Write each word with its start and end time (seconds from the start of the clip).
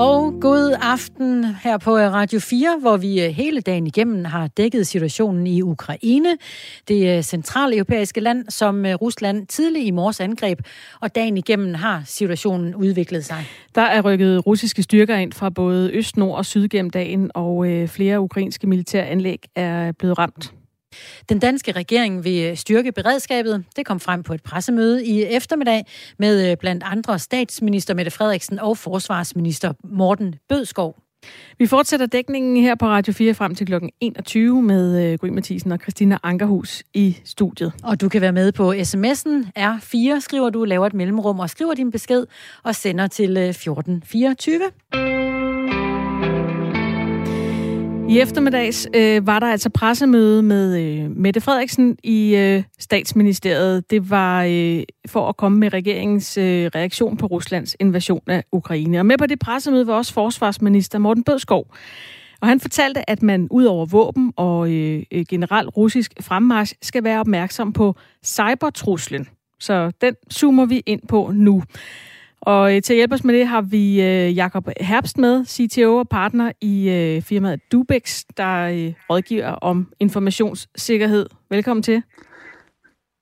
Og 0.00 0.34
god 0.40 0.76
aften 0.82 1.44
her 1.44 1.78
på 1.78 1.98
øh, 1.98 2.12
Radio 2.12 2.40
4, 2.40 2.78
hvor 2.80 2.96
vi 2.96 3.24
øh, 3.24 3.30
hele 3.30 3.60
dagen 3.60 3.86
igennem 3.86 4.24
har 4.24 4.46
dækket 4.46 4.86
situationen 4.86 5.46
i 5.46 5.62
Ukraine. 5.62 6.36
Det 6.88 7.16
øh, 7.16 7.22
centraleuropæiske 7.22 8.20
land, 8.20 8.44
som 8.48 8.84
Rusland 8.86 9.46
tidligt 9.46 9.86
i 9.86 9.90
morges 9.90 10.20
angreb, 10.20 10.60
og 11.00 11.14
dagen 11.14 11.36
igennem 11.36 11.74
har 11.74 12.02
situationen 12.06 12.74
udviklet 12.74 13.24
sig. 13.24 13.46
Der 13.74 13.82
er 13.82 14.02
rykket 14.02 14.46
russiske 14.46 14.82
styrker 14.82 15.16
ind 15.16 15.32
fra 15.32 15.50
både 15.50 15.90
øst, 15.92 16.16
nord 16.16 16.36
og 16.38 16.46
syd 16.46 16.68
gennem 16.68 16.90
dagen, 16.90 17.30
og 17.34 17.66
flere 17.88 18.20
ukrainske 18.20 18.66
militære 18.66 19.06
anlæg 19.06 19.38
er 19.56 19.92
blevet 19.92 20.18
ramt. 20.18 20.52
Den 21.28 21.38
danske 21.38 21.72
regering 21.72 22.24
vil 22.24 22.56
styrke 22.56 22.92
beredskabet. 22.92 23.64
Det 23.76 23.86
kom 23.86 24.00
frem 24.00 24.22
på 24.22 24.34
et 24.34 24.42
pressemøde 24.42 25.06
i 25.06 25.22
eftermiddag 25.22 25.84
med 26.18 26.50
øh, 26.50 26.56
blandt 26.56 26.84
andre 26.86 27.18
statsminister 27.18 27.94
Mette 27.94 28.10
Frederiksen 28.10 28.58
og 28.58 28.78
forsvarsminister 28.78 29.72
Morten 29.84 30.34
Bødskov. 30.48 30.96
Vi 31.58 31.66
fortsætter 31.66 32.06
dækningen 32.06 32.56
her 32.62 32.74
på 32.74 32.86
Radio 32.86 33.12
4 33.12 33.34
frem 33.34 33.54
til 33.54 33.66
kl. 33.66 33.74
21 34.00 34.62
med 34.62 35.12
øh, 35.12 35.18
Gry 35.18 35.28
Mathisen 35.28 35.72
og 35.72 35.78
Christina 35.82 36.18
Ankerhus 36.22 36.82
i 36.94 37.16
studiet. 37.24 37.72
Og 37.82 38.00
du 38.00 38.08
kan 38.08 38.20
være 38.20 38.32
med 38.32 38.52
på 38.52 38.72
sms'en 38.72 39.50
R4, 39.58 40.20
skriver 40.20 40.50
du, 40.50 40.64
laver 40.64 40.86
et 40.86 40.94
mellemrum 40.94 41.38
og 41.38 41.50
skriver 41.50 41.74
din 41.74 41.90
besked 41.90 42.26
og 42.62 42.74
sender 42.74 43.06
til 43.06 43.36
1424. 43.36 44.60
I 48.10 48.18
eftermiddags 48.18 48.88
øh, 48.94 49.26
var 49.26 49.38
der 49.38 49.46
altså 49.46 49.70
pressemøde 49.70 50.42
med 50.42 50.80
øh, 50.80 51.10
Mette 51.10 51.40
Frederiksen 51.40 51.96
i 52.04 52.36
øh, 52.36 52.62
statsministeriet. 52.78 53.90
Det 53.90 54.10
var 54.10 54.44
øh, 54.44 54.82
for 55.08 55.28
at 55.28 55.36
komme 55.36 55.58
med 55.58 55.72
regeringens 55.72 56.38
øh, 56.38 56.70
reaktion 56.74 57.16
på 57.16 57.26
Ruslands 57.26 57.76
invasion 57.80 58.22
af 58.26 58.44
Ukraine. 58.52 58.98
Og 58.98 59.06
med 59.06 59.18
på 59.18 59.26
det 59.26 59.38
pressemøde 59.38 59.86
var 59.86 59.94
også 59.94 60.12
forsvarsminister 60.12 60.98
Morten 60.98 61.24
Bødskov. 61.24 61.74
Og 62.40 62.48
han 62.48 62.60
fortalte, 62.60 63.10
at 63.10 63.22
man 63.22 63.48
ud 63.50 63.64
over 63.64 63.86
våben 63.86 64.32
og 64.36 64.72
øh, 64.72 65.02
øh 65.12 65.24
generelt 65.28 65.76
russisk 65.76 66.12
fremmarsch 66.20 66.74
skal 66.82 67.04
være 67.04 67.20
opmærksom 67.20 67.72
på 67.72 67.94
cybertruslen. 68.24 69.28
Så 69.60 69.92
den 70.00 70.14
zoomer 70.32 70.66
vi 70.66 70.82
ind 70.86 71.00
på 71.08 71.30
nu. 71.34 71.62
Og 72.40 72.76
øh, 72.76 72.82
til 72.82 72.92
at 72.92 72.96
hjælpe 72.96 73.14
os 73.14 73.24
med 73.24 73.34
det 73.34 73.46
har 73.46 73.60
vi 73.60 74.02
øh, 74.02 74.36
Jakob 74.36 74.68
Herbst 74.80 75.18
med, 75.18 75.44
CTO 75.44 75.96
og 75.96 76.08
partner 76.08 76.52
i 76.60 76.90
øh, 76.90 77.22
firmaet 77.22 77.60
Dubex, 77.72 78.22
der 78.36 78.56
øh, 78.66 78.92
rådgiver 79.10 79.48
om 79.48 79.92
informationssikkerhed. 80.00 81.26
Velkommen 81.50 81.82
til. 81.82 82.02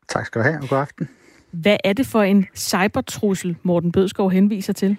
Tak 0.08 0.27
skal 0.27 0.38
du 0.38 0.44
have, 0.48 0.62
og 0.62 0.69
god 0.69 0.78
aften. 0.78 1.08
Hvad 1.50 1.77
er 1.84 1.92
det 1.92 2.06
for 2.06 2.22
en 2.22 2.47
cybertrussel, 2.56 3.56
Morten 3.62 3.92
Bødskov 3.92 4.30
henviser 4.30 4.72
til? 4.72 4.97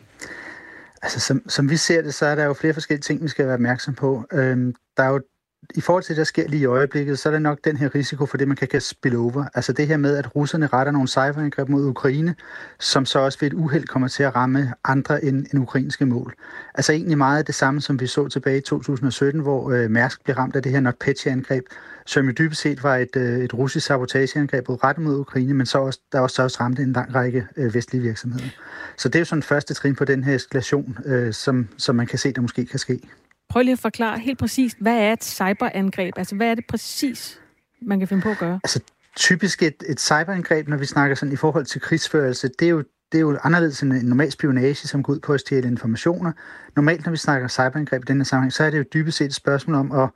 Altså, 1.01 1.19
som, 1.19 1.49
som 1.49 1.69
vi 1.69 1.77
ser 1.77 2.01
det, 2.01 2.13
så 2.13 2.25
er 2.25 2.35
der 2.35 2.43
jo 2.43 2.53
flere 2.53 2.73
forskellige 2.73 3.01
ting, 3.01 3.23
vi 3.23 3.27
skal 3.27 3.45
være 3.45 3.53
opmærksom 3.53 3.93
på. 3.93 4.23
Øhm, 4.33 4.75
der 4.97 5.03
er 5.03 5.09
jo 5.09 5.21
i 5.75 5.81
forhold 5.81 6.03
til 6.03 6.09
det, 6.09 6.17
der 6.17 6.23
sker 6.23 6.47
lige 6.47 6.61
i 6.61 6.65
øjeblikket, 6.65 7.19
så 7.19 7.29
er 7.29 7.33
der 7.33 7.39
nok 7.39 7.59
den 7.63 7.77
her 7.77 7.95
risiko 7.95 8.25
for 8.25 8.37
det, 8.37 8.47
man 8.47 8.57
kan 8.57 8.67
kalde 8.67 8.85
spillover. 8.85 9.45
Altså 9.53 9.73
det 9.73 9.87
her 9.87 9.97
med, 9.97 10.17
at 10.17 10.35
russerne 10.35 10.67
retter 10.67 10.91
nogle 10.91 11.07
cyberangreb 11.07 11.69
mod 11.69 11.85
Ukraine, 11.85 12.35
som 12.79 13.05
så 13.05 13.19
også 13.19 13.37
ved 13.41 13.47
et 13.47 13.53
uheld 13.53 13.85
kommer 13.85 14.07
til 14.07 14.23
at 14.23 14.35
ramme 14.35 14.73
andre 14.83 15.25
end, 15.25 15.45
end 15.53 15.61
ukrainske 15.61 16.05
mål. 16.05 16.33
Altså 16.75 16.91
egentlig 16.93 17.17
meget 17.17 17.47
det 17.47 17.55
samme, 17.55 17.81
som 17.81 17.99
vi 17.99 18.07
så 18.07 18.27
tilbage 18.27 18.57
i 18.57 18.61
2017, 18.61 19.41
hvor 19.41 19.71
øh, 19.71 19.89
Mærsk 19.89 20.23
blev 20.23 20.35
ramt 20.35 20.55
af 20.55 20.63
det 20.63 20.71
her 20.71 20.79
NotPetya-angreb, 20.79 21.63
som 22.05 22.25
jo 22.25 22.31
dybest 22.31 22.61
set 22.61 22.83
var 22.83 22.95
et, 22.97 23.15
øh, 23.15 23.39
et 23.39 23.53
russisk 23.53 23.85
sabotageangreb 23.85 24.69
rettet 24.69 25.03
mod 25.03 25.19
Ukraine, 25.19 25.53
men 25.53 25.65
så 25.65 25.77
også, 25.77 25.99
der 26.11 26.19
også, 26.19 26.43
også 26.43 26.57
ramte 26.59 26.81
en 26.81 26.93
lang 26.93 27.15
række 27.15 27.47
øh, 27.57 27.73
vestlige 27.73 28.01
virksomheder. 28.01 28.49
Så 28.97 29.09
det 29.09 29.15
er 29.15 29.19
jo 29.19 29.25
sådan 29.25 29.43
første 29.43 29.73
trin 29.73 29.95
på 29.95 30.05
den 30.05 30.23
her 30.23 30.35
eskalation, 30.35 30.97
øh, 31.05 31.33
som, 31.33 31.67
som 31.77 31.95
man 31.95 32.07
kan 32.07 32.19
se, 32.19 32.33
der 32.33 32.41
måske 32.41 32.65
kan 32.65 32.79
ske. 32.79 32.99
Prøv 33.49 33.61
lige 33.61 33.73
at 33.73 33.79
forklare 33.79 34.19
helt 34.19 34.39
præcist, 34.39 34.77
hvad 34.79 34.97
er 34.97 35.13
et 35.13 35.23
cyberangreb? 35.23 36.17
Altså, 36.17 36.35
hvad 36.35 36.47
er 36.47 36.55
det 36.55 36.65
præcis, 36.69 37.41
man 37.81 37.99
kan 37.99 38.07
finde 38.07 38.21
på 38.21 38.29
at 38.29 38.37
gøre? 38.37 38.59
Altså, 38.63 38.79
typisk 39.15 39.63
et, 39.63 39.83
et 39.89 39.99
cyberangreb, 39.99 40.67
når 40.67 40.77
vi 40.77 40.85
snakker 40.85 41.15
sådan 41.15 41.33
i 41.33 41.35
forhold 41.35 41.65
til 41.65 41.81
krigsførelse, 41.81 42.49
det 42.59 42.65
er 42.65 42.69
jo 42.69 42.83
det 43.11 43.17
er 43.17 43.21
jo 43.21 43.37
anderledes 43.43 43.81
end 43.81 43.93
en 43.93 44.05
normal 44.05 44.31
spionage, 44.31 44.87
som 44.87 45.03
går 45.03 45.13
ud 45.13 45.19
på 45.19 45.33
at 45.33 45.39
stjæle 45.39 45.67
informationer. 45.67 46.31
Normalt, 46.75 47.05
når 47.05 47.11
vi 47.11 47.17
snakker 47.17 47.47
cyberangreb 47.47 48.03
i 48.03 48.05
denne 48.05 48.25
sammenhæng, 48.25 48.53
så 48.53 48.63
er 48.63 48.69
det 48.69 48.77
jo 48.77 48.83
dybest 48.93 49.17
set 49.17 49.25
et 49.25 49.33
spørgsmål 49.33 49.75
om 49.75 49.91
at 49.91 50.09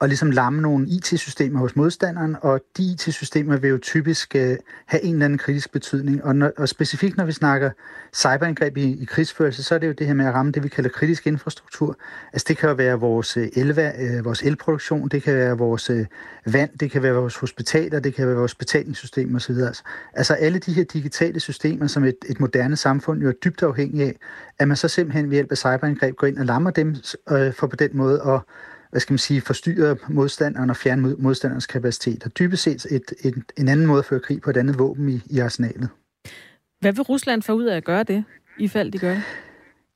og 0.00 0.08
ligesom 0.08 0.30
lamme 0.30 0.62
nogle 0.62 0.88
IT-systemer 0.88 1.60
hos 1.60 1.76
modstanderen, 1.76 2.36
og 2.42 2.60
de 2.76 2.82
IT-systemer 2.82 3.56
vil 3.56 3.70
jo 3.70 3.78
typisk 3.78 4.36
øh, 4.36 4.56
have 4.86 5.02
en 5.02 5.12
eller 5.12 5.24
anden 5.24 5.38
kritisk 5.38 5.72
betydning. 5.72 6.24
Og, 6.24 6.36
når, 6.36 6.52
og 6.56 6.68
specifikt 6.68 7.16
når 7.16 7.24
vi 7.24 7.32
snakker 7.32 7.70
cyberangreb 8.14 8.76
i, 8.76 9.02
i 9.02 9.04
krigsførelse, 9.04 9.62
så 9.62 9.74
er 9.74 9.78
det 9.78 9.86
jo 9.86 9.92
det 9.92 10.06
her 10.06 10.14
med 10.14 10.26
at 10.26 10.34
ramme 10.34 10.52
det, 10.52 10.62
vi 10.62 10.68
kalder 10.68 10.90
kritisk 10.90 11.26
infrastruktur. 11.26 11.96
Altså 12.32 12.44
det 12.48 12.56
kan 12.56 12.68
jo 12.68 12.74
være 12.74 13.00
vores, 13.00 13.36
øh, 13.36 13.48
elva, 13.56 13.92
øh, 13.98 14.24
vores 14.24 14.42
elproduktion, 14.42 15.08
det 15.08 15.22
kan 15.22 15.34
være 15.34 15.58
vores 15.58 15.90
øh, 15.90 16.06
vand, 16.46 16.70
det 16.80 16.90
kan 16.90 17.02
være 17.02 17.12
vores 17.14 17.36
hospitaler, 17.36 18.00
det 18.00 18.14
kan 18.14 18.26
være 18.26 18.36
vores 18.36 18.54
betalingssystemer 18.54 19.36
osv. 19.36 19.56
Altså 20.12 20.34
alle 20.34 20.58
de 20.58 20.72
her 20.72 20.84
digitale 20.84 21.40
systemer, 21.40 21.86
som 21.86 22.04
et, 22.04 22.16
et 22.28 22.40
moderne 22.40 22.76
samfund 22.76 23.22
jo 23.22 23.28
er 23.28 23.32
dybt 23.32 23.62
afhængig 23.62 24.02
af, 24.02 24.16
at 24.58 24.68
man 24.68 24.76
så 24.76 24.88
simpelthen 24.88 25.30
ved 25.30 25.36
hjælp 25.36 25.50
af 25.50 25.58
cyberangreb 25.58 26.16
går 26.16 26.26
ind 26.26 26.38
og 26.38 26.46
lammer 26.46 26.70
dem 26.70 26.96
øh, 27.30 27.52
for 27.52 27.66
på 27.66 27.76
den 27.76 27.90
måde 27.92 28.22
at 28.26 28.40
hvad 28.90 29.00
skal 29.00 29.12
man 29.12 29.18
sige, 29.18 29.40
forstyrre 29.40 29.96
modstanderen 30.08 30.70
og 30.70 30.76
fjerne 30.76 31.14
modstanderens 31.18 31.66
kapacitet. 31.66 32.24
Og 32.24 32.38
dybest 32.38 32.62
set 32.62 32.86
et, 32.90 33.12
et, 33.24 33.42
en 33.58 33.68
anden 33.68 33.86
måde 33.86 33.98
at 33.98 34.04
føre 34.04 34.20
krig 34.20 34.40
på 34.40 34.50
et 34.50 34.56
andet 34.56 34.78
våben 34.78 35.08
i, 35.08 35.20
i 35.30 35.38
arsenalet. 35.38 35.88
Hvad 36.80 36.92
vil 36.92 37.02
Rusland 37.02 37.42
få 37.42 37.52
ud 37.52 37.64
af 37.64 37.76
at 37.76 37.84
gøre 37.84 38.02
det, 38.02 38.24
i 38.58 38.68
fald 38.68 38.92
de 38.92 38.98
gør 38.98 39.14
det? 39.14 39.22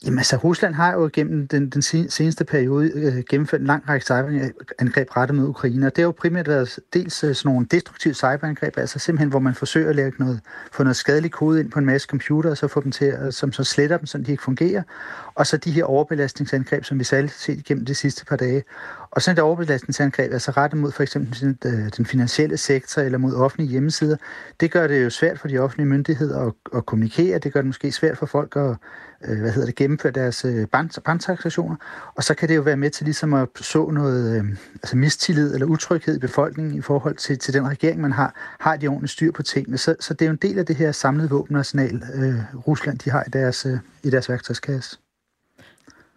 Jamen 0.04 0.18
altså, 0.18 0.36
Rusland 0.36 0.74
har 0.74 0.92
jo 0.92 1.10
gennem 1.12 1.48
den, 1.48 1.70
den 1.70 1.82
seneste 1.82 2.44
periode 2.44 2.90
øh, 2.94 3.22
gennemført 3.30 3.60
en 3.60 3.66
lang 3.66 3.88
række 3.88 4.04
cyberangreb 4.04 5.16
rettet 5.16 5.36
mod 5.36 5.48
Ukraine, 5.48 5.86
og 5.86 5.96
det 5.96 6.02
har 6.02 6.06
jo 6.06 6.10
primært 6.12 6.48
været 6.48 6.78
dels 6.92 7.24
øh, 7.24 7.34
sådan 7.34 7.52
nogle 7.52 7.66
destruktive 7.70 8.14
cyberangreb, 8.14 8.78
altså 8.78 8.98
simpelthen, 8.98 9.28
hvor 9.28 9.38
man 9.38 9.54
forsøger 9.54 9.88
at 9.88 9.96
lægge 9.96 10.12
noget, 10.18 10.40
få 10.72 10.82
noget 10.82 10.96
skadelig 10.96 11.30
kode 11.30 11.60
ind 11.60 11.70
på 11.70 11.78
en 11.78 11.86
masse 11.86 12.06
computer, 12.06 12.50
og 12.50 12.56
så 12.56 12.68
få 12.68 12.80
dem 12.80 12.92
til, 12.92 13.04
at, 13.04 13.34
som 13.34 13.52
så 13.52 13.64
sletter 13.64 13.96
dem, 13.96 14.06
så 14.06 14.18
de 14.18 14.30
ikke 14.30 14.42
fungerer, 14.42 14.82
og 15.34 15.46
så 15.46 15.56
de 15.56 15.70
her 15.70 15.84
overbelastningsangreb, 15.84 16.84
som 16.84 16.98
vi 16.98 17.04
særligt 17.04 17.32
set 17.32 17.64
gennem 17.64 17.84
de 17.84 17.94
sidste 17.94 18.24
par 18.24 18.36
dage. 18.36 18.64
Og 19.12 19.22
sådan 19.22 19.38
et 19.38 19.42
overbelastningsangreb, 19.42 20.32
altså 20.32 20.50
rettet 20.50 20.80
mod 20.80 20.92
for 20.92 21.02
eksempel 21.02 21.56
øh, 21.64 21.90
den 21.96 22.06
finansielle 22.06 22.56
sektor 22.56 23.02
eller 23.02 23.18
mod 23.18 23.34
offentlige 23.34 23.70
hjemmesider, 23.70 24.16
det 24.60 24.70
gør 24.70 24.86
det 24.86 25.04
jo 25.04 25.10
svært 25.10 25.38
for 25.38 25.48
de 25.48 25.58
offentlige 25.58 25.86
myndigheder 25.86 26.46
at, 26.46 26.52
at 26.74 26.86
kommunikere, 26.86 27.38
det 27.38 27.52
gør 27.52 27.60
det 27.60 27.66
måske 27.66 27.92
svært 27.92 28.18
for 28.18 28.26
folk 28.26 28.56
at 28.56 28.76
øh, 29.24 29.40
hvad 29.40 29.50
hedder 29.50 29.66
det, 29.66 29.74
gennemføre 29.74 30.12
deres 30.12 30.44
øh, 30.44 30.66
banktransaktioner, 30.66 31.76
og 32.14 32.24
så 32.24 32.34
kan 32.34 32.48
det 32.48 32.56
jo 32.56 32.62
være 32.62 32.76
med 32.76 32.90
til 32.90 33.04
ligesom 33.04 33.34
at 33.34 33.48
så 33.60 33.90
noget 33.90 34.38
øh, 34.38 34.44
altså 34.74 34.96
mistillid 34.96 35.54
eller 35.54 35.66
utryghed 35.66 36.16
i 36.16 36.18
befolkningen 36.18 36.74
i 36.78 36.80
forhold 36.80 37.16
til, 37.16 37.38
til 37.38 37.54
den 37.54 37.68
regering, 37.68 38.00
man 38.00 38.12
har, 38.12 38.56
har 38.60 38.76
de 38.76 38.88
ordentligt 38.88 39.12
styr 39.12 39.32
på 39.32 39.42
tingene. 39.42 39.78
Så, 39.78 39.94
så 40.00 40.14
det 40.14 40.22
er 40.22 40.26
jo 40.26 40.32
en 40.32 40.38
del 40.42 40.58
af 40.58 40.66
det 40.66 40.76
her 40.76 40.92
samlede 40.92 41.30
våbenarsenal, 41.30 42.02
øh, 42.14 42.34
Rusland 42.66 42.98
de 42.98 43.10
har 43.10 43.24
i 43.26 43.30
deres, 43.30 43.66
øh, 43.66 43.78
i 44.02 44.10
deres 44.10 44.28
værktøjskasse. 44.28 44.98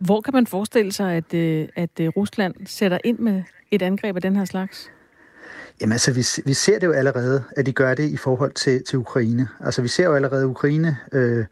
Hvor 0.05 0.21
kan 0.21 0.33
man 0.33 0.47
forestille 0.47 0.91
sig, 0.91 1.13
at, 1.13 1.33
øh, 1.33 1.67
at 1.75 1.99
øh, 1.99 2.07
Rusland 2.07 2.55
sætter 2.65 2.97
ind 3.03 3.19
med 3.19 3.43
et 3.71 3.81
angreb 3.81 4.15
af 4.15 4.21
den 4.21 4.35
her 4.35 4.45
slags? 4.45 4.91
Jamen 5.81 5.91
altså, 5.91 6.13
vi, 6.13 6.25
vi 6.45 6.53
ser 6.53 6.79
det 6.79 6.87
jo 6.87 6.91
allerede, 6.91 7.43
at 7.57 7.65
de 7.65 7.71
gør 7.71 7.93
det 7.93 8.09
i 8.09 8.17
forhold 8.17 8.51
til, 8.51 8.83
til 8.83 8.99
Ukraine. 8.99 9.47
Altså, 9.59 9.81
vi 9.81 9.87
ser 9.87 10.03
jo 10.03 10.15
allerede, 10.15 10.41
at 10.41 10.47
Ukraine 10.47 10.97
øh, 11.11 11.45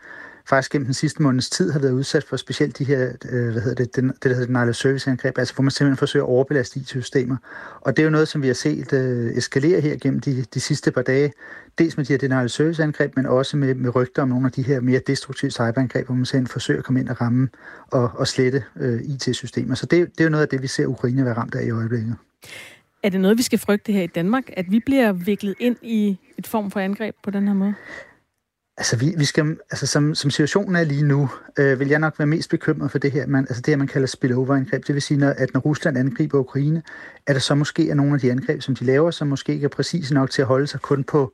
faktisk 0.45 0.71
gennem 0.71 0.85
den 0.85 0.93
sidste 0.93 1.21
måneds 1.21 1.49
tid 1.49 1.71
har 1.71 1.79
været 1.79 1.91
udsat 1.91 2.23
for 2.23 2.37
specielt 2.37 2.77
de 2.77 2.83
her, 2.83 3.11
øh, 3.29 3.51
hvad 3.51 3.61
hedder 3.61 3.83
det, 3.83 3.95
den, 3.95 4.07
det 4.07 4.23
der 4.23 4.33
hedder 4.33 4.45
denial 4.45 4.75
service 4.75 5.09
angreb, 5.09 5.37
altså 5.37 5.53
hvor 5.53 5.61
man 5.61 5.71
simpelthen 5.71 5.97
forsøger 5.97 6.25
at 6.25 6.29
overbelaste 6.29 6.79
IT-systemer. 6.79 7.37
Og 7.81 7.97
det 7.97 8.03
er 8.03 8.05
jo 8.05 8.09
noget, 8.09 8.27
som 8.27 8.41
vi 8.41 8.47
har 8.47 8.53
set 8.53 8.93
øh, 8.93 9.31
eskalere 9.31 9.81
her 9.81 9.95
gennem 10.01 10.19
de, 10.19 10.45
de 10.53 10.59
sidste 10.59 10.91
par 10.91 11.01
dage, 11.01 11.33
dels 11.77 11.97
med 11.97 12.05
de 12.05 12.13
her 12.13 12.17
denial 12.17 12.49
service 12.49 12.83
angreb, 12.83 13.15
men 13.15 13.25
også 13.25 13.57
med, 13.57 13.75
med 13.75 13.95
rygter 13.95 14.21
om 14.21 14.29
nogle 14.29 14.45
af 14.45 14.51
de 14.51 14.61
her 14.61 14.79
mere 14.79 15.01
destruktive 15.07 15.51
cyberangreb, 15.51 16.05
hvor 16.05 16.15
man 16.15 16.25
simpelthen 16.25 16.51
forsøger 16.51 16.79
at 16.79 16.85
komme 16.85 16.99
ind 16.99 17.09
og 17.09 17.21
ramme 17.21 17.49
og, 17.91 18.11
og 18.15 18.27
slette 18.27 18.63
øh, 18.79 19.01
IT-systemer. 19.01 19.75
Så 19.75 19.85
det, 19.85 20.11
det 20.11 20.19
er 20.19 20.23
jo 20.23 20.29
noget 20.29 20.41
af 20.41 20.49
det, 20.49 20.61
vi 20.61 20.67
ser 20.67 20.85
Ukraine 20.85 21.25
være 21.25 21.33
ramt 21.33 21.55
af 21.55 21.65
i 21.65 21.69
øjeblikket. 21.69 22.15
Er 23.03 23.09
det 23.09 23.21
noget, 23.21 23.37
vi 23.37 23.43
skal 23.43 23.59
frygte 23.59 23.91
her 23.91 24.01
i 24.01 24.07
Danmark, 24.07 24.43
at 24.47 24.65
vi 24.69 24.79
bliver 24.79 25.13
viklet 25.13 25.55
ind 25.59 25.75
i 25.81 26.17
et 26.37 26.47
form 26.47 26.71
for 26.71 26.79
angreb 26.79 27.15
på 27.23 27.31
den 27.31 27.47
her 27.47 27.53
måde? 27.53 27.73
Altså, 28.77 28.97
vi, 28.97 29.13
vi 29.17 29.25
skal, 29.25 29.57
altså 29.71 29.87
som, 29.87 30.15
som 30.15 30.31
situationen 30.31 30.75
er 30.75 30.83
lige 30.83 31.03
nu, 31.03 31.29
øh, 31.59 31.79
vil 31.79 31.87
jeg 31.87 31.99
nok 31.99 32.19
være 32.19 32.25
mest 32.25 32.49
bekymret 32.49 32.91
for 32.91 32.97
det 32.97 33.11
her, 33.11 33.27
man, 33.27 33.43
altså 33.49 33.61
det 33.61 33.67
her, 33.67 33.77
man 33.77 33.87
kalder 33.87 34.07
spillover-angreb. 34.07 34.87
Det 34.87 34.95
vil 34.95 35.01
sige, 35.01 35.17
når, 35.17 35.29
at 35.29 35.53
når 35.53 35.59
Rusland 35.59 35.97
angriber 35.97 36.39
Ukraine, 36.39 36.83
er 37.27 37.33
der 37.33 37.39
så 37.39 37.55
måske 37.55 37.89
er 37.89 37.93
nogle 37.93 38.13
af 38.13 38.19
de 38.19 38.31
angreb, 38.31 38.61
som 38.61 38.75
de 38.75 38.85
laver, 38.85 39.11
som 39.11 39.27
måske 39.27 39.53
ikke 39.53 39.65
er 39.65 39.69
præcise 39.69 40.13
nok 40.13 40.29
til 40.29 40.41
at 40.41 40.47
holde 40.47 40.67
sig 40.67 40.81
kun 40.81 41.03
på 41.03 41.33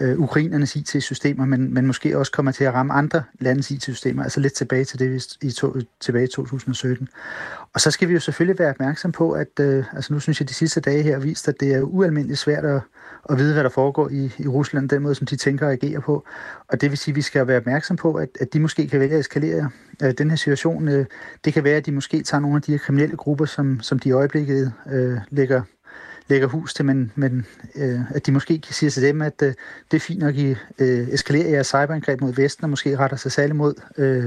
øh, 0.00 0.18
ukrainernes 0.18 0.76
IT-systemer, 0.76 1.44
men, 1.44 1.74
men 1.74 1.86
måske 1.86 2.18
også 2.18 2.32
kommer 2.32 2.52
til 2.52 2.64
at 2.64 2.74
ramme 2.74 2.92
andre 2.92 3.22
landes 3.38 3.70
IT-systemer, 3.70 4.22
altså 4.22 4.40
lidt 4.40 4.52
tilbage 4.52 4.84
til 4.84 4.98
det, 4.98 5.10
vi 5.12 5.48
i 5.48 5.50
to, 5.50 5.76
tilbage 6.00 6.24
i 6.24 6.28
2017. 6.28 7.08
Og 7.74 7.80
så 7.80 7.90
skal 7.90 8.08
vi 8.08 8.12
jo 8.12 8.20
selvfølgelig 8.20 8.58
være 8.58 8.70
opmærksom 8.70 9.12
på, 9.12 9.32
at 9.32 9.60
øh, 9.60 9.84
altså 9.92 10.12
nu 10.12 10.20
synes 10.20 10.40
jeg, 10.40 10.44
at 10.44 10.48
de 10.48 10.54
sidste 10.54 10.80
dage 10.80 11.02
her 11.02 11.12
har 11.12 11.20
vist, 11.20 11.48
at 11.48 11.60
det 11.60 11.74
er 11.74 11.80
ualmindeligt 11.82 12.38
svært 12.38 12.64
at, 12.64 12.80
at 13.30 13.38
vide, 13.38 13.52
hvad 13.52 13.64
der 13.64 13.70
foregår 13.70 14.08
i, 14.08 14.32
i 14.38 14.48
Rusland, 14.48 14.88
den 14.88 15.02
måde, 15.02 15.14
som 15.14 15.26
de 15.26 15.36
tænker 15.36 15.66
og 15.66 15.72
agerer 15.72 16.00
på. 16.00 16.24
Og 16.68 16.80
det 16.80 16.90
vil 16.90 16.98
sige, 16.98 17.12
at 17.12 17.16
vi 17.16 17.22
skal 17.22 17.46
være 17.46 17.56
opmærksom 17.56 17.96
på, 17.96 18.14
at, 18.14 18.28
at 18.40 18.52
de 18.52 18.60
måske 18.60 18.88
kan 18.88 19.00
vælge 19.00 19.14
at 19.14 19.20
eskalere 19.20 19.70
øh, 20.02 20.12
den 20.18 20.30
her 20.30 20.36
situation. 20.36 20.88
Øh, 20.88 21.06
det 21.44 21.52
kan 21.54 21.64
være, 21.64 21.76
at 21.76 21.86
de 21.86 21.92
måske 21.92 22.22
tager 22.22 22.40
nogle 22.40 22.56
af 22.56 22.62
de 22.62 22.72
her 22.72 22.78
kriminelle 22.78 23.16
grupper, 23.16 23.44
som, 23.44 23.80
som 23.80 23.98
de 23.98 24.08
i 24.08 24.12
øjeblikket 24.12 24.72
øh, 24.92 25.18
lægger 25.30 25.62
lægger 26.30 26.48
hus 26.48 26.74
til, 26.74 26.84
men, 26.84 27.12
men 27.14 27.46
øh, 27.74 28.00
at 28.10 28.26
de 28.26 28.32
måske 28.32 28.60
kan 28.60 28.74
sige 28.74 28.90
til 28.90 29.02
dem, 29.02 29.22
at 29.22 29.42
øh, 29.42 29.54
det 29.90 29.96
er 29.96 30.00
fint 30.00 30.20
nok, 30.20 30.34
at 30.34 30.40
I 30.40 30.56
øh, 30.78 31.08
eskalerer 31.08 31.48
jeres 31.48 31.66
cyberangreb 31.66 32.20
mod 32.20 32.32
Vesten, 32.32 32.64
og 32.64 32.70
måske 32.70 32.96
retter 32.96 33.16
sig 33.16 33.32
særlig 33.32 33.56
mod 33.56 33.74
øh, 33.98 34.24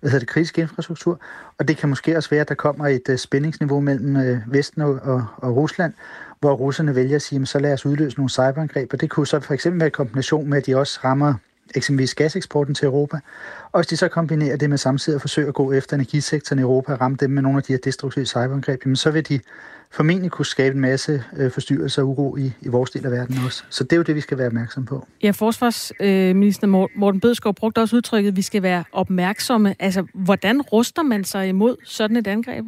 hvad 0.00 0.10
hedder 0.10 0.18
det, 0.18 0.28
kritisk 0.28 0.58
infrastruktur. 0.58 1.20
Og 1.58 1.68
det 1.68 1.76
kan 1.76 1.88
måske 1.88 2.16
også 2.16 2.30
være, 2.30 2.40
at 2.40 2.48
der 2.48 2.54
kommer 2.54 2.86
et 2.86 3.08
øh, 3.08 3.18
spændingsniveau 3.18 3.80
mellem 3.80 4.16
øh, 4.16 4.38
Vesten 4.46 4.82
og, 4.82 4.94
og, 5.02 5.26
og 5.36 5.56
Rusland, 5.56 5.92
hvor 6.40 6.52
russerne 6.52 6.94
vælger 6.94 7.16
at 7.16 7.22
sige, 7.22 7.46
så 7.46 7.58
lad 7.58 7.72
os 7.72 7.86
udløse 7.86 8.16
nogle 8.16 8.30
cyberangreb. 8.30 8.92
Og 8.92 9.00
det 9.00 9.10
kunne 9.10 9.26
så 9.26 9.40
for 9.40 9.54
eksempel 9.54 9.80
være 9.80 9.86
i 9.86 9.90
kombination 9.90 10.48
med, 10.50 10.58
at 10.58 10.66
de 10.66 10.76
også 10.76 11.00
rammer 11.04 11.34
eksempelvis 11.74 12.14
gaseksporten 12.14 12.74
til 12.74 12.86
Europa. 12.86 13.18
Og 13.72 13.80
hvis 13.80 13.86
de 13.86 13.96
så 13.96 14.08
kombinerer 14.08 14.56
det 14.56 14.70
med 14.70 14.78
samtidig 14.78 15.14
at 15.14 15.20
forsøge 15.20 15.48
at 15.48 15.54
gå 15.54 15.72
efter 15.72 15.94
energisektoren 15.94 16.58
i 16.58 16.62
Europa 16.62 16.92
og 16.92 17.00
ramme 17.00 17.16
dem 17.20 17.30
med 17.30 17.42
nogle 17.42 17.58
af 17.58 17.62
de 17.62 17.72
her 17.72 17.78
destruktive 17.78 18.26
cyberangreb, 18.26 18.80
jamen 18.84 18.96
så 18.96 19.10
vil 19.10 19.28
de 19.28 19.40
formentlig 19.90 20.30
kunne 20.30 20.46
skabe 20.46 20.74
en 20.74 20.80
masse 20.80 21.24
øh, 21.36 21.50
forstyrrelser 21.50 22.02
og 22.02 22.08
uro 22.08 22.36
i, 22.36 22.52
i 22.60 22.68
vores 22.68 22.90
del 22.90 23.06
af 23.06 23.12
verden 23.12 23.38
også. 23.46 23.64
Så 23.70 23.84
det 23.84 23.92
er 23.92 23.96
jo 23.96 24.02
det, 24.02 24.14
vi 24.14 24.20
skal 24.20 24.38
være 24.38 24.46
opmærksom 24.46 24.84
på. 24.84 25.06
Ja, 25.22 25.30
forsvarsminister 25.30 26.68
øh, 26.68 26.88
Morten 26.96 27.20
Bødskov 27.20 27.54
brugte 27.54 27.78
også 27.78 27.96
udtrykket, 27.96 28.30
at 28.30 28.36
vi 28.36 28.42
skal 28.42 28.62
være 28.62 28.84
opmærksomme. 28.92 29.74
Altså, 29.78 30.06
hvordan 30.14 30.62
ruster 30.62 31.02
man 31.02 31.24
sig 31.24 31.48
imod 31.48 31.76
sådan 31.84 32.16
et 32.16 32.26
angreb? 32.26 32.64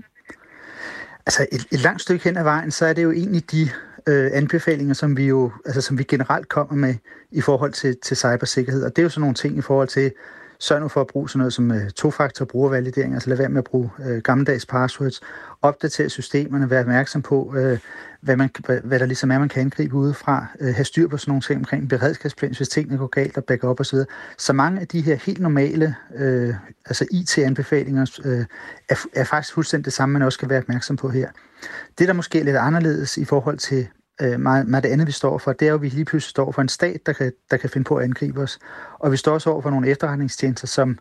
Altså, 1.26 1.46
et, 1.52 1.66
et 1.72 1.80
langt 1.80 2.02
stykke 2.02 2.24
hen 2.24 2.36
ad 2.36 2.42
vejen, 2.42 2.70
så 2.70 2.86
er 2.86 2.92
det 2.92 3.02
jo 3.02 3.12
egentlig 3.12 3.50
de 3.50 3.70
øh, 4.08 4.30
anbefalinger, 4.32 4.94
som 4.94 5.16
vi 5.16 5.26
jo 5.26 5.52
altså, 5.64 5.80
som 5.80 5.98
vi 5.98 6.02
generelt 6.02 6.48
kommer 6.48 6.74
med 6.74 6.94
i 7.30 7.40
forhold 7.40 7.72
til, 7.72 7.96
til 8.02 8.16
cybersikkerhed. 8.16 8.84
Og 8.84 8.96
det 8.96 9.02
er 9.02 9.02
jo 9.02 9.08
sådan 9.08 9.20
nogle 9.20 9.34
ting 9.34 9.58
i 9.58 9.60
forhold 9.60 9.88
til 9.88 10.12
Sørg 10.58 10.80
nu 10.80 10.88
for 10.88 11.00
at 11.00 11.06
bruge 11.06 11.28
sådan 11.28 11.38
noget 11.38 11.52
som 11.52 11.70
øh, 11.70 11.90
tofaktor 11.90 12.44
brugervalidering, 12.44 13.14
altså 13.14 13.28
lad 13.28 13.36
være 13.36 13.48
med 13.48 13.58
at 13.58 13.64
bruge 13.64 13.90
øh, 14.06 14.18
gammeldags 14.22 14.66
passwords, 14.66 15.20
opdatere 15.62 16.08
systemerne, 16.08 16.70
være 16.70 16.80
opmærksom 16.80 17.22
på, 17.22 17.54
øh, 17.56 17.78
hvad, 18.20 18.36
man, 18.36 18.50
hvad, 18.66 18.80
hvad 18.80 18.98
der 18.98 19.06
ligesom 19.06 19.30
er, 19.30 19.38
man 19.38 19.48
kan 19.48 19.60
angribe 19.60 19.94
udefra, 19.94 20.46
øh, 20.60 20.74
have 20.74 20.84
styr 20.84 21.08
på 21.08 21.16
sådan 21.16 21.30
nogle 21.30 21.42
ting 21.42 21.58
omkring 21.58 21.88
beredskabsplan, 21.88 22.54
hvis 22.56 22.68
tingene 22.68 22.98
går 22.98 23.06
galt, 23.06 23.36
og 23.36 23.44
backup 23.44 23.80
osv. 23.80 23.98
Så 24.38 24.52
mange 24.52 24.80
af 24.80 24.88
de 24.88 25.00
her 25.00 25.16
helt 25.16 25.40
normale 25.40 25.94
øh, 26.14 26.54
altså 26.86 27.06
IT-anbefalinger 27.10 28.20
øh, 28.24 28.44
er, 28.88 28.96
er 29.14 29.24
faktisk 29.24 29.54
fuldstændig 29.54 29.84
det 29.84 29.92
samme, 29.92 30.12
man 30.12 30.22
også 30.22 30.36
skal 30.36 30.48
være 30.48 30.58
opmærksom 30.58 30.96
på 30.96 31.08
her. 31.08 31.28
Det, 31.98 32.08
der 32.08 32.14
måske 32.14 32.40
er 32.40 32.44
lidt 32.44 32.56
anderledes 32.56 33.16
i 33.16 33.24
forhold 33.24 33.58
til 33.58 33.88
øh, 34.22 34.40
meget, 34.40 34.68
meget 34.68 34.84
det 34.84 34.90
andet, 34.90 35.06
vi 35.06 35.12
står 35.12 35.38
for, 35.38 35.52
det 35.52 35.66
er 35.66 35.70
jo, 35.70 35.74
at 35.74 35.82
vi 35.82 35.88
lige 35.88 36.04
pludselig 36.04 36.30
står 36.30 36.52
for 36.52 36.62
en 36.62 36.68
stat, 36.68 37.00
der 37.06 37.12
kan, 37.12 37.32
der 37.50 37.56
kan 37.56 37.70
finde 37.70 37.84
på 37.84 37.96
at 37.96 38.04
angribe 38.04 38.40
os. 38.40 38.58
Og 38.98 39.12
vi 39.12 39.16
står 39.16 39.32
også 39.32 39.50
over 39.50 39.62
for 39.62 39.70
nogle 39.70 39.88
efterretningstjenester, 39.88 40.66
som 40.66 40.98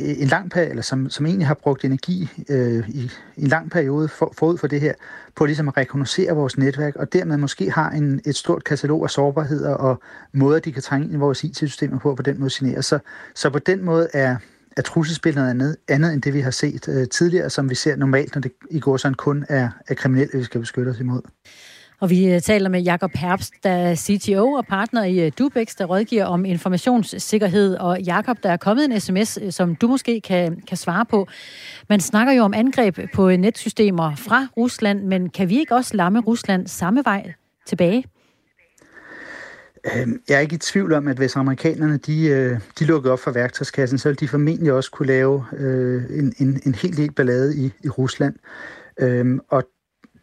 en 0.00 0.28
lang 0.28 0.50
periode, 0.50 0.70
eller 0.70 0.82
som, 0.82 1.10
som 1.10 1.26
egentlig 1.26 1.46
har 1.46 1.54
brugt 1.54 1.84
energi 1.84 2.30
øh, 2.48 2.88
i, 2.88 3.10
i 3.36 3.42
en 3.42 3.48
lang 3.48 3.70
periode 3.70 4.08
for, 4.08 4.32
forud 4.38 4.58
for 4.58 4.66
det 4.66 4.80
her, 4.80 4.94
på 5.36 5.46
ligesom 5.46 5.68
at 5.68 5.76
rekognosere 5.76 6.34
vores 6.34 6.58
netværk, 6.58 6.96
og 6.96 7.12
dermed 7.12 7.36
måske 7.36 7.70
har 7.70 7.90
en, 7.90 8.20
et 8.26 8.36
stort 8.36 8.64
katalog 8.64 9.04
af 9.04 9.10
sårbarheder 9.10 9.74
og 9.74 10.00
måder, 10.32 10.58
de 10.58 10.72
kan 10.72 10.82
trænge 10.82 11.04
ind 11.04 11.14
i 11.14 11.16
vores 11.16 11.44
IT-systemer 11.44 11.98
på, 11.98 12.10
og 12.10 12.16
på 12.16 12.22
den 12.22 12.40
måde 12.40 12.50
signere. 12.50 12.82
Så, 12.82 12.98
så 13.34 13.50
på 13.50 13.58
den 13.58 13.84
måde 13.84 14.08
er, 14.12 14.36
er 14.76 14.82
trusselsbilledet 14.82 15.50
andet, 15.50 15.76
andet 15.88 16.12
end 16.12 16.22
det, 16.22 16.34
vi 16.34 16.40
har 16.40 16.50
set 16.50 16.88
øh, 16.88 17.08
tidligere, 17.08 17.50
som 17.50 17.70
vi 17.70 17.74
ser 17.74 17.96
normalt, 17.96 18.34
når 18.34 18.42
det 18.42 18.52
i 18.70 18.80
går 18.80 18.96
sådan 18.96 19.14
kun 19.14 19.44
er, 19.48 19.68
er 19.88 19.94
kriminelle, 19.94 20.38
vi 20.38 20.44
skal 20.44 20.60
beskytte 20.60 20.90
os 20.90 21.00
imod. 21.00 21.22
Og 22.00 22.10
vi 22.10 22.34
øh, 22.34 22.40
taler 22.40 22.68
med 22.68 22.80
Jakob 22.80 23.10
Herbst, 23.14 23.52
der 23.62 23.70
er 23.70 23.94
CTO 23.94 24.52
og 24.52 24.66
partner 24.66 25.04
i 25.04 25.26
øh, 25.26 25.32
Dubex, 25.38 25.76
der 25.78 25.84
rådgiver 25.84 26.24
om 26.24 26.44
informationssikkerhed. 26.44 27.76
Og 27.76 28.00
Jakob, 28.00 28.36
der 28.42 28.50
er 28.50 28.56
kommet 28.56 28.84
en 28.84 29.00
sms, 29.00 29.38
øh, 29.42 29.52
som 29.52 29.74
du 29.74 29.88
måske 29.88 30.20
kan, 30.20 30.62
kan 30.68 30.76
svare 30.76 31.06
på. 31.06 31.28
Man 31.88 32.00
snakker 32.00 32.32
jo 32.32 32.42
om 32.42 32.54
angreb 32.54 32.98
på 33.14 33.30
netsystemer 33.30 34.14
fra 34.16 34.46
Rusland, 34.56 35.04
men 35.04 35.30
kan 35.30 35.48
vi 35.48 35.58
ikke 35.58 35.74
også 35.74 35.96
lamme 35.96 36.20
Rusland 36.20 36.66
samme 36.66 37.02
vej 37.04 37.32
tilbage? 37.66 38.04
Øhm, 39.96 40.20
jeg 40.28 40.36
er 40.36 40.40
ikke 40.40 40.54
i 40.54 40.58
tvivl 40.58 40.92
om, 40.92 41.08
at 41.08 41.16
hvis 41.16 41.36
amerikanerne 41.36 41.96
de, 41.96 42.60
de 42.78 42.84
lukkede 42.84 43.12
op 43.12 43.20
for 43.20 43.30
værktøjskassen, 43.30 43.98
så 43.98 44.08
ville 44.08 44.16
de 44.16 44.28
formentlig 44.28 44.72
også 44.72 44.90
kunne 44.90 45.06
lave 45.06 45.44
en, 46.10 46.34
en, 46.38 46.60
en 46.66 46.74
helt 46.74 46.96
del 46.96 47.12
ballade 47.12 47.56
i, 47.56 47.72
i 47.84 47.88
Rusland. 47.88 48.34
Øhm, 49.00 49.40
og 49.48 49.64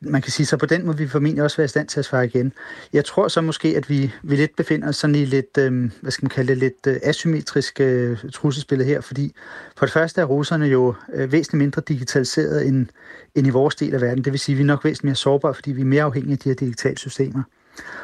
man 0.01 0.21
kan 0.21 0.31
sige, 0.31 0.45
så 0.45 0.57
på 0.57 0.65
den 0.65 0.85
måde 0.85 0.97
vil 0.97 1.05
vi 1.05 1.09
formentlig 1.09 1.43
også 1.43 1.57
være 1.57 1.65
i 1.65 1.67
stand 1.67 1.87
til 1.87 1.99
at 1.99 2.05
svare 2.05 2.25
igen. 2.25 2.53
Jeg 2.93 3.05
tror 3.05 3.27
så 3.27 3.41
måske, 3.41 3.77
at 3.77 3.89
vi, 3.89 4.13
vi 4.23 4.35
lidt 4.35 4.55
befinder 4.55 4.87
os 4.87 4.95
sådan 4.95 5.15
i 5.15 5.25
lidt, 5.25 5.57
øh, 5.57 5.91
hvad 6.01 6.11
skal 6.11 6.25
man 6.25 6.29
kalde 6.29 6.49
det, 6.49 6.57
lidt 6.57 6.87
øh, 6.87 6.97
asymmetrisk 7.03 7.79
øh, 7.79 8.17
trusselsbillede 8.33 8.89
her, 8.89 9.01
fordi 9.01 9.35
for 9.77 9.85
det 9.85 9.93
første 9.93 10.21
er 10.21 10.25
russerne 10.25 10.65
jo 10.65 10.93
øh, 11.13 11.31
væsentligt 11.31 11.59
mindre 11.59 11.81
digitaliseret 11.87 12.67
end, 12.67 12.87
end 13.35 13.47
i 13.47 13.49
vores 13.49 13.75
del 13.75 13.93
af 13.93 14.01
verden. 14.01 14.23
Det 14.23 14.33
vil 14.33 14.39
sige, 14.39 14.53
at 14.53 14.57
vi 14.57 14.63
er 14.63 14.67
nok 14.67 14.83
væsentligt 14.83 15.03
mere 15.03 15.15
sårbare, 15.15 15.53
fordi 15.53 15.71
vi 15.71 15.81
er 15.81 15.85
mere 15.85 16.03
afhængige 16.03 16.33
af 16.33 16.39
de 16.39 16.49
her 16.49 16.55
digitale 16.55 16.97
systemer. 16.97 17.43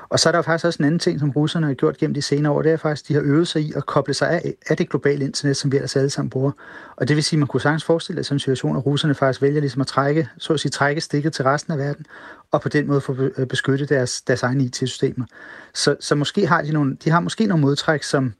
Og 0.09 0.19
så 0.19 0.29
er 0.29 0.31
der 0.31 0.41
faktisk 0.41 0.65
også 0.65 0.77
en 0.79 0.85
anden 0.85 0.99
ting, 0.99 1.19
som 1.19 1.29
russerne 1.29 1.67
har 1.67 1.73
gjort 1.73 1.97
gennem 1.97 2.13
de 2.13 2.21
senere 2.21 2.53
år, 2.53 2.61
det 2.61 2.71
er 2.71 2.77
faktisk, 2.77 3.05
at 3.05 3.07
de 3.07 3.13
har 3.13 3.21
øvet 3.21 3.47
sig 3.47 3.61
i 3.61 3.73
at 3.75 3.85
koble 3.85 4.13
sig 4.13 4.29
af, 4.29 4.53
af 4.69 4.77
det 4.77 4.89
globale 4.89 5.25
internet, 5.25 5.57
som 5.57 5.71
vi 5.71 5.77
ellers 5.77 5.95
alle 5.95 6.09
sammen 6.09 6.29
bruger. 6.29 6.51
Og 6.95 7.07
det 7.07 7.15
vil 7.15 7.23
sige, 7.23 7.37
at 7.37 7.39
man 7.39 7.47
kunne 7.47 7.61
sagtens 7.61 7.83
forestille 7.83 8.23
sig 8.23 8.33
en 8.33 8.39
situation, 8.39 8.77
at 8.77 8.85
russerne 8.85 9.15
faktisk 9.15 9.41
vælger 9.41 9.59
ligesom 9.59 9.81
at 9.81 9.87
trække, 9.87 10.29
så 10.37 10.53
at 10.53 10.59
sige, 10.59 10.69
trække 10.69 11.01
stikket 11.01 11.33
til 11.33 11.43
resten 11.43 11.73
af 11.73 11.79
verden, 11.79 12.05
og 12.51 12.61
på 12.61 12.69
den 12.69 12.87
måde 12.87 13.01
få 13.01 13.15
øh, 13.37 13.47
beskyttet 13.47 13.89
deres, 13.89 14.21
deres 14.21 14.43
egne 14.43 14.63
IT-systemer. 14.63 15.25
Så, 15.73 15.95
så 15.99 16.15
måske 16.15 16.47
har 16.47 16.61
de, 16.61 16.71
nogle, 16.71 16.97
de 17.03 17.09
har 17.09 17.19
måske 17.19 17.45
nogle 17.45 17.61
modtræk, 17.61 18.03
som, 18.03 18.33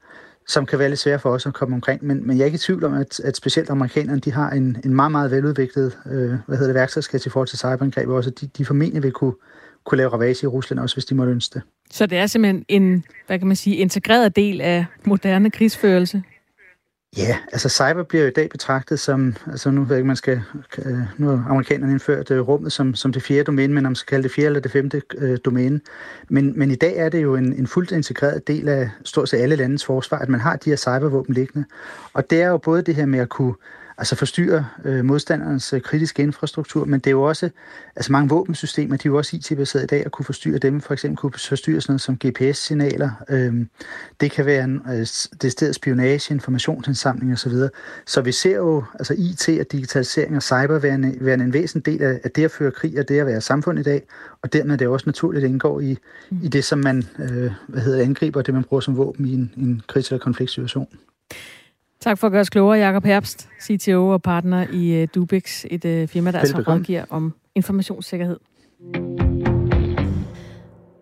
som 0.46 0.66
kan 0.66 0.78
være 0.78 0.88
lidt 0.88 1.00
svære 1.00 1.18
for 1.18 1.30
os 1.30 1.46
at 1.46 1.54
komme 1.54 1.74
omkring. 1.74 2.04
Men, 2.04 2.26
men 2.26 2.36
jeg 2.36 2.42
er 2.42 2.46
ikke 2.46 2.56
i 2.56 2.58
tvivl 2.58 2.84
om, 2.84 2.94
at, 2.94 3.20
at 3.20 3.36
specielt 3.36 3.70
amerikanerne 3.70 4.20
de 4.20 4.32
har 4.32 4.50
en, 4.50 4.76
en 4.84 4.94
meget, 4.94 5.12
meget 5.12 5.30
veludviklet 5.30 5.98
øh, 6.06 6.34
hvad 6.46 6.56
hedder 6.56 6.66
det, 6.66 6.74
værktøjskasse 6.74 7.26
i 7.26 7.30
forhold 7.30 7.48
til 7.48 7.58
cyberangreb 7.58 8.08
også. 8.08 8.30
De, 8.30 8.46
de 8.58 8.64
formentlig 8.64 9.02
vil 9.02 9.12
kunne, 9.12 9.34
kunne 9.86 9.96
lave 9.96 10.08
ravage 10.08 10.38
i 10.42 10.46
Rusland 10.46 10.80
også, 10.80 10.96
hvis 10.96 11.04
de 11.04 11.14
måtte 11.14 11.32
ønske 11.32 11.54
det. 11.54 11.62
Så 11.90 12.06
det 12.06 12.18
er 12.18 12.26
simpelthen 12.26 12.64
en, 12.68 13.04
hvad 13.26 13.38
kan 13.38 13.48
man 13.48 13.56
sige, 13.56 13.76
integreret 13.76 14.36
del 14.36 14.60
af 14.60 14.86
moderne 15.04 15.50
krigsførelse? 15.50 16.22
Ja, 17.16 17.36
altså 17.52 17.68
cyber 17.68 18.02
bliver 18.02 18.22
jo 18.22 18.28
i 18.28 18.32
dag 18.32 18.48
betragtet 18.50 19.00
som, 19.00 19.34
altså 19.46 19.70
nu 19.70 19.80
ved 19.80 19.90
jeg 19.90 19.98
ikke, 19.98 20.06
man 20.06 20.16
skal, 20.16 20.42
øh, 20.78 20.98
nu 21.18 21.28
har 21.28 21.46
amerikanerne 21.48 21.92
indført 21.92 22.30
uh, 22.30 22.48
rummet 22.48 22.72
som, 22.72 22.94
som 22.94 23.12
det 23.12 23.22
fjerde 23.22 23.44
domæne, 23.44 23.74
men 23.74 23.86
om 23.86 23.90
man 23.90 23.96
skal 23.96 24.10
kalde 24.10 24.22
det 24.22 24.30
fjerde 24.30 24.46
eller 24.46 24.60
det 24.60 24.70
femte 24.70 25.02
uh, 25.22 25.36
domæne. 25.44 25.80
Men, 26.28 26.58
men 26.58 26.70
i 26.70 26.74
dag 26.74 26.96
er 26.96 27.08
det 27.08 27.22
jo 27.22 27.36
en, 27.36 27.52
en 27.52 27.66
fuldt 27.66 27.92
integreret 27.92 28.46
del 28.46 28.68
af 28.68 28.90
stort 29.04 29.28
set 29.28 29.38
alle 29.38 29.56
landets 29.56 29.84
forsvar, 29.84 30.18
at 30.18 30.28
man 30.28 30.40
har 30.40 30.56
de 30.56 30.70
her 30.70 30.76
cybervåben 30.76 31.34
liggende. 31.34 31.66
Og 32.12 32.30
det 32.30 32.42
er 32.42 32.48
jo 32.48 32.58
både 32.58 32.82
det 32.82 32.94
her 32.94 33.06
med 33.06 33.18
at 33.18 33.28
kunne 33.28 33.54
altså 33.98 34.16
forstyrre 34.16 34.66
øh, 34.84 35.04
modstanderens 35.04 35.72
øh, 35.72 35.80
kritiske 35.80 36.22
infrastruktur, 36.22 36.84
men 36.84 37.00
det 37.00 37.06
er 37.06 37.10
jo 37.10 37.22
også, 37.22 37.50
altså 37.96 38.12
mange 38.12 38.28
våbensystemer, 38.28 38.96
de 38.96 39.08
er 39.08 39.10
jo 39.10 39.16
også 39.16 39.36
IT-baseret 39.36 39.82
i 39.82 39.86
dag, 39.86 40.04
at 40.06 40.12
kunne 40.12 40.24
forstyrre 40.24 40.58
dem, 40.58 40.80
for 40.80 40.92
eksempel 40.92 41.16
kunne 41.16 41.32
forstyrre 41.32 41.80
sådan 41.80 41.92
noget 41.92 42.00
som 42.00 42.18
GPS-signaler, 42.24 43.10
øh, 43.28 43.54
det 44.20 44.30
kan 44.30 44.46
være 44.46 44.64
en 44.64 44.82
øh, 44.88 45.06
det 45.42 45.52
sted 45.52 45.72
spionage, 45.72 46.34
informationsindsamling 46.34 47.32
osv. 47.32 47.52
Så, 47.52 47.68
så 48.06 48.20
vi 48.20 48.32
ser 48.32 48.56
jo 48.56 48.84
altså 48.94 49.14
IT 49.18 49.60
og 49.60 49.72
digitalisering 49.72 50.36
og 50.36 50.42
cyber 50.42 50.78
være 50.78 50.94
en, 51.34 51.40
en 51.40 51.52
væsentlig 51.52 51.86
del 51.86 52.02
af, 52.02 52.20
af 52.24 52.30
det 52.30 52.44
at 52.44 52.50
føre 52.50 52.70
krig 52.70 52.98
og 52.98 53.08
det 53.08 53.20
at 53.20 53.26
være 53.26 53.40
samfund 53.40 53.78
i 53.78 53.82
dag, 53.82 54.02
og 54.42 54.52
dermed 54.52 54.72
er 54.72 54.76
det 54.76 54.88
også 54.88 55.06
naturligt, 55.06 55.44
at 55.44 55.50
indgår 55.50 55.80
i, 55.80 55.98
i 56.42 56.48
det, 56.48 56.64
som 56.64 56.78
man 56.78 57.04
øh, 57.18 57.52
hvad 57.68 57.82
hedder, 57.82 58.02
angriber, 58.02 58.42
det 58.42 58.54
man 58.54 58.64
bruger 58.64 58.80
som 58.80 58.96
våben 58.96 59.26
i 59.26 59.34
en, 59.34 59.52
en 59.56 59.82
kritisk 59.86 60.10
eller 60.10 60.24
konfliktsituation. 60.24 60.88
Tak 62.04 62.18
for 62.18 62.26
at 62.26 62.30
gøre 62.30 62.40
os 62.40 62.50
klogere, 62.50 62.78
Jacob 62.78 63.04
Herbst, 63.04 63.48
CTO 63.62 64.08
og 64.08 64.22
partner 64.22 64.66
i 64.72 65.02
uh, 65.02 65.08
Dubix, 65.14 65.64
et 65.70 65.84
uh, 65.84 66.08
firma, 66.08 66.30
der 66.30 66.38
altså 66.38 66.64
rådgiver 66.68 67.04
om 67.10 67.34
informationssikkerhed. 67.54 68.36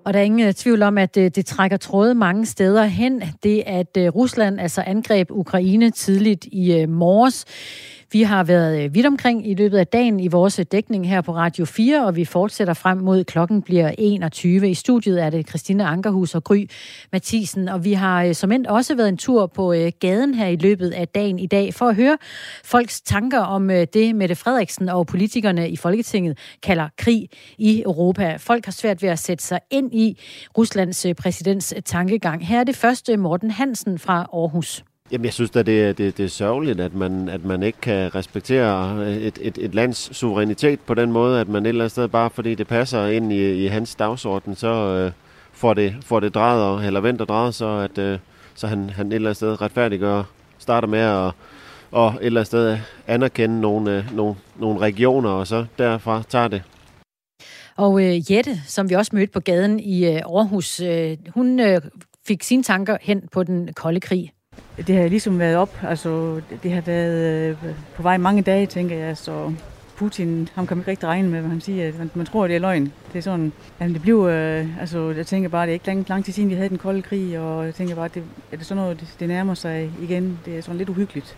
Og 0.05 0.13
der 0.13 0.19
er 0.19 0.23
ingen 0.23 0.49
øh, 0.49 0.55
tvivl 0.55 0.83
om, 0.83 0.99
at 0.99 1.15
det, 1.15 1.37
det 1.37 1.47
trækker 1.47 1.77
tråde 1.77 2.15
mange 2.15 2.47
steder 2.47 2.85
hen. 2.85 3.23
Det, 3.43 3.63
at 3.67 3.89
Rusland 3.97 4.61
altså 4.61 4.83
angreb 4.87 5.31
Ukraine 5.31 5.91
tidligt 5.91 6.45
i 6.45 6.87
morges. 6.89 7.45
Vi 8.13 8.23
har 8.23 8.45
været 8.45 8.85
øh, 8.85 8.95
vidt 8.95 9.07
omkring 9.07 9.51
i 9.51 9.55
løbet 9.55 9.79
af 9.79 9.87
dagen 9.87 10.21
i 10.21 10.29
vores 10.29 10.59
øh, 10.59 10.65
dækning 10.73 11.09
her 11.09 11.21
på 11.21 11.35
Radio 11.35 11.65
4, 11.65 12.07
og 12.07 12.17
vi 12.17 12.25
fortsætter 12.25 12.75
frem 12.75 12.99
mod 12.99 13.25
klokken 13.25 13.63
bliver 13.63 13.95
21. 13.99 14.71
I 14.71 14.75
studiet 14.75 15.23
er 15.23 15.31
det 15.31 15.49
Christine 15.49 15.85
Ankerhus 15.85 16.35
og 16.35 16.45
Gry 16.45 16.67
Mathisen, 17.13 17.69
og 17.69 17.85
vi 17.85 17.93
har 17.93 18.25
øh, 18.25 18.35
som 18.35 18.53
endt 18.53 18.67
også 18.67 18.95
været 18.95 19.09
en 19.09 19.17
tur 19.17 19.47
på 19.47 19.75
gaden 20.01 20.35
her 20.35 20.47
i 20.47 20.57
løbet 20.57 20.91
af 20.91 21.09
dagen 21.09 21.39
i 21.39 21.47
dag 21.47 21.75
for 21.75 21.89
at 21.89 21.97
høre 21.97 22.19
folks 22.65 23.01
tanker 23.01 23.41
om 23.41 23.69
det, 23.69 24.17
Mette 24.17 24.35
Frederiksen 24.35 24.89
og 24.89 25.07
politikerne 25.07 25.71
i 25.71 25.77
Folketinget 25.77 26.39
kalder 26.63 26.89
krig 26.99 27.29
i 27.59 27.83
Europa. 27.83 28.37
Folk 28.37 28.65
har 28.65 28.73
svært 28.73 29.03
ved 29.03 29.09
at 29.09 29.19
sætte 29.19 29.45
sig 29.45 29.61
ind 29.71 29.95
i 29.95 30.19
Ruslands 30.59 31.07
præsidents 31.19 31.75
tankegang. 31.85 32.47
Her 32.47 32.61
er 32.61 32.65
det 32.65 32.77
første 32.77 33.17
Morten 33.17 33.51
Hansen 33.51 33.99
fra 33.99 34.27
Aarhus. 34.33 34.85
Jamen, 35.13 35.25
jeg 35.25 35.33
synes 35.33 35.51
da, 35.51 35.63
det, 35.63 35.99
det, 35.99 36.17
det 36.17 36.25
er 36.25 36.29
sørgeligt, 36.29 36.81
at 36.81 36.95
man, 36.95 37.29
at 37.29 37.45
man 37.45 37.63
ikke 37.63 37.81
kan 37.81 38.15
respektere 38.15 38.97
øh, 38.99 39.17
et, 39.17 39.39
et, 39.43 39.59
et 39.59 39.75
lands 39.75 40.17
suverænitet 40.17 40.81
på 40.81 40.95
den 40.95 41.13
måde, 41.13 41.41
at 41.41 41.49
man 41.49 41.67
et 41.67 41.69
eller 41.69 41.85
andet 41.85 41.91
sted, 41.91 42.09
bare 42.09 42.31
fordi 42.31 42.55
det 42.55 42.67
passer 42.67 43.07
ind 43.07 43.33
i, 43.33 43.65
i 43.65 43.67
hans 43.67 43.95
dagsorden, 43.95 44.57
så 44.57 44.69
øh, 44.69 45.13
får, 45.53 45.75
det, 45.75 45.97
får 46.05 46.21
det 46.21 46.35
drejet, 46.35 46.87
eller 46.87 47.01
vendt 47.01 47.21
og 47.21 47.29
drejet, 47.29 47.55
så, 47.55 47.67
at, 47.67 47.99
øh, 47.99 48.19
så 48.55 48.67
han, 48.67 48.91
han 48.91 49.07
et 49.07 49.15
eller 49.15 49.29
andet 49.29 49.37
sted 49.37 49.61
retfærdiggør, 49.61 50.23
starter 50.59 50.89
med 50.89 51.01
at 51.01 51.33
og 51.91 52.09
et 52.09 52.27
eller 52.27 52.41
andet 52.41 52.47
sted 52.47 52.79
anerkende 53.07 53.61
nogle, 53.61 53.99
øh, 53.99 54.17
nogle, 54.17 54.35
nogle 54.57 54.81
regioner, 54.81 55.31
og 55.31 55.47
så 55.47 55.67
derfra 55.79 56.23
tager 56.29 56.49
det. 56.49 56.63
Og 57.77 58.03
øh, 58.05 58.33
Jette, 58.33 58.61
som 58.67 58.91
vi 58.91 58.95
også 58.95 59.11
mødte 59.15 59.33
på 59.33 59.41
gaden 59.41 59.81
i 59.81 60.07
øh, 60.07 60.17
Aarhus, 60.17 60.81
øh, 60.81 61.17
hun 61.35 61.61
øh, 61.61 61.81
fik 62.27 62.43
sine 62.43 62.63
tanker 62.63 62.97
hen 63.01 63.29
på 63.33 63.43
den 63.43 63.73
kolde 63.73 64.01
krig. 64.01 64.33
Det 64.87 64.97
har 64.97 65.09
ligesom 65.09 65.39
været 65.39 65.57
op, 65.57 65.79
altså 65.83 66.41
det 66.63 66.73
har 66.73 66.81
været 66.81 67.49
øh, 67.49 67.57
på 67.97 68.03
vej 68.03 68.17
mange 68.17 68.43
dage, 68.43 68.67
tænker 68.67 68.97
jeg, 68.97 69.17
så 69.17 69.53
Putin, 69.97 70.49
ham 70.55 70.67
kan 70.67 70.77
man 70.77 70.83
ikke 70.83 70.91
rigtig 70.91 71.09
regne 71.09 71.29
med, 71.29 71.41
hvad 71.41 71.51
han 71.51 71.61
siger. 71.61 71.93
Man, 71.99 72.11
man 72.15 72.27
tror, 72.27 72.47
det 72.47 72.57
er 72.57 72.61
løgn. 72.61 72.93
Det 73.13 73.19
er 73.19 73.23
sådan, 73.23 73.53
jamen 73.81 73.95
det 73.95 74.03
bliver, 74.03 74.27
øh, 74.27 74.81
altså 74.81 75.11
jeg 75.11 75.27
tænker 75.27 75.49
bare, 75.49 75.67
det 75.67 75.71
er 75.71 75.75
ikke 75.75 75.87
lang, 75.87 76.09
lang 76.09 76.25
tid 76.25 76.33
siden, 76.33 76.51
vi 76.51 76.55
havde 76.55 76.69
den 76.69 76.79
kolde 76.79 77.03
krig, 77.03 77.39
og 77.39 77.65
jeg 77.65 77.75
tænker 77.75 77.95
bare, 77.95 78.09
det, 78.15 78.23
er 78.53 78.57
det 78.57 78.67
sådan 78.67 78.83
noget, 78.83 79.01
det, 79.01 79.09
det 79.21 79.29
nærmer 79.29 79.55
sig 79.55 79.91
igen. 80.03 80.39
Det 80.45 80.59
er 80.59 80.63
sådan 80.63 80.79
lidt 80.79 80.89
uhyggeligt. 80.89 81.37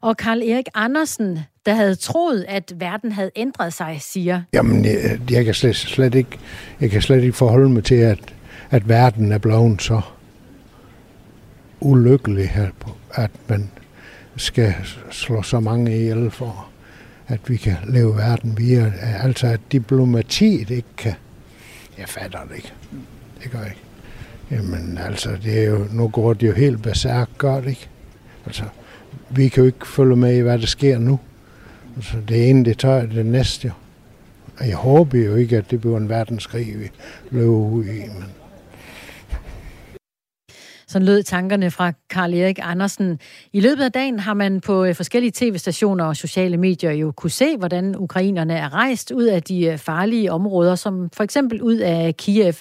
Og 0.00 0.16
Karl 0.16 0.42
Erik 0.42 0.68
Andersen, 0.74 1.38
der 1.66 1.74
havde 1.74 1.94
troet, 1.94 2.44
at 2.48 2.72
verden 2.76 3.12
havde 3.12 3.30
ændret 3.36 3.72
sig, 3.72 3.96
siger. 4.00 4.42
Jamen, 4.52 4.84
jeg, 4.84 5.20
jeg 5.30 5.44
kan 5.44 5.54
slet, 5.54 5.76
slet 5.76 6.14
ikke, 6.14 6.38
jeg 6.80 6.90
kan 6.90 7.02
slet 7.02 7.22
ikke 7.22 7.36
forholde 7.36 7.68
mig 7.68 7.84
til, 7.84 7.94
at, 7.94 8.34
at 8.70 8.88
verden 8.88 9.32
er 9.32 9.38
blevet 9.38 9.82
så 9.82 10.00
ulykkelig 11.80 12.72
at 13.14 13.30
man 13.48 13.70
skal 14.36 14.74
slå 15.10 15.42
så 15.42 15.60
mange 15.60 15.96
ihjel 15.96 16.30
for, 16.30 16.68
at 17.28 17.40
vi 17.46 17.56
kan 17.56 17.76
leve 17.88 18.16
verden 18.16 18.58
videre. 18.58 18.92
Altså, 19.00 19.46
at 19.46 19.60
diplomatiet 19.72 20.70
ikke 20.70 20.88
kan... 20.96 21.14
Jeg 21.98 22.08
fatter 22.08 22.38
det 22.48 22.56
ikke. 22.56 22.72
Det 23.42 23.50
gør 23.50 23.58
jeg 23.58 23.68
ikke. 23.68 23.82
Jamen, 24.50 24.98
altså, 24.98 25.30
det 25.44 25.58
er 25.58 25.64
jo, 25.64 25.86
nu 25.92 26.08
går 26.08 26.32
det 26.32 26.46
jo 26.46 26.52
helt 26.52 26.82
besærk, 26.82 27.28
gør 27.38 27.60
det 27.60 27.68
ikke? 27.68 27.88
Altså, 28.46 28.64
vi 29.30 29.48
kan 29.48 29.62
jo 29.62 29.66
ikke 29.66 29.86
følge 29.86 30.16
med 30.16 30.36
i, 30.36 30.40
hvad 30.40 30.58
der 30.58 30.66
sker 30.66 30.98
nu. 30.98 31.20
Altså, 31.96 32.16
det 32.28 32.50
ene, 32.50 32.64
det 32.64 32.78
tager 32.78 33.06
det 33.06 33.26
næste. 33.26 33.72
Og 34.58 34.68
jeg 34.68 34.76
håber 34.76 35.18
jo 35.18 35.34
ikke, 35.34 35.56
at 35.56 35.70
det 35.70 35.80
bliver 35.80 35.96
en 35.96 36.08
verdenskrig, 36.08 36.80
vi 36.80 36.90
løber 37.30 37.52
ud 37.52 37.84
i, 37.84 38.00
men 38.00 38.24
sådan 40.88 41.06
lød 41.06 41.22
tankerne 41.22 41.70
fra 41.70 41.92
Karl 42.10 42.34
Erik 42.34 42.58
Andersen. 42.62 43.18
I 43.52 43.60
løbet 43.60 43.82
af 43.82 43.92
dagen 43.92 44.18
har 44.18 44.34
man 44.34 44.60
på 44.60 44.84
øh, 44.84 44.94
forskellige 44.94 45.32
tv-stationer 45.34 46.04
og 46.04 46.16
sociale 46.16 46.56
medier 46.56 46.92
jo 46.92 47.12
kunne 47.16 47.30
se, 47.30 47.56
hvordan 47.56 47.96
ukrainerne 47.96 48.54
er 48.54 48.74
rejst 48.74 49.10
ud 49.10 49.24
af 49.24 49.42
de 49.42 49.66
øh, 49.66 49.78
farlige 49.78 50.32
områder, 50.32 50.74
som 50.74 51.10
for 51.12 51.24
eksempel 51.24 51.62
ud 51.62 51.76
af 51.76 52.16
Kiev. 52.16 52.54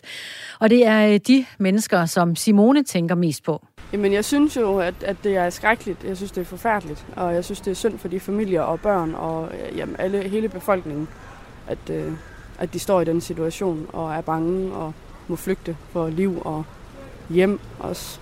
Og 0.60 0.70
det 0.70 0.86
er 0.86 1.08
øh, 1.08 1.20
de 1.28 1.46
mennesker, 1.60 2.06
som 2.06 2.36
Simone 2.36 2.84
tænker 2.84 3.16
mest 3.16 3.44
på. 3.44 3.66
Jamen, 3.94 4.14
jeg 4.14 4.26
synes 4.26 4.58
jo, 4.58 4.80
at, 4.80 4.96
at 5.02 5.18
det 5.24 5.38
er 5.38 5.50
skrækkeligt. 5.50 6.04
Jeg 6.04 6.18
synes, 6.18 6.32
det 6.32 6.42
er 6.42 6.46
forfærdeligt. 6.46 7.06
Og 7.16 7.34
jeg 7.34 7.46
synes, 7.46 7.62
det 7.62 7.72
er 7.72 7.76
synd 7.76 7.98
for 7.98 8.08
de 8.08 8.20
familier 8.20 8.62
og 8.62 8.80
børn 8.80 9.14
og 9.16 9.50
jamen, 9.76 9.96
alle, 10.00 10.30
hele 10.30 10.50
befolkningen, 10.50 11.08
at, 11.68 11.90
øh, 11.90 12.12
at 12.60 12.74
de 12.74 12.80
står 12.80 13.02
i 13.02 13.06
den 13.06 13.22
situation 13.22 13.88
og 13.94 14.14
er 14.14 14.22
bange 14.22 14.74
og 14.74 14.94
må 15.28 15.36
flygte 15.36 15.78
for 15.92 16.10
liv 16.10 16.42
og 16.46 16.64
hjem 17.30 17.60
også. 17.80 18.20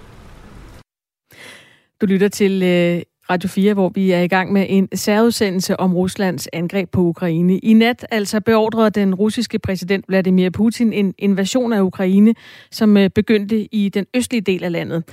Du 2.01 2.05
lytter 2.05 2.27
til 2.27 2.63
øh, 2.63 3.01
Radio 3.29 3.49
4, 3.49 3.73
hvor 3.73 3.89
vi 3.89 4.11
er 4.11 4.21
i 4.21 4.27
gang 4.27 4.53
med 4.53 4.65
en 4.69 4.89
særudsendelse 4.93 5.79
om 5.79 5.93
Ruslands 5.93 6.47
angreb 6.53 6.89
på 6.91 7.01
Ukraine. 7.01 7.59
I 7.59 7.73
nat 7.73 8.05
altså 8.11 8.41
beordrede 8.41 8.89
den 8.89 9.15
russiske 9.15 9.59
præsident 9.59 10.05
Vladimir 10.07 10.49
Putin 10.49 10.93
en 10.93 11.13
invasion 11.17 11.73
af 11.73 11.81
Ukraine, 11.81 12.33
som 12.71 12.97
øh, 12.97 13.09
begyndte 13.09 13.75
i 13.75 13.89
den 13.89 14.05
østlige 14.13 14.41
del 14.41 14.63
af 14.63 14.71
landet. 14.71 15.03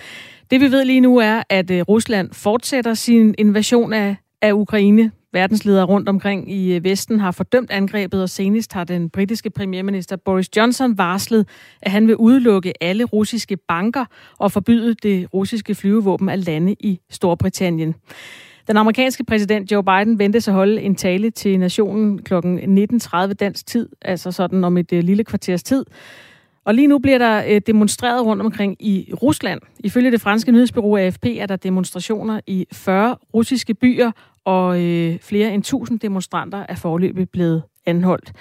Det 0.50 0.60
vi 0.60 0.70
ved 0.70 0.84
lige 0.84 1.00
nu 1.00 1.16
er, 1.16 1.42
at 1.48 1.70
øh, 1.70 1.80
Rusland 1.80 2.32
fortsætter 2.32 2.94
sin 2.94 3.34
invasion 3.38 3.92
af, 3.92 4.16
af 4.42 4.52
Ukraine. 4.52 5.10
Verdensledere 5.32 5.84
rundt 5.84 6.08
omkring 6.08 6.52
i 6.52 6.74
øh, 6.74 6.84
Vesten 6.84 7.20
har 7.20 7.30
fordømt 7.30 7.70
angrebet, 7.70 8.22
og 8.22 8.28
senest 8.28 8.72
har 8.72 8.84
den 8.84 9.10
britiske 9.10 9.50
premierminister 9.50 10.16
Boris 10.16 10.56
Johnson 10.56 10.98
varslet, 10.98 11.48
at 11.82 11.90
han 11.90 12.06
vil 12.06 12.16
udelukke 12.16 12.72
alle 12.82 13.04
russiske 13.04 13.56
banker 13.68 14.04
og 14.38 14.52
forbyde 14.52 14.94
det 14.94 15.34
russiske 15.34 15.74
flyvevåben 15.74 16.28
at 16.28 16.38
lande 16.38 16.76
i 16.80 17.00
Storbritannien. 17.10 17.94
Den 18.66 18.76
amerikanske 18.76 19.24
præsident 19.24 19.72
Joe 19.72 19.84
Biden 19.84 20.18
ventes 20.18 20.48
at 20.48 20.54
holde 20.54 20.82
en 20.82 20.94
tale 20.94 21.30
til 21.30 21.60
nationen 21.60 22.22
kl. 22.22 22.34
19.30 22.34 23.32
dansk 23.32 23.66
tid, 23.66 23.88
altså 24.02 24.32
sådan 24.32 24.64
om 24.64 24.76
et 24.76 24.92
øh, 24.92 25.04
lille 25.04 25.24
kvarters 25.24 25.62
tid. 25.62 25.84
Og 26.64 26.74
lige 26.74 26.86
nu 26.86 26.98
bliver 26.98 27.18
der 27.18 27.44
øh, 27.48 27.60
demonstreret 27.66 28.26
rundt 28.26 28.42
omkring 28.42 28.76
i 28.80 29.12
Rusland. 29.22 29.60
Ifølge 29.84 30.10
det 30.10 30.20
franske 30.20 30.52
nyhedsbureau 30.52 30.96
AFP 30.96 31.26
er 31.26 31.46
der 31.46 31.56
demonstrationer 31.56 32.40
i 32.46 32.66
40 32.72 33.16
russiske 33.34 33.74
byer, 33.74 34.10
og 34.44 34.82
øh, 34.82 35.18
flere 35.18 35.54
end 35.54 35.62
1000 35.62 36.00
demonstranter 36.00 36.66
er 36.68 36.74
forløbet 36.74 37.30
blevet 37.30 37.62
anholdt. 37.86 38.32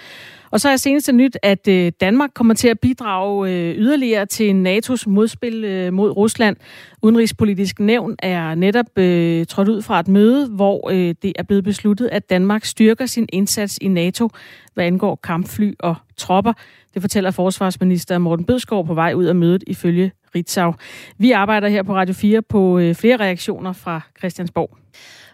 Og 0.50 0.60
så 0.60 0.68
er 0.68 0.76
seneste 0.76 1.12
nyt, 1.12 1.38
at 1.42 1.68
øh, 1.68 1.92
Danmark 2.00 2.30
kommer 2.34 2.54
til 2.54 2.68
at 2.68 2.80
bidrage 2.80 3.50
øh, 3.50 3.74
yderligere 3.78 4.26
til 4.26 4.52
NATO's 4.66 5.04
modspil 5.06 5.64
øh, 5.64 5.92
mod 5.92 6.10
Rusland. 6.10 6.56
Udenrigspolitisk 7.02 7.80
nævn 7.80 8.16
er 8.18 8.54
netop 8.54 8.98
øh, 8.98 9.46
trådt 9.46 9.68
ud 9.68 9.82
fra 9.82 10.00
et 10.00 10.08
møde, 10.08 10.48
hvor 10.48 10.90
øh, 10.90 11.14
det 11.22 11.32
er 11.36 11.42
blevet 11.42 11.64
besluttet, 11.64 12.08
at 12.12 12.30
Danmark 12.30 12.64
styrker 12.64 13.06
sin 13.06 13.28
indsats 13.32 13.78
i 13.80 13.88
NATO, 13.88 14.28
hvad 14.74 14.84
angår 14.84 15.20
kampfly 15.22 15.72
og 15.78 15.94
tropper. 16.16 16.52
Det 16.94 17.02
fortæller 17.02 17.30
forsvarsminister 17.30 18.18
Morten 18.18 18.44
Bødskov 18.44 18.86
på 18.86 18.94
vej 18.94 19.12
ud 19.14 19.24
af 19.24 19.34
mødet 19.34 19.64
ifølge 19.66 20.12
Ritzau. 20.34 20.74
Vi 21.18 21.30
arbejder 21.30 21.68
her 21.68 21.82
på 21.82 21.94
Radio 21.94 22.14
4 22.14 22.42
på 22.42 22.78
øh, 22.78 22.94
flere 22.94 23.16
reaktioner 23.16 23.72
fra 23.72 24.00
Christiansborg. 24.18 24.78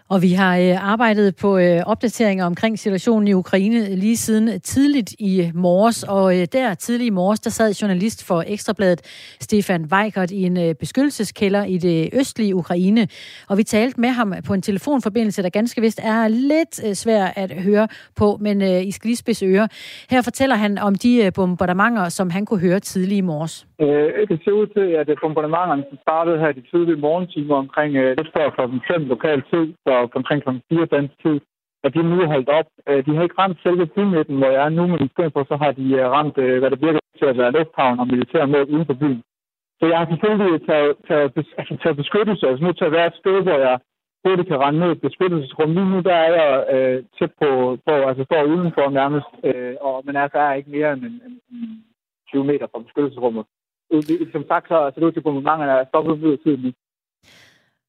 Og 0.09 0.21
vi 0.21 0.33
har 0.33 0.57
øh, 0.57 0.91
arbejdet 0.91 1.35
på 1.35 1.57
øh, 1.57 1.81
opdateringer 1.85 2.45
omkring 2.45 2.79
situationen 2.79 3.27
i 3.27 3.33
Ukraine 3.33 3.95
lige 3.95 4.17
siden 4.17 4.61
tidligt 4.61 5.15
i 5.19 5.51
morges. 5.53 6.03
Og 6.03 6.39
øh, 6.39 6.47
der 6.53 6.73
tidlig 6.73 7.07
i 7.07 7.09
morges, 7.09 7.39
der 7.39 7.49
sad 7.49 7.73
journalist 7.73 8.23
for 8.23 8.43
Ekstrabladet 8.47 9.01
Stefan 9.39 9.85
Weikert 9.85 10.31
i 10.31 10.43
en 10.43 10.57
øh, 10.57 10.75
beskyttelseskælder 10.75 11.63
i 11.63 11.77
det 11.77 12.09
østlige 12.13 12.55
Ukraine. 12.55 13.07
Og 13.47 13.57
vi 13.57 13.63
talte 13.63 14.01
med 14.01 14.09
ham 14.09 14.33
på 14.45 14.53
en 14.53 14.61
telefonforbindelse, 14.61 15.43
der 15.43 15.49
ganske 15.49 15.81
vist 15.81 15.99
er 16.03 16.27
lidt 16.27 16.81
øh, 16.85 16.93
svær 16.93 17.25
at 17.25 17.51
høre 17.51 17.87
på, 18.15 18.37
men 18.41 18.61
øh, 18.61 18.87
I 18.87 18.91
skal 18.91 19.07
lige 19.07 19.17
spidse 19.17 19.45
ører. 19.45 19.67
Her 20.09 20.21
fortæller 20.21 20.55
han 20.55 20.77
om 20.77 20.95
de 20.95 21.31
bombardementer, 21.35 22.09
som 22.09 22.29
han 22.29 22.45
kunne 22.45 22.59
høre 22.59 22.79
tidlig 22.79 23.17
i 23.17 23.21
morges. 23.21 23.68
Øh, 23.83 24.27
det 24.29 24.37
ser 24.43 24.51
ud 24.61 24.67
til, 24.67 24.87
at 25.01 25.09
øh, 25.09 25.17
bombardementerne 25.21 25.83
startede 26.01 26.39
her 26.39 26.51
de 26.51 26.63
tidlige 26.71 27.03
morgentimer 27.05 27.55
omkring 27.55 27.91
øh, 27.95 28.17
lidt 28.17 28.31
før 28.35 28.49
kl. 28.49 28.61
5 28.93 29.05
lokal 29.13 29.41
tid, 29.51 29.65
så 29.85 29.91
omkring 30.19 30.43
kl. 30.43 30.49
4 30.69 30.85
dansk 30.85 31.13
tid, 31.23 31.37
at 31.83 31.93
de 31.93 32.03
nu 32.03 32.15
holdt 32.33 32.49
op. 32.59 32.69
Øh, 32.89 33.05
de 33.05 33.15
har 33.15 33.23
ikke 33.23 33.41
ramt 33.41 33.59
selve 33.63 33.85
bymidten, 33.85 34.37
hvor 34.37 34.51
jeg 34.55 34.65
er 34.65 34.69
nu, 34.69 34.87
men 34.87 34.99
i 35.05 35.09
stedet 35.13 35.33
for 35.33 35.43
så 35.43 35.55
har 35.63 35.71
de 35.71 35.85
øh, 35.99 36.05
ramt, 36.15 36.37
øh, 36.37 36.59
hvad 36.59 36.69
det 36.71 36.81
virker 36.81 36.99
til 37.19 37.25
at 37.31 37.37
være 37.37 37.55
lufthavn 37.57 37.99
og 37.99 38.07
militær 38.07 38.45
mål 38.45 38.65
uden 38.73 38.85
for 38.85 38.97
byen. 39.01 39.21
Så 39.79 39.85
jeg 39.91 39.97
har 39.99 40.07
selvfølgelig 40.09 40.67
taget, 40.69 40.95
taget, 41.07 41.27
altså, 41.59 41.77
taget 41.83 41.97
beskyttelse, 41.97 42.47
altså 42.47 42.63
nu 42.65 42.71
til 42.73 42.85
at 42.89 42.95
være 42.97 43.07
et 43.07 43.19
sted, 43.21 43.37
hvor 43.43 43.59
jeg 43.67 43.79
hurtigt 44.25 44.47
kan 44.47 44.61
rende 44.63 44.79
ned 44.79 44.91
et 44.91 45.01
beskyttelsesrum. 45.01 45.71
Lige 45.71 45.89
nu 45.89 45.99
der 46.09 46.15
er 46.25 46.31
jeg 46.39 46.51
øh, 46.75 47.03
tæt 47.19 47.31
på, 47.41 47.49
på, 47.85 47.93
altså 48.09 48.23
står 48.23 48.43
udenfor 48.43 48.89
nærmest, 48.89 49.29
øh, 49.43 49.75
og, 49.81 49.95
men 50.05 50.15
altså 50.15 50.37
er 50.37 50.53
ikke 50.53 50.71
mere 50.71 50.93
end, 50.93 51.03
end 51.03 51.71
20 52.31 52.43
meter 52.43 52.67
fra 52.71 52.79
beskyttelsesrummet 52.79 53.45
som 54.31 54.43
sagt, 54.47 54.67
så 54.67 54.91
ser 54.93 54.99
det 54.99 55.07
ud 55.07 55.11
til, 55.11 55.19
at 55.19 55.23
bombardementerne 55.23 55.79
er 55.79 55.85
stoppet 55.85 56.39
tiden 56.43 56.73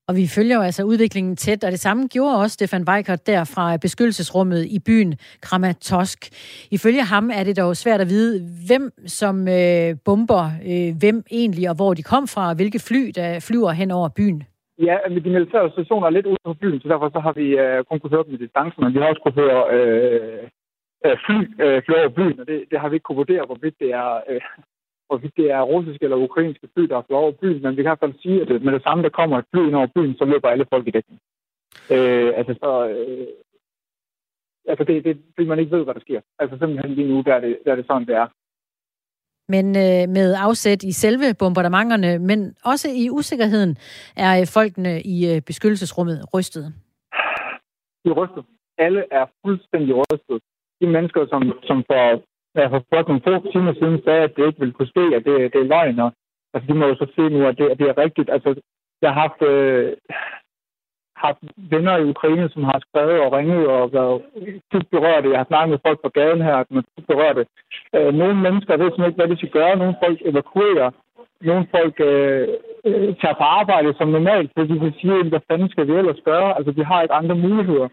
Og 0.08 0.16
vi 0.16 0.26
følger 0.36 0.56
jo 0.56 0.62
altså 0.62 0.82
udviklingen 0.84 1.36
tæt, 1.36 1.64
og 1.64 1.70
det 1.70 1.80
samme 1.80 2.08
gjorde 2.08 2.40
også 2.42 2.54
Stefan 2.54 2.84
Weikert 2.88 3.26
der 3.26 3.44
fra 3.54 3.76
beskyttelsesrummet 3.76 4.62
i 4.76 4.78
byen 4.86 5.10
Kramatorsk. 5.42 6.20
Ifølge 6.70 7.02
ham 7.02 7.30
er 7.38 7.44
det 7.44 7.56
dog 7.56 7.76
svært 7.76 8.00
at 8.00 8.08
vide, 8.08 8.32
hvem 8.68 8.84
som 9.06 9.48
øh, 9.48 9.90
bomber 10.04 10.44
øh, 10.70 10.90
hvem 11.02 11.18
egentlig, 11.30 11.70
og 11.70 11.76
hvor 11.76 11.94
de 11.94 12.02
kom 12.02 12.24
fra, 12.34 12.48
og 12.50 12.56
hvilke 12.56 12.80
fly, 12.88 13.02
der 13.18 13.46
flyver 13.48 13.70
hen 13.70 13.90
over 13.90 14.08
byen. 14.08 14.42
Ja, 14.88 14.96
de 15.08 15.30
militære 15.30 15.70
stationer 15.70 16.06
er 16.06 16.10
lidt 16.10 16.26
ude 16.26 16.44
på 16.44 16.54
byen, 16.54 16.80
så 16.80 16.88
derfor 16.88 17.08
så 17.12 17.20
har 17.26 17.32
vi 17.40 17.46
uh, 17.62 17.84
kun 17.88 17.98
kunne 18.00 18.14
høre 18.14 18.24
dem 18.26 18.34
i 18.34 18.42
distancen, 18.44 18.84
men 18.84 18.94
vi 18.94 18.98
har 18.98 19.08
også 19.08 19.22
kunne 19.22 19.40
høre 19.42 19.60
uh, 19.76 21.16
fly 21.24 21.38
uh, 21.64 21.78
fly 21.84 21.94
over 22.00 22.12
byen, 22.18 22.40
og 22.40 22.46
det, 22.50 22.58
det 22.70 22.80
har 22.80 22.88
vi 22.88 22.94
ikke 22.96 23.08
kunne 23.08 23.22
vurdere, 23.22 23.48
hvorvidt 23.50 23.76
det 23.82 23.90
er, 24.02 24.10
uh, 24.30 24.42
hvorvidt 25.10 25.36
det 25.36 25.50
er 25.50 25.62
russiske 25.72 26.04
eller 26.04 26.24
ukrainske 26.26 26.68
fly, 26.74 26.82
der 26.82 26.96
er 26.96 27.06
flået 27.06 27.22
over 27.22 27.32
byen, 27.42 27.62
men 27.62 27.76
vi 27.76 27.82
kan 27.82 27.88
i 27.88 27.92
hvert 27.92 28.04
fald 28.04 28.22
sige, 28.22 28.40
at 28.42 28.62
med 28.62 28.72
det 28.72 28.82
samme, 28.82 29.02
der 29.02 29.18
kommer 29.18 29.38
et 29.38 29.50
fly 29.52 29.60
ind 29.66 29.76
over 29.80 29.86
byen, 29.96 30.14
så 30.16 30.24
løber 30.24 30.48
alle 30.48 30.66
folk 30.72 30.86
i 30.86 30.90
dækning. 30.96 31.20
Uh, 31.94 32.30
altså, 32.38 32.52
så, 32.62 32.70
uh, 33.00 33.28
altså 34.70 34.84
det, 34.84 35.04
det, 35.04 35.14
fordi 35.34 35.48
man 35.48 35.58
ikke 35.58 35.76
ved, 35.76 35.84
hvad 35.84 35.94
der 35.94 36.00
sker. 36.00 36.20
Altså 36.38 36.54
simpelthen 36.58 36.94
lige 36.94 37.08
nu, 37.08 37.22
der 37.26 37.34
er 37.34 37.40
det, 37.40 37.58
der 37.64 37.72
er 37.72 37.76
det 37.76 37.86
sådan, 37.86 38.06
det 38.06 38.14
er 38.14 38.26
men 39.54 39.66
øh, 39.84 40.04
med 40.18 40.28
afsæt 40.46 40.82
i 40.82 40.92
selve 40.92 41.34
bombardementerne, 41.38 42.18
men 42.18 42.38
også 42.64 42.88
i 43.02 43.10
usikkerheden, 43.10 43.72
er 44.16 44.32
øh, 44.40 44.46
folkene 44.56 44.92
i 45.14 45.16
øh, 45.30 45.42
beskyttelsesrummet 45.50 46.18
rystet. 46.34 46.64
De 48.02 48.06
er 48.12 48.16
rystet. 48.20 48.44
Alle 48.78 49.02
er 49.10 49.24
fuldstændig 49.44 49.94
rystet. 50.00 50.38
De 50.80 50.86
mennesker, 50.94 51.26
som, 51.32 51.42
som 51.68 51.78
for, 51.88 52.22
jeg 52.54 52.70
for 52.70 52.84
blot 52.90 53.08
nogle 53.08 53.22
få 53.26 53.52
timer 53.52 53.72
siden 53.74 54.02
sagde, 54.04 54.22
at 54.22 54.36
det 54.36 54.46
ikke 54.46 54.60
ville 54.60 54.74
kunne 54.74 54.92
ske, 54.94 55.04
at 55.16 55.24
det, 55.24 55.52
det 55.52 55.60
er 55.60 55.72
løgn, 55.74 55.98
og 55.98 56.12
altså, 56.54 56.66
de 56.68 56.78
må 56.78 56.86
jo 56.86 56.94
så 56.94 57.06
se 57.16 57.22
nu, 57.28 57.46
at 57.46 57.58
det, 57.58 57.66
at 57.70 57.78
det 57.78 57.88
er 57.88 57.98
rigtigt. 57.98 58.30
Altså, 58.30 58.60
jeg 59.02 59.12
har 59.12 59.20
haft, 59.20 59.42
øh, 59.42 59.96
haft 61.16 61.38
venner 61.56 61.96
i 61.96 62.08
Ukraine, 62.14 62.48
som 62.50 62.62
har 62.64 62.78
skrevet 62.86 63.20
og 63.20 63.32
ringet 63.32 63.66
og 63.66 63.92
været 63.92 64.22
dybt 64.72 64.90
berørte. 64.90 65.30
Jeg 65.30 65.38
har 65.38 65.50
snakket 65.50 65.70
med 65.70 65.84
folk 65.86 65.98
på 66.02 66.08
gaden 66.08 66.42
her, 66.42 66.64
som 66.68 66.76
er 66.76 66.82
dybt 66.82 67.06
berørte. 67.06 67.46
Øh, 67.96 68.14
nogle 68.14 68.36
mennesker 68.46 68.76
ved 68.76 68.86
simpelthen 68.86 69.06
ikke, 69.10 69.20
hvad 69.20 69.28
de 69.28 69.36
skal 69.36 69.56
gøre. 69.58 69.76
Nogle 69.76 69.96
folk 70.04 70.18
evakuerer. 70.24 70.90
Nogle 71.40 71.66
folk 71.76 72.00
øh, 72.00 72.48
øh, 72.84 73.16
tager 73.20 73.36
på 73.40 73.46
arbejde 73.60 73.94
som 73.94 74.08
normalt, 74.08 74.50
fordi 74.58 74.74
de 74.84 74.92
siger, 75.00 75.28
hvad 75.28 75.40
fanden 75.48 75.68
skal 75.68 75.86
vi 75.86 75.92
ellers 75.92 76.20
gøre? 76.24 76.56
Altså, 76.56 76.72
vi 76.72 76.82
har 76.82 77.02
ikke 77.02 77.14
andre 77.14 77.34
muligheder. 77.34 77.88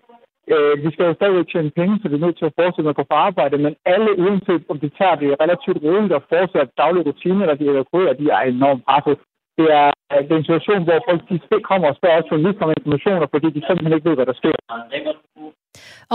Øh, 0.53 0.75
vi 0.83 0.89
skal 0.93 1.05
jo 1.05 1.13
stadigvæk 1.13 1.47
tjene 1.51 1.77
penge, 1.79 1.99
så 1.99 2.05
vi 2.09 2.15
er 2.15 2.25
nødt 2.25 2.37
til 2.37 2.49
at 2.49 2.57
fortsætte 2.59 2.87
med 2.87 2.95
at 2.95 2.99
gå 3.01 3.05
på 3.11 3.17
arbejde, 3.27 3.57
men 3.65 3.73
alle, 3.93 4.11
uanset 4.23 4.63
om 4.71 4.79
de 4.83 4.89
tager 4.99 5.15
det 5.21 5.41
relativt 5.43 5.79
roligt 5.83 6.13
og 6.17 6.23
fortsætter 6.33 6.77
daglige 6.81 7.07
rutiner, 7.09 7.41
eller 7.43 7.59
de 7.61 7.71
evakuerer, 7.73 8.13
de 8.13 8.27
er 8.37 8.41
enormt 8.41 8.83
presset 8.85 9.17
det 9.59 9.67
er, 9.81 9.89
det 10.25 10.31
er 10.33 10.39
en 10.39 10.49
situation, 10.49 10.83
hvor 10.83 10.99
folk 11.09 11.21
de 11.29 11.39
kommer 11.69 11.87
og 11.91 11.95
spørger 11.99 12.19
os 12.21 12.31
journalister 12.31 12.63
om 12.65 12.73
informationer, 12.77 13.27
fordi 13.33 13.47
de 13.55 13.61
simpelthen 13.67 13.95
ikke 13.95 14.09
ved, 14.09 14.15
hvad 14.17 14.29
der 14.31 14.37
sker. 14.41 14.55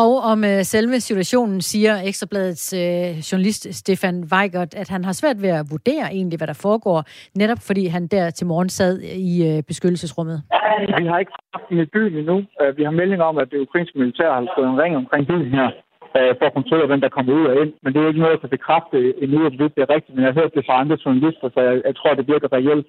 Og 0.04 0.12
om 0.32 0.44
øh, 0.44 0.62
selve 0.74 1.00
situationen 1.00 1.60
siger 1.60 1.94
Ekstrabladets 2.08 2.72
øh, 2.72 3.18
journalist 3.28 3.74
Stefan 3.74 4.16
Weigert, 4.32 4.74
at 4.74 4.88
han 4.88 5.04
har 5.04 5.12
svært 5.12 5.42
ved 5.42 5.48
at 5.48 5.64
vurdere 5.70 6.06
egentlig, 6.18 6.36
hvad 6.38 6.46
der 6.52 6.58
foregår, 6.66 6.98
netop 7.42 7.60
fordi 7.68 7.86
han 7.86 8.06
der 8.06 8.30
til 8.30 8.46
morgen 8.46 8.68
sad 8.68 8.94
i 9.30 9.32
øh, 9.48 9.62
beskyttelsesrummet. 9.62 10.42
Vi 10.98 11.06
har 11.06 11.18
ikke 11.18 11.32
haft 11.54 11.70
en 11.70 11.78
i 11.78 11.84
byen 11.94 12.14
endnu. 12.18 12.36
Øh, 12.60 12.76
vi 12.78 12.82
har 12.84 12.90
melding 13.00 13.22
om, 13.22 13.38
at 13.38 13.48
det 13.50 13.58
ukrainske 13.66 13.98
militær 13.98 14.32
har 14.32 14.52
fået 14.56 14.68
en 14.68 14.80
ring 14.82 14.96
omkring 14.96 15.26
byen 15.26 15.50
her 15.58 15.68
øh, 16.18 16.32
for 16.38 16.46
at 16.46 16.54
kontrollere, 16.58 16.86
hvem 16.90 17.00
der 17.04 17.16
kommer 17.16 17.32
ud 17.38 17.44
og 17.50 17.54
ind. 17.62 17.72
Men 17.82 17.92
det 17.92 17.98
er 17.98 18.08
ikke 18.08 18.20
noget, 18.20 18.36
jeg 18.36 18.40
kan 18.44 18.56
bekræfte 18.56 18.96
endnu, 19.24 19.38
at 19.46 19.52
det 19.52 19.82
er 19.84 19.94
rigtigt. 19.96 20.14
Men 20.14 20.24
jeg 20.24 20.32
har 20.32 20.40
hørt 20.40 20.54
det 20.56 20.66
fra 20.66 20.80
andre 20.82 20.96
journalister, 21.04 21.46
så 21.54 21.60
jeg, 21.68 21.74
jeg 21.88 21.96
tror, 21.96 22.14
det 22.14 22.32
virker 22.32 22.48
reelt. 22.52 22.86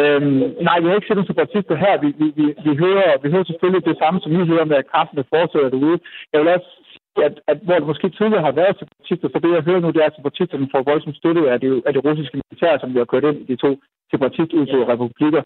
Øhm, 0.00 0.42
nej, 0.68 0.76
vi 0.80 0.86
har 0.86 0.94
ikke 0.96 1.08
set 1.08 1.18
nogen 1.18 1.32
separatister 1.32 1.76
her. 1.84 1.94
Vi, 2.04 2.08
vi, 2.20 2.26
vi, 2.38 2.46
vi, 2.66 2.72
hører, 2.84 3.10
vi 3.22 3.28
hører 3.32 3.44
selvfølgelig 3.44 3.84
det 3.90 3.96
samme, 4.02 4.18
som 4.20 4.32
I 4.32 4.50
hører 4.52 4.64
med, 4.70 4.76
at 4.76 4.90
kampene 4.96 5.24
fortsætter 5.34 5.70
derude. 5.70 5.98
Jeg 6.32 6.38
vil 6.40 6.54
også 6.56 6.70
sige, 6.92 7.24
at, 7.28 7.34
at 7.50 7.58
hvor 7.66 7.78
det 7.78 7.86
måske 7.90 8.08
tidligere 8.10 8.46
har 8.48 8.54
været 8.60 8.78
separatister, 8.78 9.28
så 9.28 9.38
det 9.42 9.50
jeg 9.56 9.66
hører 9.68 9.80
nu, 9.80 9.90
det 9.90 10.00
er, 10.02 10.10
at 10.10 10.18
separatisterne 10.18 10.68
får 10.72 10.82
voldsom 10.90 11.14
støtte 11.20 11.50
af 11.52 11.60
det, 11.60 11.82
af 11.86 11.92
det 11.92 12.04
russiske 12.06 12.36
militær, 12.40 12.72
som 12.78 12.92
vi 12.94 12.98
har 12.98 13.10
kørt 13.12 13.28
ind 13.28 13.38
i 13.40 13.46
de 13.52 13.56
to 13.64 13.70
separatistudgåede 14.12 14.90
republikker. 14.92 15.42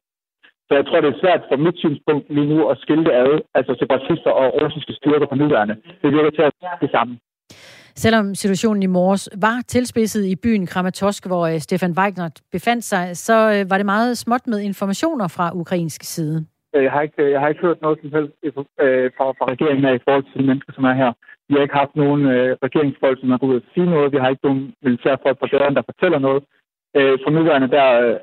Så 0.68 0.72
jeg 0.78 0.86
tror, 0.86 1.00
det 1.00 1.10
er 1.10 1.20
svært 1.22 1.42
fra 1.48 1.56
mit 1.56 1.78
synspunkt 1.78 2.24
lige 2.36 2.50
nu 2.54 2.68
at 2.68 2.78
skille 2.78 3.04
det 3.04 3.14
ad, 3.22 3.40
altså 3.54 3.72
separatister 3.78 4.30
og 4.30 4.46
russiske 4.62 4.92
styrker 4.92 5.26
på 5.26 5.34
nuværende. 5.34 5.76
Det 6.02 6.12
virker 6.12 6.30
til 6.30 6.42
at 6.42 6.52
det 6.80 6.90
samme. 6.90 7.12
Selvom 8.04 8.34
situationen 8.34 8.82
i 8.82 8.94
morges 8.98 9.24
var 9.46 9.56
tilspidset 9.74 10.24
i 10.32 10.36
byen 10.44 10.66
Kramatorsk, 10.66 11.22
hvor 11.30 11.44
øh, 11.50 11.58
Stefan 11.66 11.94
Weigner 11.98 12.28
befandt 12.52 12.84
sig, 12.84 13.04
så 13.26 13.36
øh, 13.54 13.70
var 13.70 13.76
det 13.78 13.86
meget 13.94 14.18
småt 14.18 14.44
med 14.46 14.58
informationer 14.70 15.28
fra 15.36 15.46
ukrainsk 15.62 16.00
side. 16.14 16.36
Øh, 16.74 16.82
jeg 16.84 16.92
har 16.92 17.02
ikke, 17.02 17.30
jeg 17.34 17.40
har 17.40 17.48
ikke 17.48 17.64
hørt 17.66 17.82
noget 17.82 17.98
som 18.02 18.10
helst 18.16 18.32
fra, 19.16 19.24
fra 19.38 19.46
regeringen 19.52 19.84
af 19.88 19.94
i 19.94 20.04
forhold 20.04 20.24
til 20.26 20.40
de 20.40 20.46
mennesker, 20.48 20.72
som 20.72 20.84
er 20.90 20.94
her. 21.02 21.12
Vi 21.48 21.54
har 21.54 21.62
ikke 21.62 21.80
haft 21.82 21.94
nogen 22.02 22.22
øh, 22.34 22.56
regeringsfolk, 22.66 23.16
som 23.20 23.30
har 23.30 23.38
gået 23.38 23.50
ud 23.54 23.60
og 23.60 23.68
sige 23.74 23.90
noget. 23.94 24.12
Vi 24.14 24.18
har 24.22 24.28
ikke 24.28 24.46
nogen 24.48 24.62
militærfolk 24.84 25.38
på 25.40 25.46
døren, 25.52 25.74
der 25.78 25.88
fortæller 25.90 26.18
noget. 26.26 26.42
Øh, 26.96 27.14
for 27.22 27.30
nuværende, 27.30 27.70
der 27.76 27.86
øh, 28.04 28.16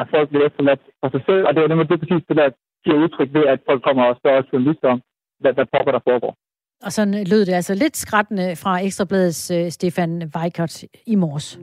er 0.00 0.04
folk 0.14 0.28
lidt 0.30 0.46
efterladt 0.48 0.82
for 1.00 1.08
sig 1.14 1.22
selv, 1.28 1.42
og 1.46 1.50
det 1.54 1.60
er 1.60 1.68
nemlig 1.68 1.88
det 1.88 2.00
præcis 2.02 2.24
det, 2.28 2.36
der 2.40 2.48
giver 2.84 3.02
udtryk 3.02 3.30
ved, 3.36 3.44
at 3.52 3.60
folk 3.68 3.80
kommer 3.86 4.04
og 4.04 4.16
spørger 4.20 4.48
journalister 4.52 4.88
om, 4.94 5.00
hvad, 5.40 5.52
hvad 5.56 5.66
pokker 5.72 5.92
der 5.96 6.06
foregår. 6.08 6.34
Og 6.82 6.92
sådan 6.92 7.14
øh, 7.14 7.26
lød 7.26 7.46
det 7.46 7.52
altså 7.52 7.74
lidt 7.74 7.96
skrættende 7.96 8.56
fra 8.56 8.84
Ekstrabladets 8.84 9.50
uh, 9.50 9.56
øh, 9.56 9.70
Stefan 9.70 10.32
Weikert 10.36 10.84
i 11.06 11.14
morges. 11.14 11.58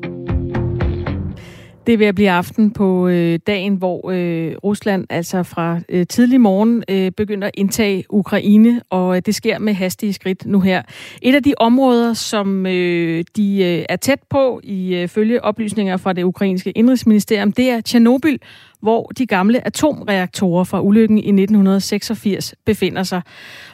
Det 1.87 1.93
er 1.93 1.97
ved 1.97 2.05
at 2.05 2.15
blive 2.15 2.31
aften 2.31 2.71
på 2.71 3.07
øh, 3.07 3.39
dagen, 3.47 3.75
hvor 3.75 4.11
øh, 4.11 4.55
Rusland 4.63 5.05
altså 5.09 5.43
fra 5.43 5.79
øh, 5.89 6.07
tidlig 6.07 6.41
morgen 6.41 6.83
øh, 6.89 7.11
begynder 7.11 7.47
at 7.47 7.53
indtage 7.53 8.03
Ukraine, 8.09 8.81
og 8.89 9.15
øh, 9.15 9.21
det 9.25 9.35
sker 9.35 9.59
med 9.59 9.73
hastige 9.73 10.13
skridt 10.13 10.45
nu 10.45 10.59
her. 10.59 10.81
Et 11.21 11.35
af 11.35 11.43
de 11.43 11.53
områder, 11.57 12.13
som 12.13 12.65
øh, 12.65 13.23
de 13.35 13.63
øh, 13.63 13.85
er 13.89 13.95
tæt 13.95 14.19
på, 14.29 14.61
i 14.63 14.95
øh, 14.95 15.07
følge 15.07 15.43
oplysninger 15.43 15.97
fra 15.97 16.13
det 16.13 16.23
ukrainske 16.23 16.71
indrigsministerium, 16.71 17.51
det 17.51 17.69
er 17.69 17.81
Tjernobyl, 17.81 18.37
hvor 18.81 19.11
de 19.17 19.25
gamle 19.25 19.67
atomreaktorer 19.67 20.63
fra 20.63 20.81
ulykken 20.81 21.17
i 21.17 21.21
1986 21.21 22.55
befinder 22.65 23.03
sig. 23.03 23.21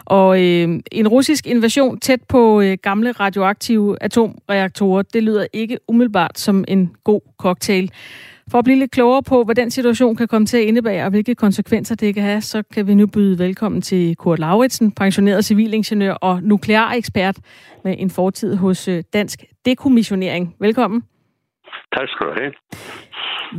Og 0.05 0.41
øh, 0.41 0.79
en 0.91 1.07
russisk 1.07 1.47
invasion 1.47 1.99
tæt 1.99 2.19
på 2.29 2.61
øh, 2.61 2.77
gamle 2.81 3.11
radioaktive 3.11 3.97
atomreaktorer, 4.01 5.01
det 5.01 5.23
lyder 5.23 5.45
ikke 5.53 5.77
umiddelbart 5.87 6.39
som 6.39 6.65
en 6.67 6.95
god 7.03 7.21
cocktail. 7.37 7.91
For 8.51 8.57
at 8.57 8.63
blive 8.63 8.79
lidt 8.79 8.91
klogere 8.91 9.23
på, 9.23 9.43
hvad 9.43 9.55
den 9.55 9.71
situation 9.71 10.15
kan 10.15 10.27
komme 10.27 10.47
til 10.47 10.57
at 10.57 10.63
indebære, 10.63 11.03
og 11.03 11.09
hvilke 11.09 11.35
konsekvenser 11.35 11.95
det 11.95 12.13
kan 12.13 12.23
have, 12.23 12.41
så 12.41 12.63
kan 12.73 12.87
vi 12.87 12.95
nu 12.95 13.07
byde 13.07 13.39
velkommen 13.39 13.81
til 13.81 14.15
Kurt 14.15 14.39
Lauritsen, 14.39 14.91
pensioneret 14.91 15.45
civilingeniør 15.45 16.13
og 16.13 16.43
nuklearekspert 16.43 17.37
med 17.83 17.95
en 17.97 18.09
fortid 18.09 18.55
hos 18.55 18.87
øh, 18.87 19.03
Dansk 19.13 19.43
Dekommissionering. 19.65 20.55
Velkommen. 20.59 21.03
Tak 21.95 22.07
skal 22.09 22.27
du 22.27 22.33
have. 22.37 22.51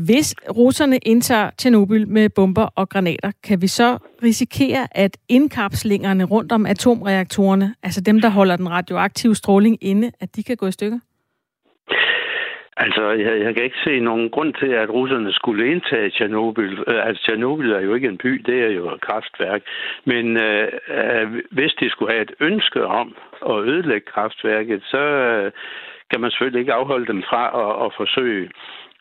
Hvis 0.07 0.35
russerne 0.57 0.99
indtager 0.99 1.51
Tjernobyl 1.59 2.09
med 2.09 2.29
bomber 2.29 2.69
og 2.77 2.89
granater, 2.89 3.33
kan 3.45 3.63
vi 3.63 3.67
så 3.67 3.99
risikere, 4.23 4.87
at 4.91 5.17
indkapslingerne 5.29 6.25
rundt 6.25 6.53
om 6.53 6.67
atomreaktorerne, 6.67 7.75
altså 7.83 8.01
dem, 8.01 8.21
der 8.21 8.29
holder 8.29 8.57
den 8.57 8.71
radioaktive 8.71 9.35
stråling 9.35 9.79
inde, 9.81 10.13
at 10.21 10.37
de 10.37 10.43
kan 10.43 10.57
gå 10.57 10.67
i 10.67 10.73
stykker? 10.73 10.99
Altså, 12.77 13.11
jeg, 13.11 13.41
jeg 13.45 13.55
kan 13.55 13.65
ikke 13.65 13.85
se 13.85 14.01
nogen 14.01 14.31
grund 14.31 14.55
til, 14.55 14.67
at 14.67 14.91
russerne 14.91 15.33
skulle 15.33 15.71
indtage 15.71 16.11
Tjernobyl. 16.11 16.79
Øh, 16.87 17.07
altså, 17.07 17.23
Tjernobyl 17.25 17.71
er 17.71 17.81
jo 17.81 17.95
ikke 17.95 18.09
en 18.09 18.19
by, 18.19 18.43
det 18.47 18.59
er 18.65 18.71
jo 18.71 18.95
et 18.95 19.01
kraftværk. 19.01 19.63
Men 20.05 20.37
øh, 20.37 20.69
øh, 20.89 21.43
hvis 21.51 21.73
de 21.81 21.91
skulle 21.91 22.13
have 22.13 22.23
et 22.23 22.35
ønske 22.41 22.87
om 22.87 23.17
at 23.51 23.59
ødelægge 23.65 24.07
kraftværket, 24.07 24.83
så 24.85 24.99
øh, 24.99 25.53
kan 26.11 26.21
man 26.21 26.31
selvfølgelig 26.31 26.61
ikke 26.61 26.73
afholde 26.73 27.07
dem 27.07 27.23
fra 27.23 27.45
at, 27.63 27.87
at 27.87 27.93
forsøge. 27.97 28.51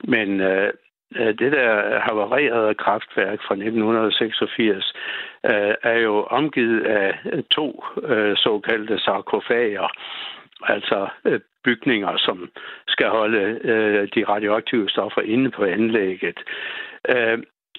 Men 0.03 0.41
øh, 0.41 0.73
øh, 1.15 1.27
det 1.39 1.51
der 1.51 1.99
havarerede 1.99 2.73
kraftværk 2.75 3.39
fra 3.47 3.55
1986 3.55 4.93
øh, 5.45 5.73
er 5.83 5.99
jo 5.99 6.23
omgivet 6.23 6.81
af 6.81 7.17
to 7.51 7.83
øh, 8.03 8.37
såkaldte 8.37 8.99
sarkofager, 8.99 9.87
altså 10.63 11.07
øh, 11.25 11.39
bygninger, 11.63 12.17
som 12.17 12.49
skal 12.87 13.07
holde 13.07 13.59
øh, 13.63 14.07
de 14.15 14.23
radioaktive 14.23 14.89
stoffer 14.89 15.21
inde 15.21 15.51
på 15.51 15.63
anlægget. 15.63 16.39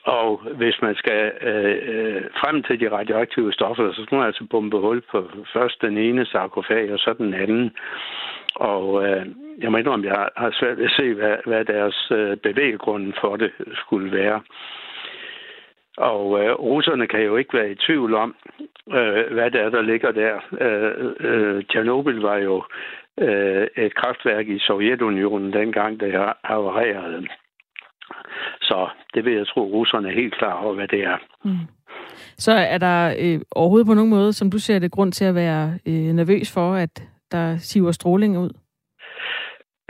Og 0.04 0.42
hvis 0.56 0.82
man 0.82 0.94
skal 0.94 1.32
øh, 1.40 2.22
frem 2.40 2.62
til 2.62 2.80
de 2.80 2.90
radioaktive 2.90 3.52
stoffer, 3.52 3.92
så 3.92 4.02
skal 4.02 4.16
man 4.16 4.26
altså 4.26 4.46
bombe 4.50 4.78
hul 4.78 5.02
på 5.10 5.30
først 5.52 5.82
den 5.82 5.98
ene 5.98 6.26
sarkofag 6.26 6.92
og 6.92 6.98
så 6.98 7.14
den 7.18 7.34
anden. 7.34 7.76
Og 8.54 9.06
øh, 9.06 9.26
jeg 9.58 9.70
må 9.70 9.76
indrømme, 9.76 10.06
at 10.06 10.16
jeg 10.16 10.28
har 10.36 10.50
svært 10.52 10.78
ved 10.78 10.84
at 10.84 10.96
se, 10.96 11.14
hvad, 11.14 11.36
hvad 11.46 11.64
deres 11.64 12.10
øh, 12.10 12.36
bevæggrund 12.36 13.12
for 13.20 13.36
det 13.36 13.52
skulle 13.74 14.12
være. 14.12 14.40
Og 15.96 16.44
øh, 16.44 16.54
russerne 16.54 17.06
kan 17.06 17.20
jo 17.22 17.36
ikke 17.36 17.58
være 17.58 17.70
i 17.70 17.74
tvivl 17.86 18.14
om, 18.14 18.34
øh, 18.92 19.32
hvad 19.32 19.50
det 19.50 19.60
er, 19.60 19.70
der 19.70 19.82
ligger 19.82 20.10
der. 20.10 20.34
Øh, 20.60 21.12
øh, 21.20 21.64
Tjernobyl 21.64 22.20
var 22.20 22.36
jo 22.36 22.64
øh, 23.20 23.66
et 23.76 23.94
kraftværk 23.94 24.48
i 24.48 24.58
Sovjetunionen 24.58 25.52
dengang, 25.52 26.00
det 26.00 26.34
havarerede. 26.44 27.26
Så 28.60 28.88
det 29.14 29.24
vil 29.24 29.34
jeg 29.34 29.46
tro, 29.46 29.60
russerne 29.60 30.08
er 30.08 30.14
helt 30.14 30.38
klar 30.38 30.64
over, 30.64 30.74
hvad 30.74 30.88
det 30.88 31.04
er. 31.04 31.16
Mm. 31.44 31.58
Så 32.36 32.52
er 32.52 32.78
der 32.78 33.14
øh, 33.20 33.40
overhovedet 33.50 33.86
på 33.86 33.94
nogen 33.94 34.10
måde, 34.10 34.32
som 34.32 34.50
du 34.50 34.58
ser 34.58 34.78
det, 34.78 34.90
grund 34.90 35.12
til 35.12 35.24
at 35.24 35.34
være 35.34 35.78
øh, 35.86 36.12
nervøs 36.14 36.54
for, 36.54 36.74
at 36.74 37.02
der 37.35 37.57
siver 37.57 37.92
stråling 37.92 38.38
ud? 38.38 38.51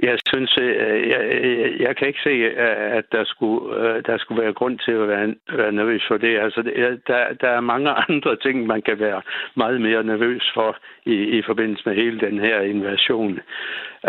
Jeg 0.03 0.19
synes, 0.29 0.59
øh, 0.61 1.09
jeg, 1.09 1.23
jeg, 1.43 1.71
jeg 1.81 1.97
kan 1.97 2.09
ikke 2.09 2.23
se, 2.23 2.35
øh, 2.65 2.97
at 2.99 3.05
der 3.13 3.25
skulle, 3.25 3.77
øh, 3.81 4.03
der 4.07 4.19
skulle 4.19 4.43
være 4.43 4.53
grund 4.53 4.79
til 4.79 4.93
at 4.93 5.09
være, 5.09 5.35
være 5.53 5.73
nervøs 5.73 6.05
for 6.09 6.17
det. 6.17 6.39
Altså, 6.39 6.63
der, 7.07 7.33
der 7.41 7.49
er 7.49 7.61
mange 7.61 7.91
andre 8.09 8.37
ting, 8.37 8.67
man 8.67 8.83
kan 8.83 9.01
være 9.01 9.23
meget 9.57 9.81
mere 9.81 10.05
nervøs 10.05 10.51
for 10.55 10.77
i, 11.07 11.15
i 11.39 11.43
forbindelse 11.47 11.83
med 11.87 11.95
hele 11.95 12.21
den 12.21 12.39
her 12.39 12.61
invasion. 12.61 13.41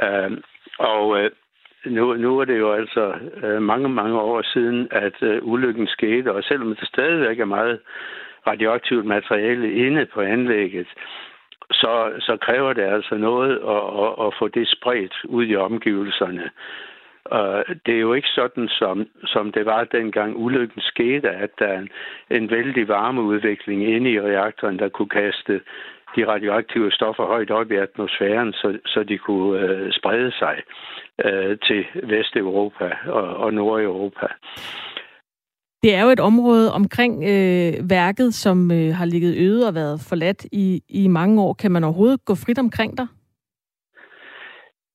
Uh, 0.03 0.31
og 0.79 1.07
uh, 1.09 1.29
nu, 1.85 2.13
nu 2.13 2.39
er 2.39 2.45
det 2.45 2.59
jo 2.59 2.73
altså 2.73 3.13
uh, 3.43 3.61
mange, 3.61 3.89
mange 3.89 4.19
år 4.19 4.41
siden, 4.53 4.87
at 4.91 5.17
uh, 5.21 5.51
ulykken 5.51 5.87
skete, 5.87 6.33
og 6.33 6.43
selvom 6.43 6.75
der 6.75 6.85
stadigvæk 6.85 7.39
er 7.39 7.45
meget 7.45 7.79
radioaktivt 8.47 9.05
materiale 9.05 9.73
inde 9.73 10.05
på 10.05 10.21
anlægget, 10.21 10.87
så, 11.71 12.11
så 12.19 12.37
kræver 12.41 12.73
det 12.73 12.81
altså 12.81 13.15
noget 13.15 13.51
at, 13.51 13.83
at, 14.03 14.27
at 14.27 14.33
få 14.39 14.47
det 14.47 14.67
spredt 14.67 15.15
ud 15.23 15.45
i 15.45 15.55
omgivelserne. 15.55 16.49
Og 17.25 17.65
det 17.85 17.95
er 17.95 17.99
jo 17.99 18.13
ikke 18.13 18.27
sådan, 18.27 18.67
som, 18.67 19.07
som 19.23 19.51
det 19.51 19.65
var 19.65 19.83
dengang 19.83 20.35
ulykken 20.37 20.81
skete, 20.81 21.29
at 21.29 21.49
der 21.59 21.65
er 21.65 21.79
en, 21.79 21.89
en 22.29 22.51
vældig 22.51 22.87
varmeudvikling 22.87 23.83
inde 23.83 24.11
i 24.11 24.21
reaktoren, 24.21 24.79
der 24.79 24.89
kunne 24.89 25.09
kaste 25.09 25.61
de 26.15 26.27
radioaktive 26.27 26.91
stoffer 26.91 27.25
højt 27.25 27.51
op 27.51 27.71
i 27.71 27.75
atmosfæren, 27.75 28.53
så, 28.53 28.79
så 28.85 29.03
de 29.03 29.17
kunne 29.17 29.59
øh, 29.59 29.91
sprede 29.91 30.31
sig 30.31 30.61
øh, 31.25 31.57
til 31.67 31.85
Vesteuropa 32.03 32.97
og, 33.07 33.37
og 33.37 33.53
Nordeuropa. 33.53 34.27
Det 35.85 35.95
er 35.95 36.03
jo 36.03 36.09
et 36.09 36.19
område 36.19 36.73
omkring 36.73 37.13
øh, 37.23 37.89
værket, 37.89 38.33
som 38.33 38.71
øh, 38.71 38.93
har 38.93 39.05
ligget 39.05 39.37
øde 39.37 39.67
og 39.67 39.75
været 39.75 39.99
forladt 40.09 40.45
i, 40.51 40.81
i 40.89 41.07
mange 41.07 41.41
år. 41.41 41.53
Kan 41.53 41.71
man 41.71 41.83
overhovedet 41.83 42.25
gå 42.25 42.35
frit 42.35 42.59
omkring 42.59 42.97
der? 42.97 43.07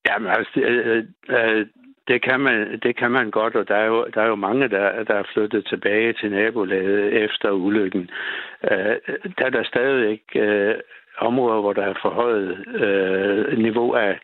Jamen 0.08 0.30
altså, 0.30 0.52
det, 0.54 0.62
øh, 0.62 1.04
øh, 1.28 1.66
det, 2.08 2.22
kan 2.22 2.40
man, 2.40 2.80
det 2.82 2.96
kan 2.96 3.10
man 3.10 3.30
godt, 3.30 3.54
og 3.56 3.68
der 3.68 3.74
er 3.74 3.84
jo, 3.84 4.06
der 4.14 4.22
er 4.22 4.26
jo 4.26 4.34
mange, 4.34 4.68
der, 4.68 5.04
der 5.04 5.14
er 5.14 5.30
flyttet 5.32 5.66
tilbage 5.66 6.12
til 6.12 6.30
nabolaget 6.30 7.24
efter 7.24 7.50
ulykken. 7.50 8.10
Øh, 8.70 8.96
der 9.38 9.44
er 9.46 9.50
der 9.50 9.64
stadig 9.64 10.20
øh, 10.34 10.74
områder, 11.18 11.60
hvor 11.60 11.72
der 11.72 11.82
er 11.82 11.94
forhøjet 12.02 12.50
øh, 12.84 13.58
niveau 13.58 13.92
af, 13.92 14.18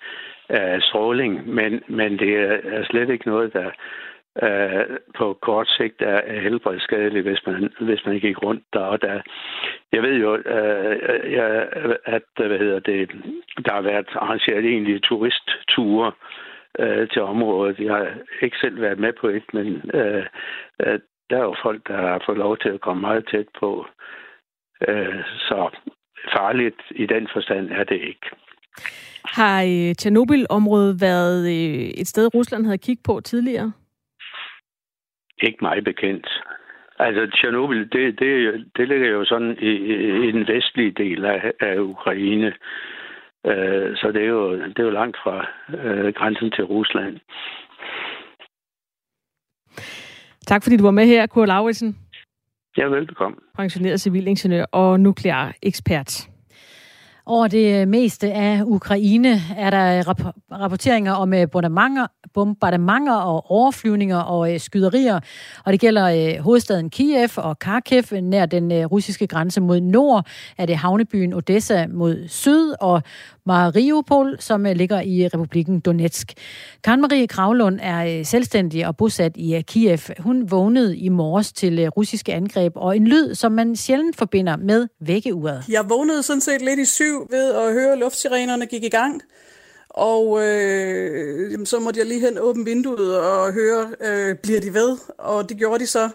af 0.48 0.82
stråling, 0.82 1.54
men, 1.54 1.82
men 1.88 2.18
det 2.18 2.32
er 2.76 2.84
slet 2.84 3.10
ikke 3.10 3.28
noget, 3.28 3.52
der, 3.52 3.70
øh, 4.42 4.98
på 5.18 5.38
kort 5.42 5.68
sigt 5.68 6.02
er, 6.02 6.20
er 6.32 6.40
helbredsskadelig, 6.40 7.22
hvis 7.22 7.42
man, 7.46 7.72
hvis 7.80 8.06
man 8.06 8.20
gik 8.20 8.42
rundt 8.42 8.64
der. 8.72 8.80
Og 8.80 9.02
der 9.02 9.20
jeg 9.92 10.02
ved 10.02 10.14
jo, 10.14 10.36
øh, 10.36 11.32
jeg, 11.32 11.68
at 12.04 12.22
hvad 12.36 12.58
hedder 12.58 12.78
det, 12.78 13.10
der 13.64 13.72
har 13.72 13.80
været 13.80 14.06
arrangeret 14.14 14.64
egentlig 14.64 15.02
turistture 15.02 16.12
øh, 16.78 17.08
til 17.08 17.22
området. 17.22 17.78
Jeg 17.78 17.94
har 17.94 18.08
ikke 18.42 18.56
selv 18.60 18.80
været 18.80 18.98
med 18.98 19.12
på 19.20 19.28
et, 19.28 19.44
men 19.52 19.90
øh, 19.94 20.24
øh, 20.86 20.98
der 21.30 21.36
er 21.36 21.42
jo 21.42 21.54
folk, 21.62 21.88
der 21.88 21.96
har 21.96 22.22
fået 22.26 22.38
lov 22.38 22.58
til 22.58 22.68
at 22.68 22.80
komme 22.80 23.00
meget 23.00 23.28
tæt 23.30 23.48
på. 23.60 23.86
Øh, 24.88 25.20
så 25.48 25.70
farligt 26.36 26.80
i 26.90 27.06
den 27.06 27.28
forstand 27.32 27.70
er 27.70 27.84
det 27.84 28.00
ikke. 28.00 28.26
Har 29.24 29.62
øh, 29.62 29.94
Tjernobyl-området 29.94 31.00
været 31.00 31.40
øh, 31.46 31.88
et 32.00 32.06
sted, 32.06 32.34
Rusland 32.34 32.64
havde 32.64 32.78
kigget 32.78 33.04
på 33.04 33.20
tidligere? 33.20 33.72
Ikke 35.42 35.58
meget 35.60 35.84
bekendt. 35.84 36.28
Altså, 36.98 37.26
Tjernobyl, 37.36 37.88
det, 37.88 38.18
det, 38.20 38.64
det 38.76 38.88
ligger 38.88 39.08
jo 39.08 39.24
sådan 39.24 39.56
i, 39.60 39.70
i 40.28 40.32
den 40.32 40.48
vestlige 40.48 40.90
del 40.90 41.24
af, 41.24 41.52
af 41.60 41.78
Ukraine. 41.78 42.52
Uh, 43.44 43.88
så 44.00 44.10
det 44.14 44.22
er, 44.22 44.28
jo, 44.28 44.52
det 44.52 44.78
er 44.78 44.82
jo 44.82 44.90
langt 44.90 45.16
fra 45.22 45.46
uh, 45.68 46.12
grænsen 46.14 46.50
til 46.50 46.64
Rusland. 46.64 47.18
Tak 50.46 50.62
fordi 50.62 50.76
du 50.76 50.84
var 50.84 50.90
med 50.90 51.06
her, 51.06 51.26
Kurt 51.26 51.48
Lauritsen. 51.48 51.96
Ja, 52.76 52.84
velbekomme. 52.84 53.36
Pensioneret 53.56 54.00
civilingeniør 54.00 54.64
og 54.72 55.00
nuklear 55.00 55.54
ekspert. 55.62 56.28
Over 57.28 57.48
det 57.48 57.88
meste 57.88 58.32
af 58.32 58.62
Ukraine 58.64 59.40
er 59.56 59.70
der 59.70 60.08
rapporteringer 60.52 61.12
om 61.12 61.34
øh, 61.34 61.50
bombardementer, 61.50 62.06
bombardementer 62.34 63.14
og 63.14 63.50
overflyvninger 63.50 64.18
og 64.18 64.54
øh, 64.54 64.60
skyderier. 64.60 65.20
Og 65.64 65.72
det 65.72 65.80
gælder 65.80 66.06
øh, 66.06 66.42
hovedstaden 66.42 66.90
Kiev 66.90 67.28
og 67.36 67.58
Kharkiv 67.58 68.20
nær 68.22 68.46
den 68.46 68.86
russiske 68.86 69.26
grænse 69.26 69.60
mod 69.60 69.80
nord. 69.80 70.26
Er 70.58 70.66
det 70.66 70.76
havnebyen 70.76 71.32
Odessa 71.32 71.86
mod 71.86 72.28
syd 72.28 72.74
og 72.80 73.02
Mariupol, 73.46 74.36
som 74.40 74.66
øh, 74.66 74.76
ligger 74.76 75.00
i 75.00 75.24
øh, 75.24 75.30
republikken 75.34 75.80
Donetsk. 75.80 76.32
Karen 76.84 77.00
Marie 77.00 77.26
Kravlund 77.26 77.78
er 77.82 78.18
øh, 78.18 78.26
selvstændig 78.26 78.86
og 78.86 78.96
bosat 78.96 79.32
i 79.36 79.62
Kiev. 79.66 79.98
Hun 80.18 80.50
vågnede 80.50 80.96
i 80.96 81.08
morges 81.08 81.52
til 81.52 81.88
russiske 81.88 82.34
angreb 82.34 82.72
og 82.76 82.96
en 82.96 83.06
lyd, 83.06 83.34
som 83.34 83.52
man 83.52 83.76
sjældent 83.76 84.16
forbinder 84.16 84.56
med 84.56 84.88
vækkeuret. 85.00 85.64
Jeg 85.68 85.84
vågnede 85.88 86.22
sådan 86.22 86.40
set 86.40 86.62
lidt 86.62 86.80
i 86.80 86.84
syv 86.84 87.26
ved 87.30 87.54
at 87.54 87.72
høre 87.72 87.98
luftsirenerne 87.98 88.66
gik 88.66 88.84
i 88.84 88.88
gang. 88.88 89.22
Og 89.90 90.42
øh, 90.42 91.52
jamen, 91.52 91.66
så 91.66 91.78
måtte 91.78 92.00
jeg 92.00 92.06
lige 92.06 92.20
hen 92.20 92.38
åbne 92.38 92.64
vinduet 92.64 93.18
og 93.18 93.52
høre, 93.52 93.88
øh, 94.00 94.36
bliver 94.42 94.60
de 94.60 94.74
ved? 94.74 94.96
Og 95.18 95.48
det 95.48 95.56
gjorde 95.56 95.78
de 95.78 95.86
så. 95.86 96.08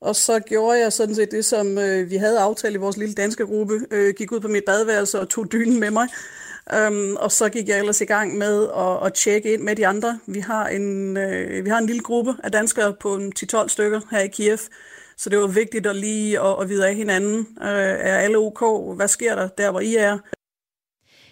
Og 0.00 0.16
så 0.16 0.40
gjorde 0.40 0.78
jeg 0.78 0.92
sådan 0.92 1.14
set 1.14 1.30
det, 1.30 1.44
som 1.44 1.78
øh, 1.78 2.10
vi 2.10 2.16
havde 2.16 2.38
aftalt 2.38 2.74
i 2.74 2.78
vores 2.78 2.96
lille 2.96 3.14
danske 3.14 3.46
gruppe. 3.46 3.74
Øh, 3.90 4.14
gik 4.18 4.32
ud 4.32 4.40
på 4.40 4.48
mit 4.48 4.64
badeværelse 4.66 5.20
og 5.20 5.28
tog 5.28 5.52
dynen 5.52 5.80
med 5.80 5.90
mig. 5.90 6.08
Øhm, 6.74 7.16
og 7.16 7.32
så 7.32 7.48
gik 7.48 7.68
jeg 7.68 7.78
ellers 7.78 8.00
i 8.00 8.04
gang 8.04 8.38
med 8.38 8.68
at, 8.76 9.06
at 9.06 9.14
tjekke 9.14 9.52
ind 9.52 9.62
med 9.62 9.76
de 9.76 9.86
andre. 9.86 10.18
Vi 10.26 10.40
har 10.40 10.68
en, 10.68 11.16
øh, 11.16 11.64
vi 11.64 11.70
har 11.70 11.78
en 11.78 11.86
lille 11.86 12.02
gruppe 12.02 12.34
af 12.44 12.52
danskere 12.52 12.94
på 13.00 13.18
10-12 13.38 13.68
stykker 13.68 14.00
her 14.10 14.20
i 14.20 14.28
Kiev, 14.28 14.58
så 15.16 15.30
det 15.30 15.38
var 15.38 15.46
vigtigt 15.46 15.86
at 15.86 15.96
lige 15.96 16.40
at, 16.40 16.62
at 16.62 16.68
vide 16.68 16.88
af 16.88 16.94
hinanden. 16.94 17.38
Øh, 17.62 17.68
er 17.68 18.16
alle 18.16 18.38
ok? 18.38 18.96
Hvad 18.96 19.08
sker 19.08 19.34
der 19.34 19.48
der, 19.48 19.70
hvor 19.70 19.80
I 19.80 19.94
er? 19.96 20.18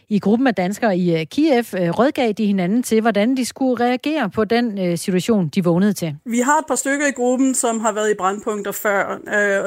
I 0.09 0.19
gruppen 0.19 0.47
af 0.47 0.55
danskere 0.55 0.97
i 0.97 1.21
øh, 1.21 1.27
Kiev 1.27 1.65
øh, 1.77 1.91
rådgav 1.91 2.33
de 2.33 2.47
hinanden 2.47 2.83
til, 2.83 3.01
hvordan 3.01 3.37
de 3.37 3.45
skulle 3.45 3.85
reagere 3.85 4.31
på 4.31 4.45
den 4.45 4.79
øh, 4.79 4.99
situation, 4.99 5.49
de 5.49 5.65
vågnede 5.65 5.93
til. 5.93 6.17
Vi 6.27 6.39
har 6.39 6.59
et 6.59 6.65
par 6.69 6.75
stykker 6.75 7.07
i 7.07 7.11
gruppen, 7.11 7.55
som 7.55 7.81
har 7.81 7.93
været 7.93 8.11
i 8.11 8.15
brandpunkter 8.19 8.73
før, 8.73 9.05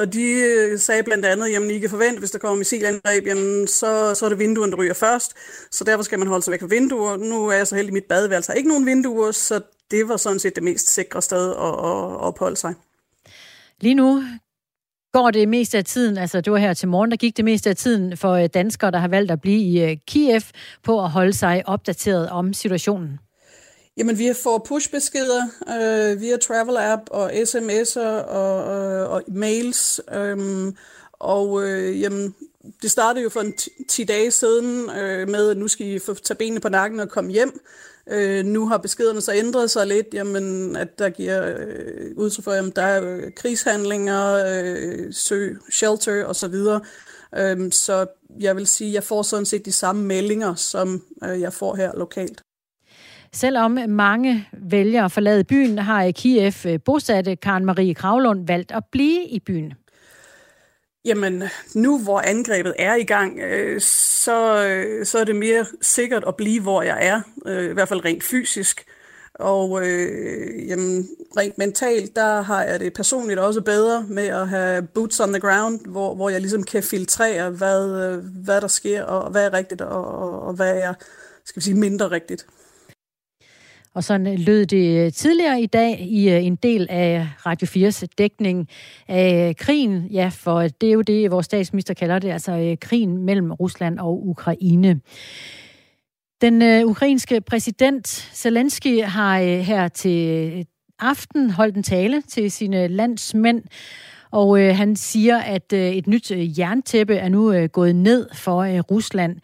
og 0.00 0.12
de 0.12 0.78
sagde 0.78 1.02
blandt 1.02 1.24
andet, 1.24 1.52
jamen 1.52 1.70
I 1.70 1.78
kan 1.78 1.90
forvente, 1.90 2.18
hvis 2.18 2.30
der 2.30 2.38
kommer 2.38 2.58
missilangreb, 2.58 3.26
jamen 3.26 3.66
så, 3.66 4.14
så 4.14 4.24
er 4.24 4.28
det 4.28 4.38
vinduerne, 4.38 4.72
der 4.72 4.78
ryger 4.78 4.94
først, 4.94 5.34
så 5.70 5.84
derfor 5.84 6.02
skal 6.02 6.18
man 6.18 6.28
holde 6.28 6.44
sig 6.44 6.52
væk 6.52 6.60
fra 6.60 6.66
vinduer. 6.66 7.16
Nu 7.16 7.46
er 7.48 7.52
jeg 7.52 7.66
så 7.66 7.74
heldig, 7.76 7.90
at 7.90 7.94
mit 7.94 8.04
badeværelse 8.08 8.50
har 8.50 8.56
ikke 8.56 8.68
nogen 8.68 8.86
vinduer, 8.86 9.32
så 9.32 9.60
det 9.90 10.08
var 10.08 10.16
sådan 10.16 10.38
set 10.38 10.54
det 10.54 10.62
mest 10.62 10.94
sikre 10.94 11.22
sted 11.22 11.50
at, 11.50 11.68
at 11.68 12.20
opholde 12.20 12.56
sig. 12.56 12.74
Lige 13.80 13.94
nu 13.94 14.22
går 15.12 15.30
det 15.30 15.48
meste 15.48 15.78
af 15.78 15.84
tiden, 15.84 16.18
altså 16.18 16.40
det 16.40 16.52
var 16.52 16.58
her 16.58 16.74
til 16.74 16.88
morgen, 16.88 17.10
der 17.10 17.16
gik 17.16 17.36
det 17.36 17.44
meste 17.44 17.70
af 17.70 17.76
tiden 17.76 18.16
for 18.16 18.32
øh, 18.32 18.48
danskere, 18.54 18.90
der 18.90 18.98
har 18.98 19.08
valgt 19.08 19.30
at 19.30 19.40
blive 19.40 19.58
i 19.58 19.82
øh, 19.82 19.96
Kiev, 20.06 20.42
på 20.82 21.00
at 21.04 21.10
holde 21.10 21.32
sig 21.32 21.62
opdateret 21.66 22.28
om 22.28 22.52
situationen? 22.52 23.18
Jamen, 23.96 24.18
vi 24.18 24.32
får 24.42 24.64
pushbeskeder 24.68 25.42
øh, 25.68 26.20
via 26.20 26.36
Travel 26.36 26.76
App 26.76 27.02
og 27.10 27.32
sms'er 27.32 28.00
og, 28.00 28.64
og, 28.64 29.06
og 29.08 29.22
mails. 29.28 30.00
Øh, 30.12 30.72
og 31.12 31.64
øh, 31.64 32.00
jamen, 32.00 32.34
det 32.82 32.90
startede 32.90 33.22
jo 33.22 33.28
for 33.28 33.40
en 33.40 33.54
10 33.88 34.04
dage 34.04 34.30
siden 34.30 34.90
øh, 34.90 35.28
med, 35.28 35.50
at 35.50 35.56
nu 35.56 35.68
skal 35.68 35.86
I 35.86 35.98
få 35.98 36.14
tage 36.14 36.36
benene 36.36 36.60
på 36.60 36.68
nakken 36.68 37.00
og 37.00 37.08
komme 37.08 37.30
hjem. 37.30 37.60
Øh, 38.10 38.44
nu 38.44 38.68
har 38.68 38.78
beskederne 38.78 39.20
så 39.20 39.32
ændret 39.34 39.70
sig 39.70 39.86
lidt, 39.86 40.06
jamen, 40.12 40.76
at 40.76 40.98
der 40.98 41.10
giver 41.10 41.54
øh, 41.58 42.16
udtryk 42.16 42.44
for, 42.44 42.50
at 42.50 42.76
der 42.76 42.82
er 42.82 43.16
øh, 43.16 43.22
krigshandlinger, 43.36 44.44
øh, 44.48 45.12
sø, 45.12 45.54
shelter 45.70 46.24
osv. 46.24 46.54
Øh, 47.38 47.72
så 47.72 48.06
jeg 48.40 48.56
vil 48.56 48.66
sige, 48.66 48.88
at 48.88 48.94
jeg 48.94 49.04
får 49.04 49.22
sådan 49.22 49.46
set 49.46 49.64
de 49.64 49.72
samme 49.72 50.04
meldinger, 50.04 50.54
som 50.54 51.02
øh, 51.24 51.40
jeg 51.40 51.52
får 51.52 51.74
her 51.76 51.92
lokalt. 51.98 52.42
Selvom 53.32 53.78
mange 53.88 54.48
vælger 54.52 55.04
at 55.04 55.12
forlade 55.12 55.44
byen, 55.44 55.78
har 55.78 56.10
Kiev 56.10 56.52
øh, 56.66 56.80
bosatte 56.84 57.36
Karen 57.36 57.64
Marie 57.64 57.94
Kravlund 57.94 58.46
valgt 58.46 58.72
at 58.72 58.84
blive 58.92 59.24
i 59.28 59.40
byen. 59.40 59.74
Jamen, 61.04 61.42
nu 61.74 61.98
hvor 62.02 62.20
angrebet 62.20 62.74
er 62.78 62.94
i 62.94 63.04
gang, 63.04 63.38
øh, 63.40 63.80
så, 63.80 64.66
øh, 64.66 65.06
så 65.06 65.18
er 65.18 65.24
det 65.24 65.36
mere 65.36 65.66
sikkert 65.82 66.24
at 66.26 66.36
blive, 66.36 66.62
hvor 66.62 66.82
jeg 66.82 67.06
er, 67.06 67.20
øh, 67.46 67.70
i 67.70 67.72
hvert 67.72 67.88
fald 67.88 68.04
rent 68.04 68.24
fysisk. 68.24 68.84
Og 69.34 69.86
øh, 69.86 70.68
jamen, 70.68 71.08
rent 71.36 71.58
mentalt, 71.58 72.16
der 72.16 72.40
har 72.42 72.62
jeg 72.62 72.80
det 72.80 72.92
personligt 72.92 73.38
også 73.38 73.60
bedre 73.60 74.06
med 74.08 74.26
at 74.26 74.48
have 74.48 74.82
boots 74.82 75.20
on 75.20 75.32
the 75.32 75.40
ground, 75.40 75.80
hvor, 75.86 76.14
hvor 76.14 76.28
jeg 76.28 76.40
ligesom 76.40 76.62
kan 76.62 76.82
filtrere, 76.82 77.50
hvad, 77.50 77.90
øh, 77.90 78.24
hvad 78.44 78.60
der 78.60 78.68
sker, 78.68 79.02
og 79.02 79.30
hvad 79.30 79.46
er 79.46 79.52
rigtigt, 79.52 79.80
og, 79.80 80.04
og, 80.04 80.42
og 80.42 80.52
hvad 80.54 80.76
er 80.76 80.94
skal 81.44 81.60
vi 81.60 81.64
sige, 81.64 81.74
mindre 81.74 82.10
rigtigt. 82.10 82.46
Og 83.94 84.04
sådan 84.04 84.26
øh, 84.26 84.38
lød 84.38 84.66
det 84.66 85.06
øh, 85.06 85.12
tidligere 85.12 85.60
i 85.60 85.66
dag 85.66 86.00
i 86.00 86.30
øh, 86.30 86.44
en 86.44 86.56
del 86.56 86.86
af 86.90 87.28
Radio 87.46 87.88
4's 87.88 88.06
dækning 88.18 88.68
af 89.08 89.56
krigen. 89.58 90.06
Ja, 90.10 90.30
for 90.32 90.60
det 90.60 90.88
er 90.88 90.92
jo 90.92 91.02
det, 91.02 91.30
vores 91.30 91.46
statsminister 91.46 91.94
kalder 91.94 92.18
det, 92.18 92.30
altså 92.30 92.76
krigen 92.80 93.18
mellem 93.18 93.52
Rusland 93.52 93.98
og 93.98 94.26
Ukraine. 94.28 95.00
Den 96.40 96.84
ukrainske 96.84 97.40
præsident 97.40 98.06
Zelensky 98.34 99.02
har 99.02 99.38
her 99.40 99.88
til 99.88 100.66
aften 100.98 101.50
holdt 101.50 101.76
en 101.76 101.82
tale 101.82 102.22
til 102.22 102.50
sine 102.50 102.88
landsmænd, 102.88 103.62
og 104.30 104.60
øh, 104.60 104.76
han 104.76 104.96
siger, 104.96 105.38
at 105.38 105.72
øh, 105.72 105.90
et 105.90 106.06
nyt 106.06 106.30
øh, 106.30 106.58
jerntæppe 106.58 107.14
er 107.14 107.28
nu 107.28 107.52
øh, 107.52 107.68
gået 107.68 107.96
ned 107.96 108.28
for 108.34 108.58
øh, 108.58 108.78
Rusland. 108.78 109.36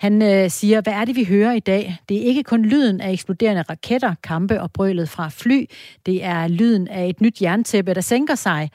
Han 0.00 0.22
øh, 0.22 0.50
siger, 0.50 0.80
hvad 0.80 0.92
er 0.92 1.04
det, 1.04 1.16
vi 1.16 1.24
hører 1.24 1.52
i 1.52 1.60
dag? 1.60 1.96
Det 2.08 2.16
er 2.16 2.22
ikke 2.22 2.42
kun 2.42 2.64
lyden 2.64 3.00
af 3.00 3.12
eksploderende 3.12 3.62
raketter, 3.62 4.14
kampe 4.22 4.60
og 4.60 4.72
brølet 4.72 5.08
fra 5.08 5.28
fly. 5.28 5.64
Det 6.06 6.24
er 6.24 6.48
lyden 6.48 6.88
af 6.88 7.08
et 7.08 7.20
nyt 7.20 7.42
jerntæppe, 7.42 7.94
der 7.94 8.00
sænker 8.00 8.34
sig 8.34 8.70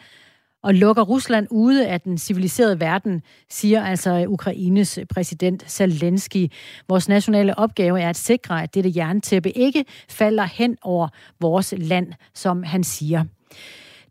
og 0.64 0.74
lukker 0.74 1.04
Rusland 1.04 1.48
ude 1.52 1.88
af 1.88 2.02
den 2.02 2.18
civiliserede 2.18 2.80
verden, 2.80 3.22
siger 3.50 3.84
altså 3.84 4.26
Ukraines 4.28 5.00
præsident 5.10 5.72
Zelensky. 5.72 6.52
Vores 6.90 7.10
nationale 7.10 7.60
opgave 7.60 8.02
er 8.02 8.10
at 8.10 8.18
sikre, 8.18 8.64
at 8.64 8.76
dette 8.76 8.94
jerntæppe 8.96 9.52
ikke 9.52 9.86
falder 10.10 10.44
hen 10.44 10.78
over 10.82 11.08
vores 11.40 11.74
land, 11.78 12.14
som 12.34 12.64
han 12.64 12.84
siger. 12.84 13.24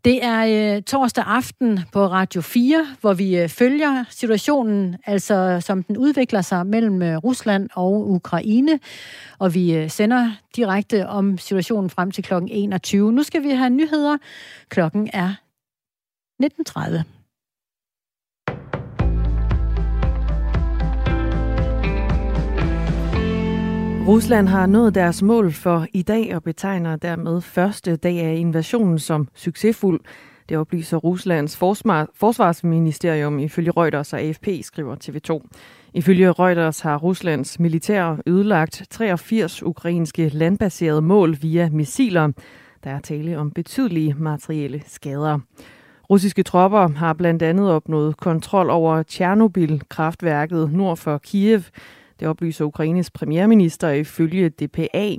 Det 0.05 0.23
er 0.23 0.75
øh, 0.75 0.81
torsdag 0.81 1.23
aften 1.27 1.79
på 1.91 2.07
Radio 2.07 2.41
4, 2.41 2.87
hvor 3.01 3.13
vi 3.13 3.37
øh, 3.37 3.49
følger 3.49 4.03
situationen, 4.09 4.97
altså 5.05 5.57
som 5.61 5.83
den 5.83 5.97
udvikler 5.97 6.41
sig 6.41 6.67
mellem 6.67 7.01
øh, 7.01 7.17
Rusland 7.17 7.69
og 7.73 8.09
Ukraine. 8.09 8.79
Og 9.39 9.53
vi 9.53 9.75
øh, 9.75 9.89
sender 9.89 10.31
direkte 10.55 11.07
om 11.07 11.37
situationen 11.37 11.89
frem 11.89 12.11
til 12.11 12.23
kl. 12.23 12.33
21. 12.47 13.13
Nu 13.13 13.23
skal 13.23 13.43
vi 13.43 13.49
have 13.49 13.69
nyheder. 13.69 14.17
Klokken 14.69 15.09
er 15.13 15.35
1930. 16.39 17.03
Rusland 24.07 24.47
har 24.47 24.65
nået 24.65 24.95
deres 24.95 25.21
mål 25.21 25.51
for 25.51 25.87
i 25.93 26.01
dag 26.01 26.35
og 26.35 26.43
betegner 26.43 26.95
dermed 26.95 27.41
første 27.41 27.95
dag 27.95 28.19
af 28.19 28.35
invasionen 28.35 28.99
som 28.99 29.27
succesfuld. 29.35 30.01
Det 30.49 30.57
oplyser 30.57 30.97
Ruslands 30.97 31.57
forsvarsministerium 32.13 33.39
ifølge 33.39 33.71
Reuters 33.71 34.13
og 34.13 34.19
AFP, 34.19 34.47
skriver 34.61 34.95
TV2. 35.03 35.47
Ifølge 35.93 36.31
Reuters 36.31 36.79
har 36.79 36.97
Ruslands 36.97 37.59
militær 37.59 38.17
ødelagt 38.27 38.83
83 38.89 39.63
ukrainske 39.63 40.29
landbaserede 40.29 41.01
mål 41.01 41.37
via 41.41 41.69
missiler. 41.71 42.31
Der 42.83 42.89
er 42.89 42.99
tale 42.99 43.37
om 43.37 43.51
betydelige 43.51 44.15
materielle 44.17 44.81
skader. 44.87 45.39
Russiske 46.09 46.43
tropper 46.43 46.87
har 46.87 47.13
blandt 47.13 47.43
andet 47.43 47.71
opnået 47.71 48.17
kontrol 48.17 48.69
over 48.69 49.03
Tjernobyl-kraftværket 49.03 50.73
nord 50.73 50.97
for 50.97 51.17
Kiev. 51.17 51.61
Det 52.19 52.27
oplyser 52.27 52.65
Ukraines 52.65 53.11
premierminister 53.11 53.89
ifølge 53.89 54.49
DPA. 54.49 55.15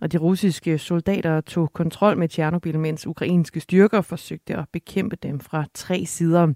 Og 0.00 0.12
de 0.12 0.18
russiske 0.18 0.78
soldater 0.78 1.40
tog 1.40 1.72
kontrol 1.72 2.18
med 2.18 2.28
Tjernobyl, 2.28 2.78
mens 2.78 3.06
ukrainske 3.06 3.60
styrker 3.60 4.00
forsøgte 4.00 4.56
at 4.56 4.64
bekæmpe 4.72 5.16
dem 5.16 5.40
fra 5.40 5.64
tre 5.74 6.04
sider. 6.06 6.52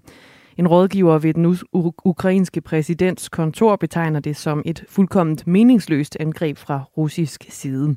En 0.57 0.67
rådgiver 0.67 1.17
ved 1.17 1.33
den 1.33 1.57
ukrainske 2.05 2.61
præsidents 2.61 3.29
kontor 3.29 3.75
betegner 3.75 4.19
det 4.19 4.35
som 4.35 4.61
et 4.65 4.85
fuldkomment 4.89 5.47
meningsløst 5.47 6.17
angreb 6.19 6.57
fra 6.57 6.83
russisk 6.97 7.45
side. 7.49 7.95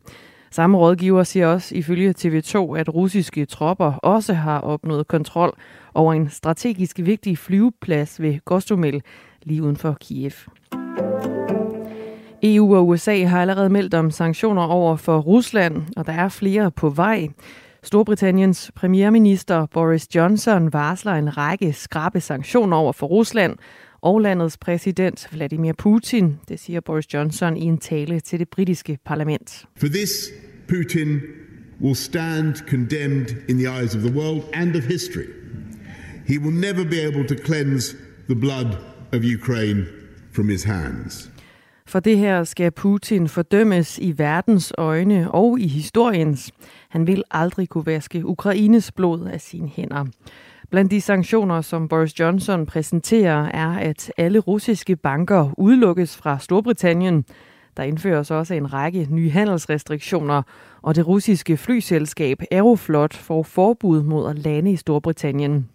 Samme 0.51 0.79
rådgiver 0.79 1.23
siger 1.23 1.47
også 1.47 1.75
ifølge 1.75 2.15
TV2, 2.19 2.77
at 2.77 2.95
russiske 2.95 3.47
tropper 3.47 3.93
også 3.93 4.35
har 4.35 4.61
opnået 4.61 5.09
kontrol 5.09 5.59
over 5.95 6.13
en 6.13 6.31
strategisk 6.31 6.99
vigtig 6.99 7.39
flyveplads 7.39 8.23
ved 8.23 8.39
Gostomel 8.45 9.03
lige 9.43 9.63
uden 9.63 9.77
for 9.77 9.97
Kiev. 10.01 10.33
EU 12.47 12.77
og 12.77 12.89
USA 12.89 13.25
har 13.25 13.41
allerede 13.41 13.69
meldt 13.69 13.95
om 13.95 14.11
sanktioner 14.11 14.63
over 14.63 14.97
for 14.97 15.19
Rusland, 15.19 15.83
og 15.97 16.07
der 16.07 16.13
er 16.13 16.29
flere 16.29 16.71
på 16.71 16.91
vej. 16.91 17.29
Storbritanniens 17.83 18.71
premierminister 18.75 19.67
Boris 19.67 20.15
Johnson 20.15 20.73
varsler 20.73 21.13
en 21.13 21.37
række 21.37 21.73
skrabe 21.73 22.21
sanktioner 22.21 22.77
over 22.77 22.93
for 22.93 23.07
Rusland, 23.07 23.57
og 24.03 24.21
landets 24.21 24.59
præsident 24.59 25.29
Vladimir 25.33 25.73
Putin, 25.73 26.39
det 26.49 26.61
siger 26.61 26.81
Boris 26.81 27.15
Johnson 27.15 27.57
i 27.57 27.65
en 27.65 27.79
tale 27.79 28.21
til 28.21 28.39
det 28.39 28.49
britiske 28.49 28.99
parlament. 29.05 29.65
For 29.77 29.87
this, 29.87 30.11
Putin 30.69 31.21
will 31.81 31.97
stand 31.97 32.55
condemned 32.69 33.27
in 33.49 33.59
the 33.59 33.81
eyes 33.81 33.95
of 33.95 34.03
the 34.03 34.15
world 34.15 34.43
and 34.53 34.77
of 34.77 34.85
history. 34.85 35.29
He 36.27 36.39
will 36.39 36.61
never 36.61 36.85
be 36.85 37.01
able 37.09 37.29
to 37.29 37.35
cleanse 37.45 37.97
the 38.29 38.41
blood 38.41 38.77
of 39.13 39.25
Ukraine 39.25 39.87
from 40.33 40.49
his 40.49 40.65
hands. 40.65 41.34
For 41.88 42.01
det 42.01 42.18
her 42.18 42.44
skal 42.44 42.70
Putin 42.70 43.29
fordømmes 43.29 43.99
i 43.99 44.18
verdens 44.18 44.73
øjne 44.79 45.31
og 45.31 45.61
i 45.61 45.66
historiens. 45.66 46.53
Han 46.88 47.07
vil 47.07 47.23
aldrig 47.31 47.68
kunne 47.68 47.87
vaske 47.87 48.27
Ukraines 48.27 48.92
blod 48.92 49.27
af 49.27 49.40
sine 49.40 49.68
hænder. 49.68 50.05
Blandt 50.70 50.90
de 50.90 51.01
sanktioner, 51.01 51.61
som 51.61 51.88
Boris 51.88 52.20
Johnson 52.20 52.66
præsenterer, 52.66 53.49
er, 53.49 53.79
at 53.79 54.12
alle 54.16 54.38
russiske 54.38 54.97
banker 54.97 55.51
udelukkes 55.59 56.16
fra 56.16 56.38
Storbritannien. 56.38 57.25
Der 57.77 57.83
indføres 57.83 58.31
også 58.31 58.55
en 58.55 58.73
række 58.73 59.07
nye 59.11 59.31
handelsrestriktioner, 59.31 60.42
og 60.83 60.97
det 60.97 61.07
russiske 61.07 61.57
flyselskab 61.57 62.42
Aeroflot 62.51 63.14
får 63.14 63.42
forbud 63.42 64.03
mod 64.03 64.31
at 64.31 64.38
lande 64.38 64.73
i 64.73 64.77
Storbritannien. 64.77 65.68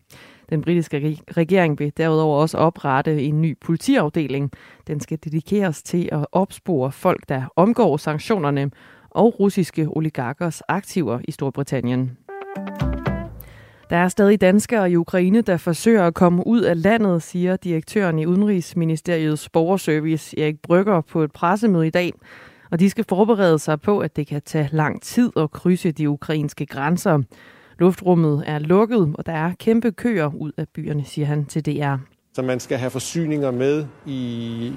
Den 0.50 0.62
britiske 0.62 1.18
regering 1.38 1.80
vil 1.80 1.94
derudover 1.98 2.42
også 2.42 2.58
oprette 2.58 3.24
en 3.24 3.42
ny 3.42 3.58
politiafdeling. 3.62 4.52
Den 4.88 5.00
skal 5.00 5.20
dedikeres 5.24 5.84
til 5.84 6.10
at 6.12 6.26
opspore 6.32 6.92
folk, 6.92 7.30
der 7.30 7.54
omgår 7.56 7.98
sanktionerne 7.98 8.72
og 9.10 9.40
russiske 9.40 9.88
oligarkers 9.90 10.62
aktiver 10.62 11.20
i 11.28 11.32
Storbritannien. 11.32 12.18
Der 13.90 13.98
er 13.98 14.08
stadig 14.08 14.42
danskere 14.42 14.92
i 14.92 14.96
Ukraine, 14.96 15.42
der 15.42 15.58
forsøger 15.58 16.08
at 16.08 16.14
komme 16.14 16.48
ud 16.48 16.62
af 16.62 16.84
landet, 16.84 17.24
siger 17.24 17.56
direktøren 17.56 18.20
i 18.20 18.26
Udenrigsministeriets 18.26 19.50
borgerservice 19.50 20.40
Erik 20.40 20.62
Brygger 20.62 21.02
på 21.02 21.24
et 21.24 21.32
pressemøde 21.32 21.88
i 21.88 21.90
dag. 21.90 22.14
Og 22.72 22.80
de 22.80 22.90
skal 22.90 23.06
forberede 23.10 23.60
sig 23.60 23.82
på, 23.82 24.00
at 24.00 24.16
det 24.16 24.28
kan 24.28 24.42
tage 24.42 24.70
lang 24.72 25.02
tid 25.02 25.32
at 25.38 25.52
krydse 25.52 25.92
de 25.92 26.10
ukrainske 26.10 26.66
grænser. 26.66 27.22
Luftrummet 27.80 28.44
er 28.48 28.60
lukket, 28.60 29.13
og 29.18 29.26
der 29.26 29.32
er 29.32 29.54
kæmpe 29.60 29.92
køer 29.92 30.32
ud 30.36 30.52
af 30.58 30.65
byerne, 30.74 31.06
siger 31.06 31.26
han 31.26 31.46
til 31.46 31.65
DR. 31.65 31.96
Så 32.34 32.42
man 32.42 32.60
skal 32.60 32.78
have 32.78 32.92
forsyninger 32.92 33.52
med 33.52 33.86
i, 34.06 34.18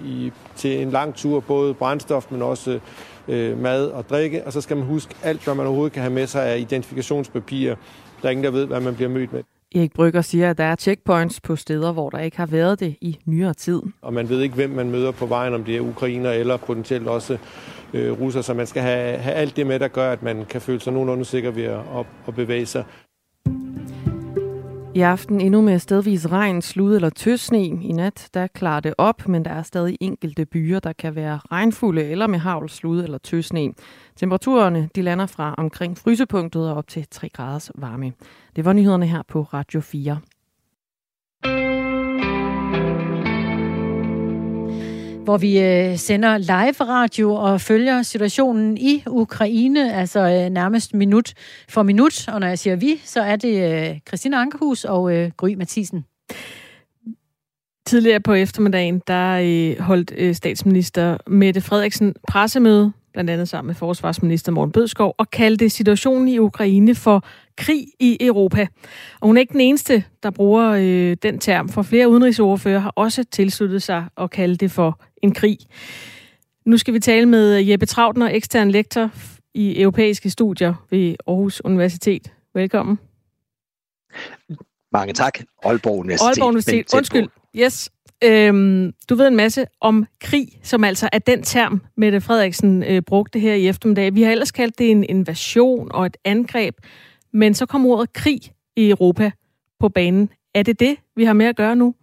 i, 0.04 0.32
til 0.56 0.82
en 0.82 0.90
lang 0.90 1.14
tur, 1.14 1.40
både 1.40 1.74
brændstof, 1.74 2.30
men 2.30 2.42
også 2.42 2.80
øh, 3.28 3.58
mad 3.58 3.86
og 3.86 4.08
drikke. 4.10 4.46
Og 4.46 4.52
så 4.52 4.60
skal 4.60 4.76
man 4.76 4.86
huske 4.86 5.14
alt, 5.22 5.44
hvad 5.44 5.54
man 5.54 5.66
overhovedet 5.66 5.92
kan 5.92 6.02
have 6.02 6.14
med 6.14 6.26
sig 6.26 6.46
af 6.46 6.58
identifikationspapirer. 6.58 7.76
Der 8.22 8.28
er 8.28 8.30
ingen, 8.30 8.44
der 8.44 8.50
ved, 8.50 8.66
hvad 8.66 8.80
man 8.80 8.94
bliver 8.94 9.08
mødt 9.08 9.32
med. 9.32 9.42
Erik 9.74 9.92
Brygger 9.92 10.20
siger, 10.20 10.50
at 10.50 10.58
der 10.58 10.64
er 10.64 10.76
checkpoints 10.76 11.40
på 11.40 11.56
steder, 11.56 11.92
hvor 11.92 12.10
der 12.10 12.18
ikke 12.18 12.36
har 12.36 12.46
været 12.46 12.80
det 12.80 12.96
i 13.00 13.18
nyere 13.24 13.54
tid. 13.54 13.82
Og 14.02 14.14
man 14.14 14.28
ved 14.28 14.40
ikke, 14.40 14.54
hvem 14.54 14.70
man 14.70 14.90
møder 14.90 15.10
på 15.10 15.26
vejen, 15.26 15.54
om 15.54 15.64
det 15.64 15.76
er 15.76 15.80
ukrainer 15.80 16.30
eller 16.30 16.56
potentielt 16.56 17.08
også 17.08 17.38
øh, 17.94 18.20
russer, 18.20 18.40
så 18.40 18.54
man 18.54 18.66
skal 18.66 18.82
have, 18.82 19.18
have 19.18 19.34
alt 19.34 19.56
det 19.56 19.66
med, 19.66 19.78
der 19.78 19.88
gør, 19.88 20.12
at 20.12 20.22
man 20.22 20.44
kan 20.44 20.60
føle 20.60 20.80
sig 20.80 20.92
nogenlunde 20.92 21.24
sikker 21.24 21.50
ved 21.50 21.64
at, 21.64 21.78
at, 21.78 22.06
at 22.28 22.34
bevæge 22.34 22.66
sig. 22.66 22.84
I 24.94 25.00
aften 25.00 25.40
endnu 25.40 25.60
med 25.60 25.78
stedvis 25.78 26.30
regn, 26.32 26.62
slud 26.62 26.96
eller 26.96 27.10
tøsne. 27.10 27.64
I 27.64 27.92
nat 27.92 28.28
der 28.34 28.46
klarer 28.46 28.80
det 28.80 28.94
op, 28.98 29.28
men 29.28 29.44
der 29.44 29.50
er 29.50 29.62
stadig 29.62 29.96
enkelte 30.00 30.46
byer, 30.46 30.80
der 30.80 30.92
kan 30.92 31.14
være 31.14 31.40
regnfulde 31.52 32.04
eller 32.04 32.26
med 32.26 32.38
havl, 32.38 32.68
slud 32.68 33.02
eller 33.04 33.18
tøsne. 33.18 33.72
Temperaturerne 34.16 34.88
de 34.94 35.02
lander 35.02 35.26
fra 35.26 35.54
omkring 35.58 35.98
frysepunktet 35.98 36.70
og 36.70 36.76
op 36.76 36.88
til 36.88 37.06
3 37.10 37.28
graders 37.28 37.70
varme. 37.74 38.12
Det 38.56 38.64
var 38.64 38.72
nyhederne 38.72 39.06
her 39.06 39.22
på 39.28 39.42
Radio 39.42 39.80
4. 39.80 40.18
hvor 45.24 45.36
vi 45.38 45.60
øh, 45.60 45.98
sender 45.98 46.38
live 46.38 46.88
radio 46.88 47.34
og 47.34 47.60
følger 47.60 48.02
situationen 48.02 48.78
i 48.78 49.02
Ukraine, 49.06 49.94
altså 49.94 50.20
øh, 50.20 50.50
nærmest 50.50 50.94
minut 50.94 51.34
for 51.68 51.82
minut. 51.82 52.28
Og 52.28 52.40
når 52.40 52.46
jeg 52.46 52.58
siger 52.58 52.76
vi, 52.76 53.00
så 53.04 53.20
er 53.20 53.36
det 53.36 53.90
øh, 53.90 53.98
Christina 54.08 54.36
Ankerhus 54.36 54.84
og 54.84 55.14
øh, 55.14 55.30
Gry 55.36 55.54
Mathisen. 55.54 56.04
Tidligere 57.86 58.20
på 58.20 58.32
eftermiddagen, 58.32 59.02
der 59.06 59.40
øh, 59.42 59.84
holdt 59.84 60.12
øh, 60.16 60.34
statsminister 60.34 61.16
Mette 61.26 61.60
Frederiksen 61.60 62.14
pressemøde, 62.28 62.92
blandt 63.12 63.30
andet 63.30 63.48
sammen 63.48 63.66
med 63.66 63.74
forsvarsminister 63.74 64.52
Morten 64.52 64.72
Bødskov, 64.72 65.14
og 65.18 65.30
kaldte 65.30 65.70
situationen 65.70 66.28
i 66.28 66.38
Ukraine 66.38 66.94
for 66.94 67.24
krig 67.56 67.86
i 68.00 68.16
Europa. 68.20 68.66
Og 69.20 69.26
hun 69.26 69.36
er 69.36 69.40
ikke 69.40 69.52
den 69.52 69.60
eneste, 69.60 70.04
der 70.22 70.30
bruger 70.30 70.70
øh, 70.70 71.16
den 71.22 71.38
term, 71.38 71.68
for 71.68 71.82
flere 71.82 72.08
udenrigsordfører 72.08 72.78
har 72.78 72.92
også 72.96 73.24
tilsluttet 73.24 73.82
sig 73.82 74.04
at 74.16 74.30
kalde 74.30 74.56
det 74.56 74.70
for 74.70 75.00
en 75.22 75.34
krig. 75.34 75.58
Nu 76.66 76.76
skal 76.76 76.94
vi 76.94 77.00
tale 77.00 77.26
med 77.26 77.58
Jeppe 77.58 77.86
Trautner, 77.86 78.28
ekstern 78.28 78.70
lektor 78.70 79.10
i 79.54 79.80
europæiske 79.80 80.30
studier 80.30 80.74
ved 80.90 81.14
Aarhus 81.26 81.60
Universitet. 81.64 82.32
Velkommen. 82.54 82.98
Mange 84.92 85.12
tak. 85.12 85.38
Aalborg 85.64 85.98
Universitet. 85.98 86.26
Aalborg 86.28 86.48
Universitet. 86.48 86.94
Undskyld. 86.94 87.28
Yes. 87.56 87.90
Øhm, 88.24 88.92
du 89.08 89.14
ved 89.14 89.28
en 89.28 89.36
masse 89.36 89.66
om 89.80 90.06
krig, 90.20 90.48
som 90.62 90.84
altså 90.84 91.08
er 91.12 91.18
den 91.18 91.42
term, 91.42 91.80
Mette 91.96 92.20
Frederiksen 92.20 92.82
øh, 92.82 93.02
brugte 93.02 93.38
her 93.38 93.54
i 93.54 93.68
eftermiddag. 93.68 94.14
Vi 94.14 94.22
har 94.22 94.32
ellers 94.32 94.50
kaldt 94.50 94.78
det 94.78 94.90
en 94.90 95.04
invasion 95.04 95.92
og 95.92 96.06
et 96.06 96.16
angreb, 96.24 96.74
men 97.32 97.54
så 97.54 97.66
kom 97.66 97.86
ordet 97.86 98.12
krig 98.12 98.40
i 98.76 98.90
Europa 98.90 99.30
på 99.80 99.88
banen. 99.88 100.30
Er 100.54 100.62
det 100.62 100.80
det, 100.80 100.96
vi 101.16 101.24
har 101.24 101.32
med 101.32 101.46
at 101.46 101.56
gøre 101.56 101.76
nu? 101.76 101.94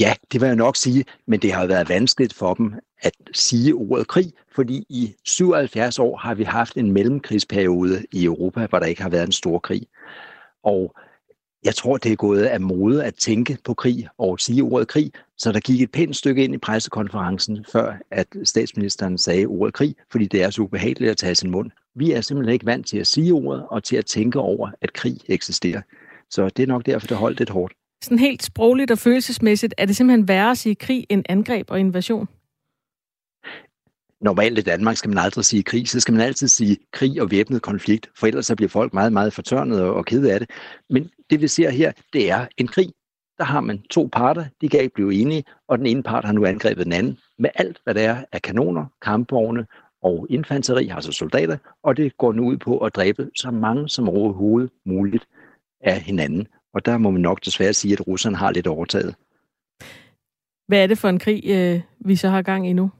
Ja, 0.00 0.14
det 0.32 0.40
vil 0.40 0.46
jeg 0.46 0.56
nok 0.56 0.76
sige, 0.76 1.04
men 1.26 1.40
det 1.40 1.52
har 1.52 1.66
været 1.66 1.88
vanskeligt 1.88 2.34
for 2.34 2.54
dem 2.54 2.72
at 3.02 3.12
sige 3.32 3.74
ordet 3.74 4.08
krig, 4.08 4.32
fordi 4.54 4.84
i 4.88 5.14
77 5.24 5.98
år 5.98 6.16
har 6.16 6.34
vi 6.34 6.44
haft 6.44 6.76
en 6.76 6.92
mellemkrigsperiode 6.92 8.04
i 8.12 8.24
Europa, 8.24 8.66
hvor 8.66 8.78
der 8.78 8.86
ikke 8.86 9.02
har 9.02 9.08
været 9.08 9.26
en 9.26 9.32
stor 9.32 9.58
krig. 9.58 9.86
Og 10.62 10.94
jeg 11.64 11.74
tror, 11.74 11.96
det 11.96 12.12
er 12.12 12.16
gået 12.16 12.42
af 12.42 12.60
mode 12.60 13.04
at 13.04 13.14
tænke 13.14 13.58
på 13.64 13.74
krig 13.74 14.08
og 14.18 14.40
sige 14.40 14.62
ordet 14.62 14.88
krig, 14.88 15.12
så 15.36 15.52
der 15.52 15.60
gik 15.60 15.82
et 15.82 15.90
pænt 15.90 16.16
stykke 16.16 16.44
ind 16.44 16.54
i 16.54 16.58
pressekonferencen, 16.58 17.64
før 17.72 17.94
at 18.10 18.26
statsministeren 18.44 19.18
sagde 19.18 19.46
ordet 19.46 19.74
krig, 19.74 19.94
fordi 20.10 20.26
det 20.26 20.42
er 20.42 20.50
så 20.50 20.62
ubehageligt 20.62 21.10
at 21.10 21.16
tage 21.16 21.34
sin 21.34 21.50
mund. 21.50 21.70
Vi 21.94 22.12
er 22.12 22.20
simpelthen 22.20 22.52
ikke 22.52 22.66
vant 22.66 22.86
til 22.86 22.98
at 22.98 23.06
sige 23.06 23.32
ordet 23.32 23.64
og 23.70 23.84
til 23.84 23.96
at 23.96 24.06
tænke 24.06 24.38
over, 24.38 24.70
at 24.80 24.92
krig 24.92 25.16
eksisterer. 25.28 25.82
Så 26.30 26.48
det 26.48 26.62
er 26.62 26.66
nok 26.66 26.86
derfor, 26.86 27.06
det 27.06 27.16
holdt 27.16 27.38
lidt 27.38 27.50
hårdt. 27.50 27.74
Sådan 28.04 28.18
helt 28.18 28.42
sprogligt 28.42 28.90
og 28.90 28.98
følelsesmæssigt, 28.98 29.74
er 29.78 29.86
det 29.86 29.96
simpelthen 29.96 30.28
værre 30.28 30.50
at 30.50 30.58
sige 30.58 30.74
krig 30.74 31.06
end 31.08 31.24
angreb 31.28 31.70
og 31.70 31.80
invasion? 31.80 32.28
Normalt 34.20 34.58
i 34.58 34.62
Danmark 34.62 34.96
skal 34.96 35.08
man 35.08 35.18
aldrig 35.18 35.44
sige 35.44 35.62
krig, 35.62 35.88
så 35.88 36.00
skal 36.00 36.14
man 36.14 36.26
altid 36.26 36.48
sige 36.48 36.76
krig 36.92 37.22
og 37.22 37.30
væbnet 37.30 37.62
konflikt, 37.62 38.10
for 38.16 38.26
ellers 38.26 38.46
så 38.46 38.56
bliver 38.56 38.68
folk 38.68 38.94
meget, 38.94 39.12
meget 39.12 39.32
fortørnet 39.32 39.82
og 39.82 40.04
kede 40.04 40.32
af 40.32 40.40
det. 40.40 40.50
Men 40.90 41.10
det 41.30 41.40
vi 41.40 41.48
ser 41.48 41.70
her, 41.70 41.92
det 42.12 42.30
er 42.30 42.46
en 42.56 42.66
krig. 42.66 42.92
Der 43.38 43.44
har 43.44 43.60
man 43.60 43.82
to 43.90 44.08
parter, 44.12 44.44
de 44.60 44.68
kan 44.68 44.80
ikke 44.80 44.94
blive 44.94 45.14
enige, 45.14 45.44
og 45.68 45.78
den 45.78 45.86
ene 45.86 46.02
part 46.02 46.24
har 46.24 46.32
nu 46.32 46.44
angrebet 46.44 46.84
den 46.84 46.92
anden 46.92 47.18
med 47.38 47.50
alt, 47.54 47.78
hvad 47.84 47.94
der 47.94 48.00
er 48.00 48.24
af 48.32 48.42
kanoner, 48.42 48.86
kampvogne 49.02 49.66
og 50.02 50.26
infanteri, 50.30 50.88
altså 50.88 51.12
soldater, 51.12 51.56
og 51.82 51.96
det 51.96 52.16
går 52.16 52.32
nu 52.32 52.44
ud 52.44 52.56
på 52.56 52.78
at 52.78 52.96
dræbe 52.96 53.30
så 53.34 53.50
mange 53.50 53.88
som 53.88 54.08
overhovedet 54.08 54.70
muligt 54.86 55.26
af 55.80 56.00
hinanden. 56.00 56.46
Og 56.74 56.86
der 56.86 56.98
må 56.98 57.10
man 57.10 57.22
nok 57.22 57.44
desværre 57.44 57.72
sige, 57.72 57.92
at 57.92 58.06
russerne 58.06 58.36
har 58.36 58.50
lidt 58.50 58.66
overtaget. 58.66 59.14
Hvad 60.66 60.82
er 60.82 60.86
det 60.86 60.98
for 60.98 61.08
en 61.08 61.18
krig, 61.18 61.42
øh, 61.46 61.80
vi 62.00 62.16
så 62.16 62.28
har 62.28 62.42
gang 62.42 62.68
i 62.68 62.72
nu? 62.72 62.90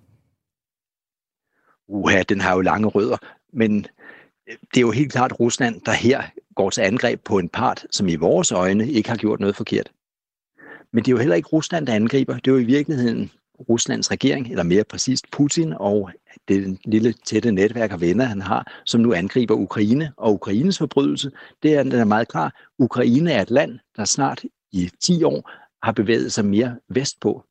Uha, 1.89 2.23
den 2.23 2.41
har 2.41 2.55
jo 2.55 2.61
lange 2.61 2.89
rødder, 2.89 3.17
men 3.53 3.87
øh, 4.49 4.57
det 4.75 4.77
er 4.77 4.81
jo 4.81 4.91
helt 4.91 5.13
klart 5.13 5.41
Rusland, 5.41 5.81
der 5.81 5.93
her 5.93 6.23
går 6.55 6.71
til 6.71 6.81
angreb 6.81 7.21
på 7.25 7.39
en 7.39 7.49
part, 7.49 7.87
som 7.91 8.09
i 8.09 8.17
vores 8.17 8.53
øjne 8.53 8.89
ikke 8.89 9.09
har 9.09 9.17
gjort 9.17 9.41
noget 9.41 9.57
forkert. 9.57 9.93
Men 10.93 11.05
det 11.05 11.09
er 11.09 11.13
jo 11.13 11.19
heller 11.19 11.37
ikke 11.37 11.49
Rusland, 11.49 11.87
der 11.87 11.95
angriber. 11.95 12.35
Det 12.35 12.47
er 12.47 12.53
jo 12.53 12.59
i 12.59 12.65
virkeligheden 12.65 13.31
Ruslands 13.69 14.11
regering, 14.11 14.51
eller 14.51 14.63
mere 14.63 14.85
præcist 14.85 15.31
Putin 15.31 15.75
og 15.77 16.11
det 16.49 16.79
lille 16.85 17.13
tætte 17.13 17.53
netværk 17.53 17.93
af 17.93 18.01
venner, 18.01 18.25
han 18.25 18.43
har, 18.43 18.83
som 18.85 19.01
nu 19.01 19.13
angriber 19.13 19.55
Ukraine. 19.55 20.13
Og 20.17 20.33
Ukraines 20.33 20.79
forbrydelse, 20.79 21.31
det 21.63 21.75
er, 21.75 21.83
den 21.83 21.93
er 21.93 22.05
meget 22.05 22.29
klar. 22.29 22.55
Ukraine 22.79 23.33
er 23.33 23.43
et 23.43 23.51
land, 23.51 23.79
der 23.97 24.05
snart 24.05 24.45
i 24.73 24.91
10 25.01 25.23
år 25.23 25.51
har 25.83 25.93
bevæget 25.93 26.33
sig 26.33 26.45
mere 26.45 26.77
vestpå. 26.89 27.45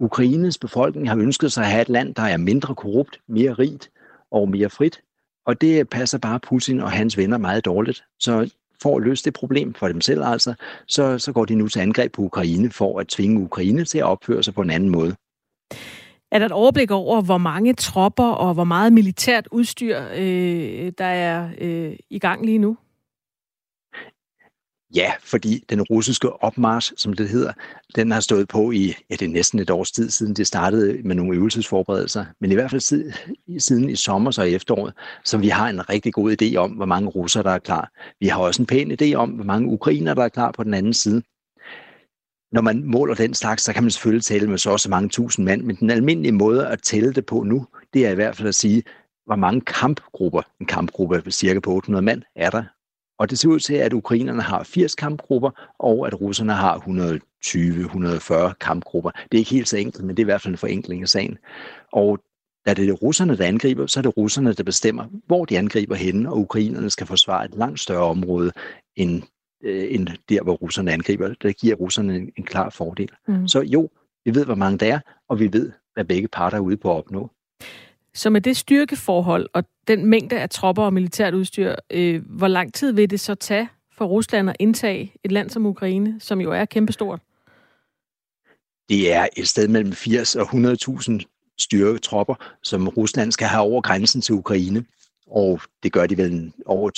Ukraines 0.00 0.58
befolkning 0.58 1.08
har 1.08 1.16
ønsket 1.16 1.52
sig 1.52 1.64
at 1.64 1.70
have 1.70 1.82
et 1.82 1.88
land, 1.88 2.14
der 2.14 2.22
er 2.22 2.36
mindre 2.36 2.74
korrupt, 2.74 3.20
mere 3.28 3.52
rigt 3.52 3.90
og 4.30 4.48
mere 4.48 4.70
frit. 4.70 5.00
Og 5.46 5.60
det 5.60 5.88
passer 5.88 6.18
bare 6.18 6.40
Putin 6.40 6.80
og 6.80 6.90
hans 6.90 7.16
venner 7.16 7.38
meget 7.38 7.64
dårligt. 7.64 8.04
Så 8.18 8.50
for 8.82 8.96
at 8.96 9.02
løse 9.02 9.24
det 9.24 9.32
problem 9.32 9.74
for 9.74 9.88
dem 9.88 10.00
selv 10.00 10.24
altså, 10.24 10.54
så, 10.88 11.18
så 11.18 11.32
går 11.32 11.44
de 11.44 11.54
nu 11.54 11.68
til 11.68 11.80
angreb 11.80 12.12
på 12.12 12.22
Ukraine 12.22 12.70
for 12.70 13.00
at 13.00 13.08
tvinge 13.08 13.40
Ukraine 13.40 13.84
til 13.84 13.98
at 13.98 14.04
opføre 14.04 14.42
sig 14.42 14.54
på 14.54 14.62
en 14.62 14.70
anden 14.70 14.88
måde. 14.88 15.16
Er 16.32 16.38
der 16.38 16.46
et 16.46 16.52
overblik 16.52 16.90
over, 16.90 17.22
hvor 17.22 17.38
mange 17.38 17.74
tropper 17.74 18.30
og 18.30 18.54
hvor 18.54 18.64
meget 18.64 18.92
militært 18.92 19.48
udstyr, 19.50 20.00
øh, 20.16 20.92
der 20.98 21.04
er 21.04 21.50
øh, 21.58 21.96
i 22.10 22.18
gang 22.18 22.46
lige 22.46 22.58
nu? 22.58 22.76
Ja, 24.94 25.12
fordi 25.20 25.64
den 25.70 25.82
russiske 25.82 26.42
opmarsch, 26.42 26.92
som 26.96 27.12
det 27.12 27.28
hedder, 27.28 27.52
den 27.96 28.10
har 28.10 28.20
stået 28.20 28.48
på 28.48 28.70
i 28.70 28.94
ja, 29.10 29.14
det 29.14 29.22
er 29.22 29.28
næsten 29.28 29.58
et 29.58 29.70
års 29.70 29.92
tid 29.92 30.10
siden 30.10 30.34
det 30.34 30.46
startede 30.46 31.02
med 31.04 31.14
nogle 31.14 31.36
øvelsesforberedelser. 31.36 32.24
Men 32.40 32.52
i 32.52 32.54
hvert 32.54 32.70
fald 32.70 32.80
siden, 32.80 33.12
siden 33.58 33.90
i 33.90 33.96
sommer 33.96 34.38
og 34.38 34.50
i 34.50 34.54
efteråret, 34.54 34.94
så 35.24 35.38
vi 35.38 35.48
har 35.48 35.68
en 35.68 35.90
rigtig 35.90 36.12
god 36.12 36.36
idé 36.42 36.56
om, 36.56 36.70
hvor 36.70 36.86
mange 36.86 37.08
russere, 37.08 37.42
der 37.42 37.50
er 37.50 37.58
klar. 37.58 37.90
Vi 38.20 38.26
har 38.26 38.40
også 38.40 38.62
en 38.62 38.66
pæn 38.66 38.96
idé 39.02 39.14
om, 39.14 39.30
hvor 39.30 39.44
mange 39.44 39.68
ukrainer, 39.68 40.14
der 40.14 40.24
er 40.24 40.28
klar 40.28 40.52
på 40.52 40.64
den 40.64 40.74
anden 40.74 40.94
side. 40.94 41.22
Når 42.52 42.60
man 42.60 42.84
måler 42.84 43.14
den 43.14 43.34
slags, 43.34 43.62
så 43.62 43.72
kan 43.72 43.82
man 43.82 43.90
selvfølgelig 43.90 44.24
tælle 44.24 44.50
med 44.50 44.58
så 44.58 44.70
også 44.70 44.90
mange 44.90 45.08
tusind 45.08 45.44
mand, 45.44 45.62
men 45.62 45.76
den 45.76 45.90
almindelige 45.90 46.32
måde 46.32 46.66
at 46.66 46.82
tælle 46.82 47.12
det 47.12 47.26
på 47.26 47.42
nu, 47.42 47.66
det 47.94 48.06
er 48.06 48.10
i 48.10 48.14
hvert 48.14 48.36
fald 48.36 48.48
at 48.48 48.54
sige, 48.54 48.82
hvor 49.26 49.36
mange 49.36 49.60
kampgrupper, 49.60 50.42
en 50.60 50.66
kampgruppe 50.66 51.30
cirka 51.30 51.60
på 51.60 51.72
800 51.72 52.02
mand, 52.02 52.22
er 52.36 52.50
der 52.50 52.64
og 53.20 53.30
det 53.30 53.38
ser 53.38 53.48
ud 53.48 53.60
til, 53.60 53.74
at 53.74 53.92
ukrainerne 53.92 54.42
har 54.42 54.62
80 54.62 54.94
kampgrupper, 54.94 55.50
og 55.78 56.06
at 56.06 56.20
russerne 56.20 56.52
har 56.52 56.78
120-140 58.50 58.52
kampgrupper. 58.60 59.10
Det 59.10 59.34
er 59.34 59.38
ikke 59.38 59.50
helt 59.50 59.68
så 59.68 59.76
enkelt, 59.76 60.04
men 60.04 60.16
det 60.16 60.22
er 60.22 60.24
i 60.24 60.32
hvert 60.32 60.42
fald 60.42 60.54
en 60.54 60.58
forenkling 60.58 61.02
af 61.02 61.08
sagen. 61.08 61.38
Og 61.92 62.18
da 62.66 62.74
det 62.74 62.88
er 62.88 62.92
russerne, 62.92 63.36
der 63.36 63.44
angriber, 63.44 63.86
så 63.86 64.00
er 64.00 64.02
det 64.02 64.16
russerne, 64.16 64.52
der 64.52 64.62
bestemmer, 64.62 65.04
hvor 65.26 65.44
de 65.44 65.58
angriber 65.58 65.94
henne, 65.94 66.30
og 66.30 66.38
ukrainerne 66.38 66.90
skal 66.90 67.06
forsvare 67.06 67.44
et 67.44 67.54
langt 67.54 67.80
større 67.80 68.04
område 68.04 68.52
end, 68.96 69.22
øh, 69.64 69.94
end 69.94 70.08
der, 70.28 70.42
hvor 70.42 70.54
russerne 70.54 70.92
angriber. 70.92 71.34
Det 71.42 71.60
giver 71.60 71.76
russerne 71.76 72.16
en, 72.16 72.30
en 72.36 72.44
klar 72.44 72.70
fordel. 72.70 73.10
Mm. 73.28 73.48
Så 73.48 73.60
jo, 73.60 73.88
vi 74.24 74.34
ved, 74.34 74.44
hvor 74.44 74.54
mange 74.54 74.78
der 74.78 74.94
er, 74.94 75.00
og 75.28 75.40
vi 75.40 75.52
ved, 75.52 75.72
hvad 75.94 76.04
begge 76.04 76.28
parter 76.28 76.56
er 76.56 76.60
ude 76.60 76.76
på 76.76 76.90
at 76.90 76.96
opnå. 76.96 77.30
Så 78.14 78.30
med 78.30 78.40
det 78.40 78.56
styrkeforhold 78.56 79.46
og 79.54 79.64
den 79.88 80.06
mængde 80.06 80.40
af 80.40 80.50
tropper 80.50 80.82
og 80.82 80.92
militært 80.92 81.34
udstyr, 81.34 81.74
øh, 81.90 82.22
hvor 82.26 82.48
lang 82.48 82.74
tid 82.74 82.92
vil 82.92 83.10
det 83.10 83.20
så 83.20 83.34
tage 83.34 83.68
for 83.92 84.04
Rusland 84.04 84.50
at 84.50 84.56
indtage 84.58 85.12
et 85.24 85.32
land 85.32 85.50
som 85.50 85.66
Ukraine, 85.66 86.20
som 86.20 86.40
jo 86.40 86.52
er 86.52 86.64
kæmpestort? 86.64 87.20
Det 88.88 89.12
er 89.12 89.26
et 89.36 89.48
sted 89.48 89.68
mellem 89.68 89.92
80 89.92 90.36
og 90.36 90.42
100.000 90.42 91.20
styrketropper, 91.58 92.34
som 92.62 92.88
Rusland 92.88 93.32
skal 93.32 93.46
have 93.46 93.62
over 93.62 93.80
grænsen 93.80 94.20
til 94.20 94.34
Ukraine. 94.34 94.84
Og 95.26 95.60
det 95.82 95.92
gør 95.92 96.06
de 96.06 96.16
vel 96.16 96.52
over 96.66 96.90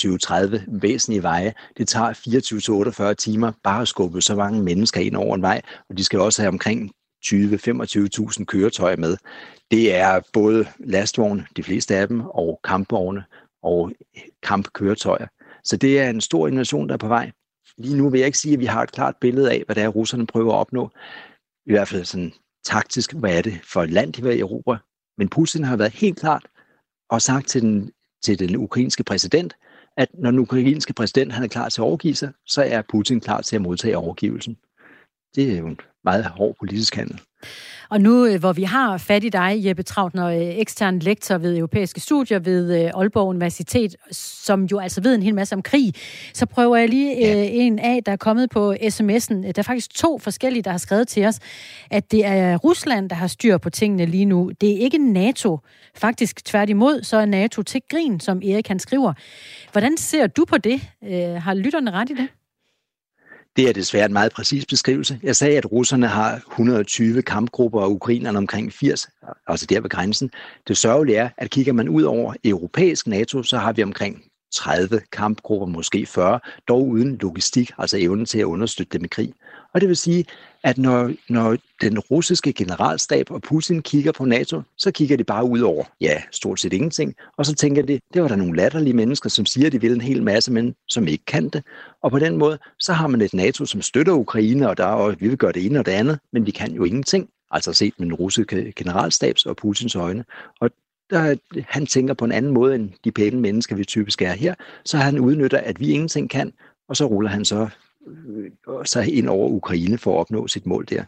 20-30 0.57 0.63
væsentlige 0.67 1.23
veje. 1.23 1.53
Det 1.77 1.87
tager 1.87 3.11
24-48 3.11 3.13
timer 3.13 3.51
bare 3.63 3.81
at 3.81 3.87
skubbe 3.87 4.21
så 4.21 4.35
mange 4.35 4.63
mennesker 4.63 5.01
ind 5.01 5.15
over 5.15 5.35
en 5.35 5.41
vej, 5.41 5.61
og 5.89 5.97
de 5.97 6.03
skal 6.03 6.19
også 6.19 6.41
have 6.41 6.49
omkring 6.49 6.91
20-25.000 7.25 8.45
køretøjer 8.45 8.97
med. 8.97 9.17
Det 9.71 9.95
er 9.95 10.21
både 10.33 10.67
lastvogne, 10.79 11.45
de 11.57 11.63
fleste 11.63 11.95
af 11.95 12.07
dem, 12.07 12.21
og 12.21 12.59
kampvogne 12.63 13.23
og 13.63 13.91
kampkøretøjer. 14.43 15.27
Så 15.63 15.77
det 15.77 15.99
er 15.99 16.09
en 16.09 16.21
stor 16.21 16.47
innovation, 16.47 16.87
der 16.87 16.93
er 16.93 16.97
på 16.97 17.07
vej. 17.07 17.31
Lige 17.77 17.97
nu 17.97 18.09
vil 18.09 18.19
jeg 18.19 18.25
ikke 18.25 18.37
sige, 18.37 18.53
at 18.53 18.59
vi 18.59 18.65
har 18.65 18.83
et 18.83 18.91
klart 18.91 19.15
billede 19.21 19.51
af, 19.51 19.63
hvad 19.65 19.75
det 19.75 19.83
er, 19.83 19.87
russerne 19.87 20.27
prøver 20.27 20.53
at 20.53 20.57
opnå. 20.59 20.89
I 21.65 21.71
hvert 21.71 21.87
fald 21.87 22.05
sådan 22.05 22.33
taktisk, 22.65 23.13
hvad 23.13 23.37
er 23.37 23.41
det 23.41 23.59
for 23.63 23.83
et 23.83 23.89
land, 23.89 24.13
de 24.13 24.23
vil 24.23 24.37
i 24.37 24.39
Europa. 24.39 24.77
Men 25.17 25.29
Putin 25.29 25.63
har 25.63 25.77
været 25.77 25.93
helt 25.93 26.19
klart 26.19 26.47
og 27.09 27.21
sagt 27.21 27.47
til 27.47 27.61
den, 27.61 27.91
til 28.23 28.39
den 28.39 28.55
ukrainske 28.55 29.03
præsident, 29.03 29.55
at 29.97 30.09
når 30.13 30.31
den 30.31 30.39
ukrainske 30.39 30.93
præsident 30.93 31.31
han 31.31 31.43
er 31.43 31.47
klar 31.47 31.69
til 31.69 31.81
at 31.81 31.85
overgive 31.85 32.15
sig, 32.15 32.31
så 32.45 32.63
er 32.63 32.81
Putin 32.81 33.19
klar 33.19 33.41
til 33.41 33.55
at 33.55 33.61
modtage 33.61 33.97
overgivelsen. 33.97 34.57
Det 35.35 35.53
er 35.53 35.57
jo 35.57 35.67
en 35.67 35.79
meget 36.03 36.25
hård 36.25 36.55
politisk 36.59 36.95
handel. 36.95 37.19
Og 37.89 38.01
nu, 38.01 38.25
øh, 38.25 38.39
hvor 38.39 38.53
vi 38.53 38.63
har 38.63 38.97
fat 38.97 39.23
i 39.23 39.29
dig, 39.29 39.61
Jeppe 39.65 39.83
Trautner, 39.83 40.27
øh, 40.27 40.41
ekstern 40.41 40.99
lektor 40.99 41.37
ved 41.37 41.57
europæiske 41.57 41.99
studier 41.99 42.39
ved 42.39 42.83
øh, 42.83 42.91
Aalborg 42.95 43.27
Universitet, 43.27 43.95
som 44.11 44.63
jo 44.63 44.79
altså 44.79 45.01
ved 45.01 45.15
en 45.15 45.23
hel 45.23 45.35
masse 45.35 45.55
om 45.55 45.61
krig, 45.61 45.93
så 46.33 46.45
prøver 46.45 46.77
jeg 46.77 46.89
lige 46.89 47.17
ja. 47.19 47.47
en 47.49 47.79
af, 47.79 48.03
der 48.03 48.11
er 48.11 48.15
kommet 48.15 48.49
på 48.49 48.73
sms'en. 48.73 49.33
Der 49.33 49.53
er 49.57 49.63
faktisk 49.63 49.95
to 49.95 50.19
forskellige, 50.19 50.63
der 50.63 50.71
har 50.71 50.77
skrevet 50.77 51.07
til 51.07 51.25
os, 51.25 51.39
at 51.91 52.11
det 52.11 52.25
er 52.25 52.57
Rusland, 52.57 53.09
der 53.09 53.15
har 53.15 53.27
styr 53.27 53.57
på 53.57 53.69
tingene 53.69 54.05
lige 54.05 54.25
nu. 54.25 54.51
Det 54.61 54.71
er 54.71 54.77
ikke 54.77 55.13
NATO. 55.13 55.59
Faktisk 55.95 56.45
tværtimod, 56.45 57.03
så 57.03 57.17
er 57.17 57.25
NATO 57.25 57.61
til 57.61 57.81
grin, 57.89 58.19
som 58.19 58.37
Erik 58.37 58.67
han 58.67 58.79
skriver. 58.79 59.13
Hvordan 59.71 59.97
ser 59.97 60.27
du 60.27 60.45
på 60.45 60.57
det? 60.57 60.81
Har 61.41 61.53
lytterne 61.53 61.91
ret 61.91 62.09
i 62.09 62.13
det? 62.13 62.27
Det 63.55 63.69
er 63.69 63.73
desværre 63.73 64.05
en 64.05 64.13
meget 64.13 64.31
præcis 64.31 64.65
beskrivelse. 64.65 65.19
Jeg 65.23 65.35
sagde, 65.35 65.57
at 65.57 65.71
russerne 65.71 66.07
har 66.07 66.35
120 66.35 67.21
kampgrupper, 67.21 67.81
og 67.81 67.91
ukrainerne 67.91 68.37
omkring 68.37 68.73
80, 68.73 69.09
altså 69.47 69.65
der 69.65 69.81
ved 69.81 69.89
grænsen. 69.89 70.31
Det 70.67 70.77
sørgelige 70.77 71.17
er, 71.17 71.29
at 71.37 71.49
kigger 71.49 71.73
man 71.73 71.89
ud 71.89 72.03
over 72.03 72.33
europæisk 72.43 73.07
NATO, 73.07 73.43
så 73.43 73.57
har 73.57 73.73
vi 73.73 73.83
omkring 73.83 74.23
30 74.53 75.01
kampgrupper, 75.11 75.67
måske 75.67 76.05
40, 76.05 76.39
dog 76.67 76.87
uden 76.87 77.17
logistik, 77.21 77.71
altså 77.77 77.97
evnen 77.99 78.25
til 78.25 78.39
at 78.39 78.45
understøtte 78.45 78.97
dem 78.97 79.05
i 79.05 79.07
krig. 79.07 79.33
Og 79.73 79.81
det 79.81 79.89
vil 79.89 79.97
sige, 79.97 80.25
at 80.63 80.77
når, 80.77 81.11
når 81.29 81.57
den 81.81 81.99
russiske 81.99 82.53
generalstab 82.53 83.31
og 83.31 83.41
Putin 83.41 83.81
kigger 83.81 84.11
på 84.11 84.25
NATO, 84.25 84.61
så 84.77 84.91
kigger 84.91 85.17
de 85.17 85.23
bare 85.23 85.45
ud 85.45 85.59
over, 85.59 85.83
ja, 86.01 86.21
stort 86.31 86.59
set 86.59 86.73
ingenting, 86.73 87.15
og 87.37 87.45
så 87.45 87.55
tænker 87.55 87.81
de, 87.81 87.99
det 88.13 88.21
var 88.21 88.27
der 88.27 88.35
nogle 88.35 88.55
latterlige 88.55 88.93
mennesker, 88.93 89.29
som 89.29 89.45
siger, 89.45 89.67
at 89.67 89.71
de 89.71 89.81
vil 89.81 89.91
en 89.91 90.01
hel 90.01 90.23
masse, 90.23 90.51
men 90.51 90.75
som 90.87 91.07
ikke 91.07 91.25
kan 91.25 91.49
det. 91.49 91.63
Og 92.03 92.11
på 92.11 92.19
den 92.19 92.37
måde, 92.37 92.59
så 92.79 92.93
har 92.93 93.07
man 93.07 93.21
et 93.21 93.33
NATO, 93.33 93.65
som 93.65 93.81
støtter 93.81 94.13
Ukraine, 94.13 94.69
og 94.69 94.77
der 94.77 94.85
og 94.85 95.15
vi 95.19 95.27
vil 95.27 95.37
gøre 95.37 95.51
det 95.51 95.65
ene 95.65 95.79
og 95.79 95.85
det 95.85 95.91
andet, 95.91 96.19
men 96.33 96.45
vi 96.45 96.51
kan 96.51 96.71
jo 96.71 96.83
ingenting. 96.83 97.29
Altså 97.51 97.73
set 97.73 97.93
med 97.97 98.05
den 98.07 98.13
russiske 98.13 98.73
generalstabs 98.75 99.45
og 99.45 99.55
Putins 99.55 99.95
øjne. 99.95 100.25
Og 100.59 100.69
der, 101.09 101.35
han 101.67 101.85
tænker 101.85 102.13
på 102.13 102.25
en 102.25 102.31
anden 102.31 102.53
måde 102.53 102.75
end 102.75 102.89
de 103.03 103.11
pæne 103.11 103.41
mennesker, 103.41 103.75
vi 103.75 103.85
typisk 103.85 104.21
er 104.21 104.31
her, 104.31 104.55
så 104.85 104.97
han 104.97 105.19
udnytter, 105.19 105.57
at 105.57 105.79
vi 105.79 105.91
ingenting 105.91 106.29
kan, 106.29 106.53
og 106.89 106.97
så 106.97 107.05
ruller 107.05 107.29
han 107.29 107.45
så, 107.45 107.69
øh, 108.07 108.85
så 108.85 109.01
ind 109.01 109.27
over 109.27 109.49
Ukraine 109.49 109.97
for 109.97 110.13
at 110.13 110.19
opnå 110.19 110.47
sit 110.47 110.65
mål 110.65 110.85
der. 110.89 111.03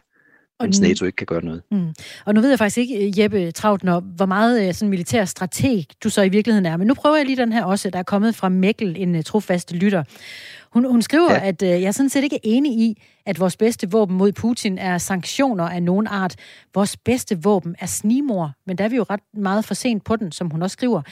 Mens 0.60 0.80
NATO 0.80 1.04
ikke 1.04 1.16
kan 1.16 1.26
gøre 1.26 1.44
noget. 1.44 1.62
Mm. 1.70 1.94
Og 2.24 2.34
nu 2.34 2.40
ved 2.40 2.48
jeg 2.48 2.58
faktisk 2.58 2.78
ikke, 2.78 3.22
Jeppe 3.22 3.50
Trautner, 3.50 4.00
hvor 4.00 4.26
meget 4.26 4.68
øh, 4.68 4.74
sådan 4.74 4.90
militær 4.90 5.24
strateg 5.24 5.84
du 6.04 6.10
så 6.10 6.22
i 6.22 6.28
virkeligheden 6.28 6.66
er. 6.66 6.76
Men 6.76 6.86
nu 6.86 6.94
prøver 6.94 7.16
jeg 7.16 7.26
lige 7.26 7.36
den 7.36 7.52
her 7.52 7.64
også, 7.64 7.90
der 7.90 7.98
er 7.98 8.02
kommet 8.02 8.34
fra 8.34 8.48
Mikkel, 8.48 8.96
en 8.98 9.22
trofast 9.22 9.72
lytter. 9.72 10.04
Hun, 10.72 10.84
hun 10.84 11.02
skriver, 11.02 11.32
ja. 11.32 11.48
at 11.48 11.62
uh, 11.62 11.68
jeg 11.68 11.82
er 11.82 11.90
sådan 11.90 12.08
set 12.08 12.24
ikke 12.24 12.40
enig 12.42 12.72
i, 12.72 13.02
at 13.26 13.40
vores 13.40 13.56
bedste 13.56 13.90
våben 13.90 14.16
mod 14.16 14.32
Putin 14.32 14.78
er 14.78 14.98
sanktioner 14.98 15.64
af 15.64 15.82
nogen 15.82 16.06
art. 16.06 16.36
Vores 16.74 16.96
bedste 16.96 17.42
våben 17.42 17.76
er 17.78 17.86
snimor, 17.86 18.52
men 18.66 18.78
der 18.78 18.84
er 18.84 18.88
vi 18.88 18.96
jo 18.96 19.02
ret 19.10 19.20
meget 19.34 19.64
for 19.64 19.74
sent 19.74 20.04
på 20.04 20.16
den, 20.16 20.32
som 20.32 20.50
hun 20.50 20.62
også 20.62 20.74
skriver. 20.74 21.02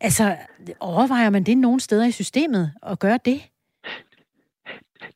Altså, 0.00 0.36
overvejer 0.80 1.30
man 1.30 1.44
det 1.44 1.58
nogen 1.58 1.80
steder 1.80 2.06
i 2.06 2.10
systemet 2.10 2.72
at 2.86 2.98
gøre 2.98 3.18
det? 3.24 3.40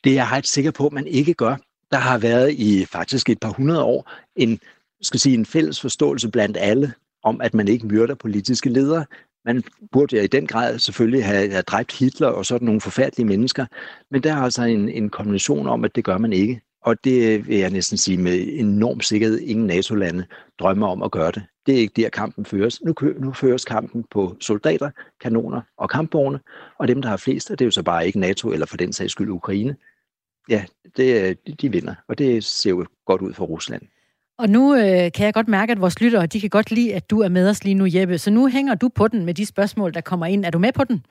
Det 0.05 0.11
er 0.11 0.15
jeg 0.15 0.31
helt 0.31 0.49
sikker 0.49 0.71
på, 0.71 0.87
at 0.87 0.93
man 0.93 1.07
ikke 1.07 1.35
gør. 1.35 1.57
Der 1.91 1.97
har 1.99 2.19
været 2.19 2.53
i 2.53 2.85
faktisk 2.85 3.31
et 3.31 3.41
par 3.41 3.53
hundrede 3.53 3.83
år 3.83 4.11
en, 4.37 4.59
skal 5.03 5.21
sige, 5.21 5.35
en 5.35 5.47
fælles 5.47 5.81
forståelse 5.81 6.31
blandt 6.31 6.57
alle 6.61 6.93
om, 7.23 7.41
at 7.41 7.55
man 7.55 7.69
ikke 7.69 7.87
myrder 7.87 8.15
politiske 8.15 8.71
ledere. 8.71 9.05
Man 9.45 9.63
burde 9.93 10.17
ja 10.17 10.23
i 10.23 10.27
den 10.27 10.47
grad 10.47 10.79
selvfølgelig 10.79 11.25
have, 11.25 11.51
have 11.51 11.63
dræbt 11.63 11.99
Hitler 11.99 12.29
og 12.29 12.47
sådan 12.47 12.67
nogle 12.67 12.81
forfærdelige 12.81 13.27
mennesker, 13.27 13.67
men 14.11 14.23
der 14.23 14.33
er 14.33 14.37
altså 14.37 14.63
en, 14.63 14.89
en 14.89 15.11
konvention 15.11 15.67
om, 15.67 15.85
at 15.85 15.97
det 15.97 16.05
gør 16.05 16.19
man 16.19 16.33
ikke. 16.33 16.61
Og 16.83 17.05
det 17.05 17.49
vil 17.49 17.57
jeg 17.57 17.71
næsten 17.71 17.99
sige 17.99 18.19
med 18.19 18.49
enorm 18.49 19.01
sikkerhed, 19.01 19.41
ingen 19.41 19.67
NATO-lande 19.67 20.27
drømmer 20.59 20.87
om 20.87 21.03
at 21.03 21.11
gøre 21.11 21.31
det. 21.31 21.43
Det 21.67 21.75
er 21.75 21.79
ikke 21.79 22.03
der, 22.03 22.09
kampen 22.09 22.45
føres. 22.45 22.83
Nu, 22.83 22.95
nu 23.19 23.33
føres 23.33 23.65
kampen 23.65 24.05
på 24.11 24.37
soldater, 24.41 24.91
kanoner 25.21 25.61
og 25.77 25.91
kampvogne, 25.91 26.41
og 26.79 26.89
dem, 26.89 27.03
der 27.03 27.09
har 27.09 27.17
flest, 27.17 27.49
det 27.49 27.61
er 27.61 27.65
jo 27.65 27.71
så 27.71 27.83
bare 27.83 28.07
ikke 28.07 28.21
NATO, 28.21 28.53
eller 28.53 28.67
for 28.67 28.77
den 28.77 28.93
sags 28.93 29.13
skyld 29.13 29.31
Ukraine. 29.31 29.77
Ja, 30.49 30.65
det, 30.97 31.39
de 31.61 31.73
vinder, 31.73 31.95
og 32.09 32.19
det 32.19 32.45
ser 32.45 32.71
jo 32.71 32.87
godt 33.07 33.23
ud 33.23 33.33
for 33.33 33.45
Rusland. 33.45 33.83
Og 34.39 34.49
nu 34.49 34.75
øh, 34.75 35.13
kan 35.13 35.25
jeg 35.27 35.35
godt 35.35 35.49
mærke, 35.49 35.73
at 35.73 35.81
vores 35.81 36.01
lyttere, 36.01 36.27
de 36.27 36.41
kan 36.41 36.51
godt 36.51 36.71
lide, 36.71 36.95
at 36.95 37.11
du 37.11 37.21
er 37.21 37.29
med 37.29 37.49
os 37.51 37.65
lige 37.65 37.75
nu, 37.75 37.87
Jeppe. 37.89 38.19
Så 38.19 38.31
nu 38.31 38.47
hænger 38.47 38.75
du 38.75 38.89
på 38.89 39.09
den 39.09 39.25
med 39.25 39.35
de 39.35 39.47
spørgsmål, 39.47 39.95
der 39.95 40.01
kommer 40.01 40.27
ind. 40.27 40.45
Er 40.45 40.51
du 40.51 40.59
med 40.59 40.73
på 40.73 40.85
den? 40.85 41.05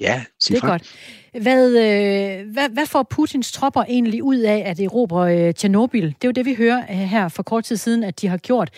Ja, 0.00 0.24
sig 0.40 0.56
Det 0.56 0.62
er 0.62 0.68
godt. 0.68 0.96
Hvad, 1.42 1.68
øh, 1.68 2.52
hvad, 2.52 2.68
hvad 2.68 2.86
får 2.86 3.02
Putins 3.02 3.52
tropper 3.52 3.82
egentlig 3.82 4.22
ud 4.22 4.36
af 4.36 4.62
at 4.66 4.80
erobre 4.80 5.38
øh, 5.38 5.54
Tjernobyl? 5.54 6.06
Det 6.06 6.24
er 6.24 6.28
jo 6.28 6.30
det, 6.30 6.44
vi 6.44 6.54
hører 6.54 6.82
øh, 6.90 6.96
her 6.96 7.28
for 7.28 7.42
kort 7.42 7.64
tid 7.64 7.76
siden, 7.76 8.04
at 8.04 8.20
de 8.20 8.28
har 8.28 8.36
gjort. 8.36 8.70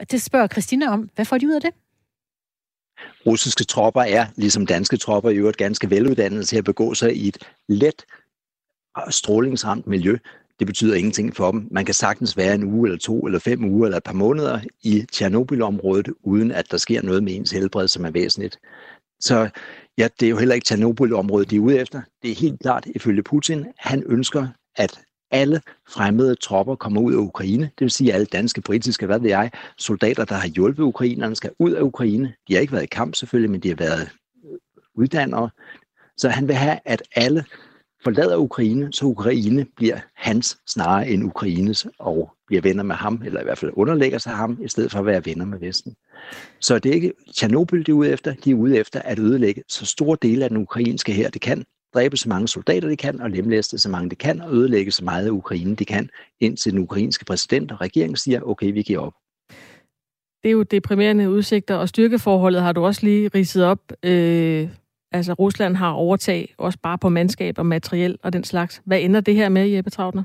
Og 0.00 0.10
det 0.10 0.22
spørger 0.22 0.48
Christina 0.48 0.88
om. 0.88 1.10
Hvad 1.14 1.24
får 1.24 1.38
de 1.38 1.46
ud 1.46 1.52
af 1.52 1.60
det? 1.60 1.70
Russiske 3.26 3.64
tropper 3.64 4.00
er, 4.00 4.26
ligesom 4.36 4.66
danske 4.66 4.96
tropper, 4.96 5.30
i 5.30 5.36
øvrigt 5.36 5.56
ganske 5.56 5.90
veluddannede 5.90 6.44
til 6.44 6.56
at 6.56 6.64
begå 6.64 6.94
sig 6.94 7.16
i 7.16 7.28
et 7.28 7.38
let 7.68 8.04
strålingsramt 9.08 9.86
miljø. 9.86 10.16
Det 10.58 10.66
betyder 10.66 10.94
ingenting 10.94 11.36
for 11.36 11.50
dem. 11.50 11.68
Man 11.70 11.84
kan 11.84 11.94
sagtens 11.94 12.36
være 12.36 12.54
en 12.54 12.64
uge 12.64 12.88
eller 12.88 12.98
to 12.98 13.26
eller 13.26 13.38
fem 13.38 13.64
uger 13.64 13.86
eller 13.86 13.96
et 13.96 14.04
par 14.04 14.12
måneder 14.12 14.60
i 14.82 15.06
Tjernobyl-området, 15.12 16.14
uden 16.22 16.52
at 16.52 16.70
der 16.70 16.76
sker 16.76 17.02
noget 17.02 17.24
med 17.24 17.34
ens 17.34 17.50
helbred, 17.50 17.88
som 17.88 18.04
er 18.04 18.10
væsentligt. 18.10 18.58
Så 19.20 19.50
ja, 19.98 20.08
det 20.20 20.26
er 20.26 20.30
jo 20.30 20.38
heller 20.38 20.54
ikke 20.54 20.64
Tjernobyl-området, 20.64 21.50
de 21.50 21.56
er 21.56 21.60
ude 21.60 21.78
efter. 21.78 22.02
Det 22.22 22.30
er 22.30 22.34
helt 22.34 22.60
klart, 22.60 22.86
ifølge 22.86 23.22
Putin, 23.22 23.66
han 23.78 24.02
ønsker, 24.06 24.48
at 24.76 25.00
alle 25.30 25.60
fremmede 25.88 26.34
tropper 26.34 26.74
kommer 26.74 27.00
ud 27.00 27.12
af 27.12 27.18
Ukraine. 27.18 27.64
Det 27.64 27.80
vil 27.80 27.90
sige, 27.90 28.12
alle 28.12 28.26
danske, 28.26 28.60
britiske, 28.60 29.06
hvad 29.06 29.18
ved 29.18 29.28
jeg, 29.28 29.50
soldater, 29.78 30.24
der 30.24 30.34
har 30.34 30.48
hjulpet 30.48 30.82
ukrainerne, 30.82 31.36
skal 31.36 31.50
ud 31.58 31.72
af 31.72 31.82
Ukraine. 31.82 32.34
De 32.48 32.54
har 32.54 32.60
ikke 32.60 32.72
været 32.72 32.82
i 32.82 32.86
kamp 32.86 33.14
selvfølgelig, 33.14 33.50
men 33.50 33.60
de 33.60 33.68
har 33.68 33.76
været 33.76 34.10
øh, 34.44 34.58
uddannere. 34.94 35.50
Så 36.16 36.28
han 36.28 36.48
vil 36.48 36.56
have, 36.56 36.78
at 36.84 37.02
alle 37.14 37.44
forlader 38.04 38.36
Ukraine, 38.36 38.92
så 38.92 39.06
Ukraine 39.06 39.66
bliver 39.76 39.98
hans 40.14 40.58
snarere 40.66 41.08
end 41.08 41.24
Ukraines, 41.24 41.86
og 41.98 42.30
bliver 42.46 42.62
venner 42.62 42.82
med 42.82 42.94
ham, 42.94 43.22
eller 43.24 43.40
i 43.40 43.44
hvert 43.44 43.58
fald 43.58 43.70
underlægger 43.74 44.18
sig 44.18 44.32
ham, 44.32 44.58
i 44.62 44.68
stedet 44.68 44.90
for 44.90 44.98
at 44.98 45.06
være 45.06 45.24
venner 45.24 45.44
med 45.44 45.58
Vesten. 45.58 45.96
Så 46.60 46.78
det 46.78 46.90
er 46.90 46.94
ikke 46.94 47.12
Tjernobyl, 47.36 47.86
de 47.86 47.90
er 47.90 47.94
ude 47.94 48.10
efter. 48.10 48.34
De 48.34 48.50
er 48.50 48.54
ude 48.54 48.78
efter 48.78 49.02
at 49.02 49.18
ødelægge 49.18 49.62
så 49.68 49.86
store 49.86 50.18
dele 50.22 50.44
af 50.44 50.50
den 50.50 50.58
ukrainske 50.58 51.12
her, 51.12 51.30
det 51.30 51.40
kan. 51.40 51.64
Dræbe 51.94 52.16
så 52.16 52.28
mange 52.28 52.48
soldater, 52.48 52.88
de 52.88 52.96
kan, 52.96 53.20
og 53.20 53.30
lemlæste 53.30 53.78
så 53.78 53.88
mange, 53.88 54.10
de 54.10 54.14
kan, 54.14 54.40
og 54.40 54.52
ødelægge 54.54 54.90
så 54.90 55.04
meget 55.04 55.26
af 55.26 55.30
Ukraine, 55.30 55.74
de 55.74 55.84
kan, 55.84 56.10
indtil 56.40 56.72
den 56.72 56.80
ukrainske 56.80 57.24
præsident 57.24 57.72
og 57.72 57.80
regeringen 57.80 58.16
siger, 58.16 58.40
okay, 58.40 58.72
vi 58.72 58.82
giver 58.82 59.00
op. 59.00 59.14
Det 60.42 60.48
er 60.48 60.52
jo 60.52 60.62
deprimerende 60.62 61.30
udsigter, 61.30 61.74
og 61.74 61.88
styrkeforholdet 61.88 62.62
har 62.62 62.72
du 62.72 62.84
også 62.84 63.00
lige 63.04 63.28
ridset 63.28 63.64
op. 63.64 63.92
Øh, 64.02 64.68
Altså 65.12 65.32
Rusland 65.32 65.76
har 65.76 65.90
overtag 65.90 66.54
også 66.58 66.78
bare 66.82 66.98
på 66.98 67.08
mandskab 67.08 67.58
og 67.58 67.66
materiel 67.66 68.18
og 68.22 68.32
den 68.32 68.44
slags. 68.44 68.82
Hvad 68.84 69.00
ender 69.00 69.20
det 69.20 69.34
her 69.34 69.48
med, 69.48 69.68
Jeppe 69.68 69.90
Trautner? 69.90 70.22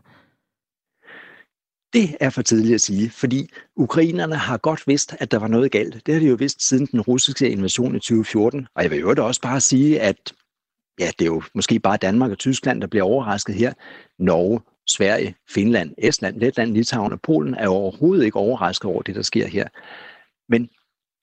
Det 1.93 2.17
er 2.19 2.29
for 2.29 2.41
tidligt 2.41 2.75
at 2.75 2.81
sige, 2.81 3.09
fordi 3.09 3.49
ukrainerne 3.75 4.35
har 4.35 4.57
godt 4.57 4.83
vidst, 4.87 5.15
at 5.19 5.31
der 5.31 5.39
var 5.39 5.47
noget 5.47 5.71
galt. 5.71 6.05
Det 6.05 6.13
har 6.13 6.21
de 6.21 6.27
jo 6.27 6.35
vidst 6.35 6.67
siden 6.67 6.85
den 6.85 7.01
russiske 7.01 7.49
invasion 7.49 7.95
i 7.95 7.99
2014. 7.99 8.67
Og 8.75 8.83
jeg 8.83 8.91
vil 8.91 8.99
jo 8.99 9.15
også 9.25 9.41
bare 9.41 9.61
sige, 9.61 10.01
at 10.01 10.33
ja, 10.99 11.11
det 11.19 11.25
er 11.25 11.29
jo 11.29 11.43
måske 11.53 11.79
bare 11.79 11.97
Danmark 11.97 12.31
og 12.31 12.37
Tyskland, 12.37 12.81
der 12.81 12.87
bliver 12.87 13.03
overrasket 13.03 13.55
her. 13.55 13.73
Norge, 14.19 14.61
Sverige, 14.87 15.35
Finland, 15.49 15.93
Estland, 15.97 16.39
Letland, 16.39 16.73
Litauen 16.73 17.13
og 17.13 17.21
Polen 17.21 17.55
er 17.55 17.67
overhovedet 17.67 18.25
ikke 18.25 18.39
overrasket 18.39 18.85
over 18.91 19.01
det, 19.01 19.15
der 19.15 19.21
sker 19.21 19.47
her. 19.47 19.67
Men 20.49 20.69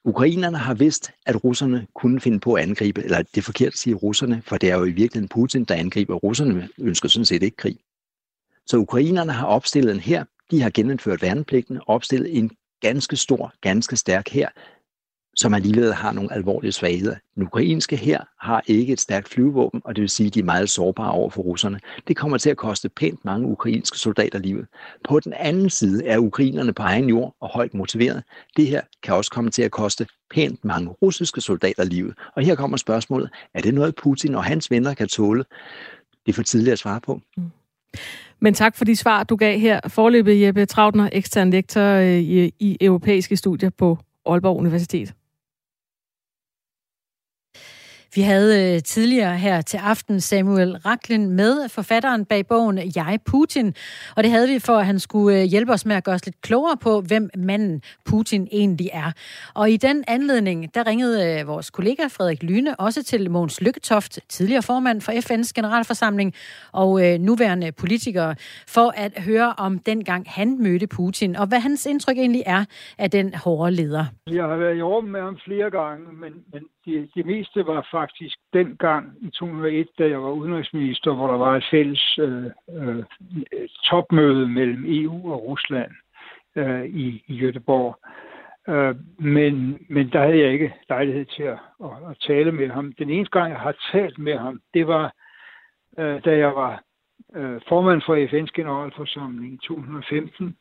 Ukrainerne 0.04 0.58
har 0.58 0.74
vidst, 0.74 1.12
at 1.26 1.44
russerne 1.44 1.86
kunne 1.94 2.20
finde 2.20 2.40
på 2.40 2.54
at 2.54 2.62
angribe, 2.62 3.02
eller 3.02 3.22
det 3.22 3.36
er 3.38 3.42
forkert 3.42 3.72
at 3.72 3.78
sige 3.78 3.94
russerne, 3.94 4.42
for 4.46 4.56
det 4.56 4.70
er 4.70 4.74
jo 4.76 4.84
i 4.84 4.90
virkeligheden 4.90 5.28
Putin, 5.28 5.64
der 5.64 5.74
angriber. 5.74 6.14
Russerne 6.14 6.68
ønsker 6.78 7.08
sådan 7.08 7.24
set 7.24 7.42
ikke 7.42 7.56
krig. 7.56 7.78
Så 8.66 8.76
ukrainerne 8.76 9.32
har 9.32 9.46
opstillet 9.46 9.94
en 9.94 10.00
her, 10.00 10.24
de 10.50 10.62
har 10.62 10.70
genindført 10.70 11.22
værnepligten, 11.22 11.80
opstillet 11.86 12.38
en 12.38 12.50
ganske 12.80 13.16
stor, 13.16 13.52
ganske 13.60 13.96
stærk 13.96 14.28
her, 14.28 14.48
som 15.36 15.54
alligevel 15.54 15.94
har 15.94 16.12
nogle 16.12 16.32
alvorlige 16.32 16.72
svagheder. 16.72 17.14
Den 17.34 17.42
ukrainske 17.42 17.96
her 17.96 18.20
har 18.40 18.62
ikke 18.66 18.92
et 18.92 19.00
stærkt 19.00 19.28
flyvevåben, 19.28 19.82
og 19.84 19.96
det 19.96 20.02
vil 20.02 20.08
sige, 20.08 20.26
at 20.26 20.34
de 20.34 20.40
er 20.40 20.44
meget 20.44 20.70
sårbare 20.70 21.10
over 21.10 21.30
for 21.30 21.42
russerne. 21.42 21.80
Det 22.08 22.16
kommer 22.16 22.38
til 22.38 22.50
at 22.50 22.56
koste 22.56 22.88
pænt 22.88 23.24
mange 23.24 23.46
ukrainske 23.46 23.98
soldater 23.98 24.38
livet. 24.38 24.66
På 25.08 25.20
den 25.20 25.32
anden 25.32 25.70
side 25.70 26.06
er 26.06 26.18
ukrainerne 26.18 26.72
på 26.72 26.82
egen 26.82 27.08
jord 27.08 27.36
og 27.40 27.48
højt 27.48 27.74
motiveret. 27.74 28.22
Det 28.56 28.66
her 28.66 28.80
kan 29.02 29.14
også 29.14 29.30
komme 29.30 29.50
til 29.50 29.62
at 29.62 29.70
koste 29.70 30.06
pænt 30.30 30.64
mange 30.64 30.88
russiske 30.88 31.40
soldater 31.40 31.84
livet. 31.84 32.14
Og 32.36 32.42
her 32.42 32.54
kommer 32.54 32.76
spørgsmålet, 32.76 33.30
er 33.54 33.60
det 33.60 33.74
noget 33.74 33.94
Putin 33.94 34.34
og 34.34 34.44
hans 34.44 34.70
venner 34.70 34.94
kan 34.94 35.08
tåle? 35.08 35.44
Det 36.26 36.32
er 36.32 36.36
for 36.36 36.42
tidligt 36.42 36.72
at 36.72 36.78
svare 36.78 37.00
på. 37.00 37.20
Mm. 37.36 37.50
Men 38.40 38.54
tak 38.54 38.76
for 38.76 38.84
de 38.84 38.96
svar, 38.96 39.24
du 39.24 39.36
gav 39.36 39.58
her. 39.58 39.80
Forløbet 39.88 40.40
Jeppe 40.40 40.66
Trautner, 40.66 41.08
ekstern 41.12 41.50
lektor 41.50 41.82
øh, 41.82 42.18
i, 42.18 42.54
i 42.58 42.76
europæiske 42.80 43.36
studier 43.36 43.70
på 43.70 43.98
Aalborg 44.26 44.56
Universitet. 44.56 45.14
Vi 48.14 48.20
havde 48.20 48.74
øh, 48.74 48.82
tidligere 48.82 49.36
her 49.36 49.60
til 49.60 49.76
aften 49.76 50.20
Samuel 50.20 50.76
Raklin 50.76 51.30
med, 51.30 51.68
forfatteren 51.68 52.24
bag 52.24 52.46
bogen 52.46 52.78
Jeg 52.96 53.18
Putin. 53.26 53.74
Og 54.16 54.22
det 54.22 54.30
havde 54.30 54.48
vi 54.48 54.58
for, 54.58 54.78
at 54.78 54.86
han 54.86 54.98
skulle 54.98 55.40
øh, 55.40 55.44
hjælpe 55.44 55.72
os 55.72 55.86
med 55.86 55.96
at 55.96 56.04
gøre 56.04 56.14
os 56.14 56.26
lidt 56.26 56.40
klogere 56.40 56.76
på, 56.76 57.00
hvem 57.00 57.30
manden 57.36 57.82
Putin 58.04 58.48
egentlig 58.52 58.90
er. 58.92 59.12
Og 59.54 59.70
i 59.70 59.76
den 59.76 60.04
anledning, 60.08 60.74
der 60.74 60.86
ringede 60.86 61.40
øh, 61.40 61.48
vores 61.48 61.70
kollega 61.70 62.02
Frederik 62.06 62.42
Lyne 62.42 62.80
også 62.80 63.02
til 63.02 63.30
Mogens 63.30 63.60
Lykketoft, 63.60 64.18
tidligere 64.28 64.62
formand 64.62 65.00
for 65.00 65.12
FN's 65.12 65.52
generalforsamling 65.54 66.34
og 66.72 67.00
nuværende 67.20 67.72
politiker, 67.72 68.34
for 68.68 68.92
at 68.96 69.12
høre 69.18 69.54
om 69.58 69.78
dengang 69.78 70.24
han 70.28 70.62
mødte 70.62 70.86
Putin, 70.86 71.36
og 71.36 71.46
hvad 71.46 71.60
hans 71.60 71.86
indtryk 71.86 72.18
egentlig 72.18 72.42
er 72.46 72.64
af 72.98 73.10
den 73.10 73.34
hårde 73.34 73.70
leder. 73.70 74.04
Jeg 74.26 74.44
har 74.44 74.56
været 74.56 74.76
i 74.76 74.82
rum 74.82 75.04
med 75.04 75.20
ham 75.20 75.38
flere 75.46 75.70
gange, 75.70 76.04
men, 76.20 76.32
men 76.52 76.62
det, 76.84 77.10
det 77.14 77.26
meste 77.26 77.66
var 77.66 77.88
faktisk 77.90 78.38
dengang 78.52 79.12
i 79.20 79.30
2001, 79.30 79.88
da 79.98 80.08
jeg 80.08 80.22
var 80.22 80.30
udenrigsminister, 80.30 81.14
hvor 81.14 81.26
der 81.26 81.36
var 81.36 81.56
et 81.56 81.64
fælles 81.70 82.18
øh, 82.18 82.44
øh, 82.72 83.04
topmøde 83.84 84.48
mellem 84.48 84.84
EU 84.86 85.32
og 85.32 85.46
Rusland 85.46 85.90
øh, 86.56 86.84
i, 86.84 87.24
i 87.26 87.40
Göteborg. 87.40 87.94
Øh, 88.68 88.96
men, 89.18 89.86
men 89.88 90.12
der 90.12 90.20
havde 90.20 90.38
jeg 90.38 90.52
ikke 90.52 90.74
lejlighed 90.88 91.24
til 91.24 91.42
at, 91.42 91.58
at, 91.84 91.90
at 92.10 92.16
tale 92.26 92.52
med 92.52 92.68
ham. 92.68 92.92
Den 92.92 93.10
eneste 93.10 93.38
gang, 93.38 93.52
jeg 93.52 93.60
har 93.60 93.76
talt 93.92 94.18
med 94.18 94.38
ham, 94.38 94.60
det 94.74 94.86
var, 94.86 95.14
øh, 95.98 96.24
da 96.24 96.36
jeg 96.36 96.54
var 96.54 96.82
øh, 97.34 97.60
formand 97.68 98.02
for 98.06 98.16
FN's 98.16 98.52
generalforsamling 98.54 99.54
i 99.54 99.66
2015, 99.66 100.56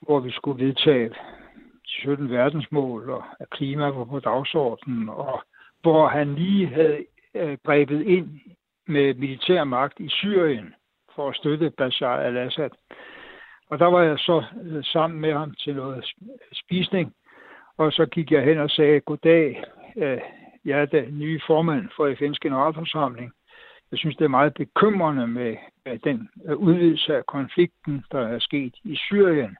hvor 0.00 0.20
vi 0.20 0.30
skulle 0.30 0.66
vedtage 0.66 1.10
17 1.86 2.30
verdensmål, 2.30 3.10
og 3.10 3.24
at 3.40 3.50
klima 3.50 3.88
var 3.88 4.04
på 4.04 4.20
dagsordenen, 4.20 5.08
og 5.08 5.42
hvor 5.82 6.08
han 6.08 6.34
lige 6.34 6.66
havde 6.66 7.04
øh, 7.34 7.58
grebet 7.64 8.02
ind 8.06 8.40
med 8.86 9.14
militær 9.14 9.64
magt 9.64 10.00
i 10.00 10.08
Syrien 10.08 10.74
for 11.14 11.28
at 11.28 11.36
støtte 11.36 11.70
Bashar 11.70 12.16
al-Assad. 12.16 12.70
Og 13.70 13.78
der 13.78 13.86
var 13.86 14.02
jeg 14.02 14.18
så 14.18 14.44
øh, 14.62 14.84
sammen 14.84 15.20
med 15.20 15.32
ham 15.32 15.54
til 15.54 15.76
noget 15.76 16.14
spisning, 16.52 17.14
og 17.76 17.92
så 17.92 18.06
gik 18.06 18.32
jeg 18.32 18.44
hen 18.44 18.58
og 18.58 18.70
sagde, 18.70 19.00
goddag, 19.00 19.64
øh, 19.96 20.18
jeg 20.64 20.80
er 20.80 20.86
den 20.86 21.18
nye 21.18 21.40
formand 21.46 21.88
for 21.96 22.14
FN's 22.14 22.38
generalforsamling. 22.42 23.32
Jeg 23.90 23.98
synes, 23.98 24.16
det 24.16 24.24
er 24.24 24.28
meget 24.28 24.54
bekymrende 24.54 25.26
med, 25.26 25.56
den 26.04 26.28
øh, 26.46 26.56
udvidelse 26.56 27.16
af 27.16 27.26
konflikten, 27.26 28.04
der 28.12 28.20
er 28.20 28.38
sket 28.38 28.74
i 28.84 28.96
Syrien. 28.96 29.56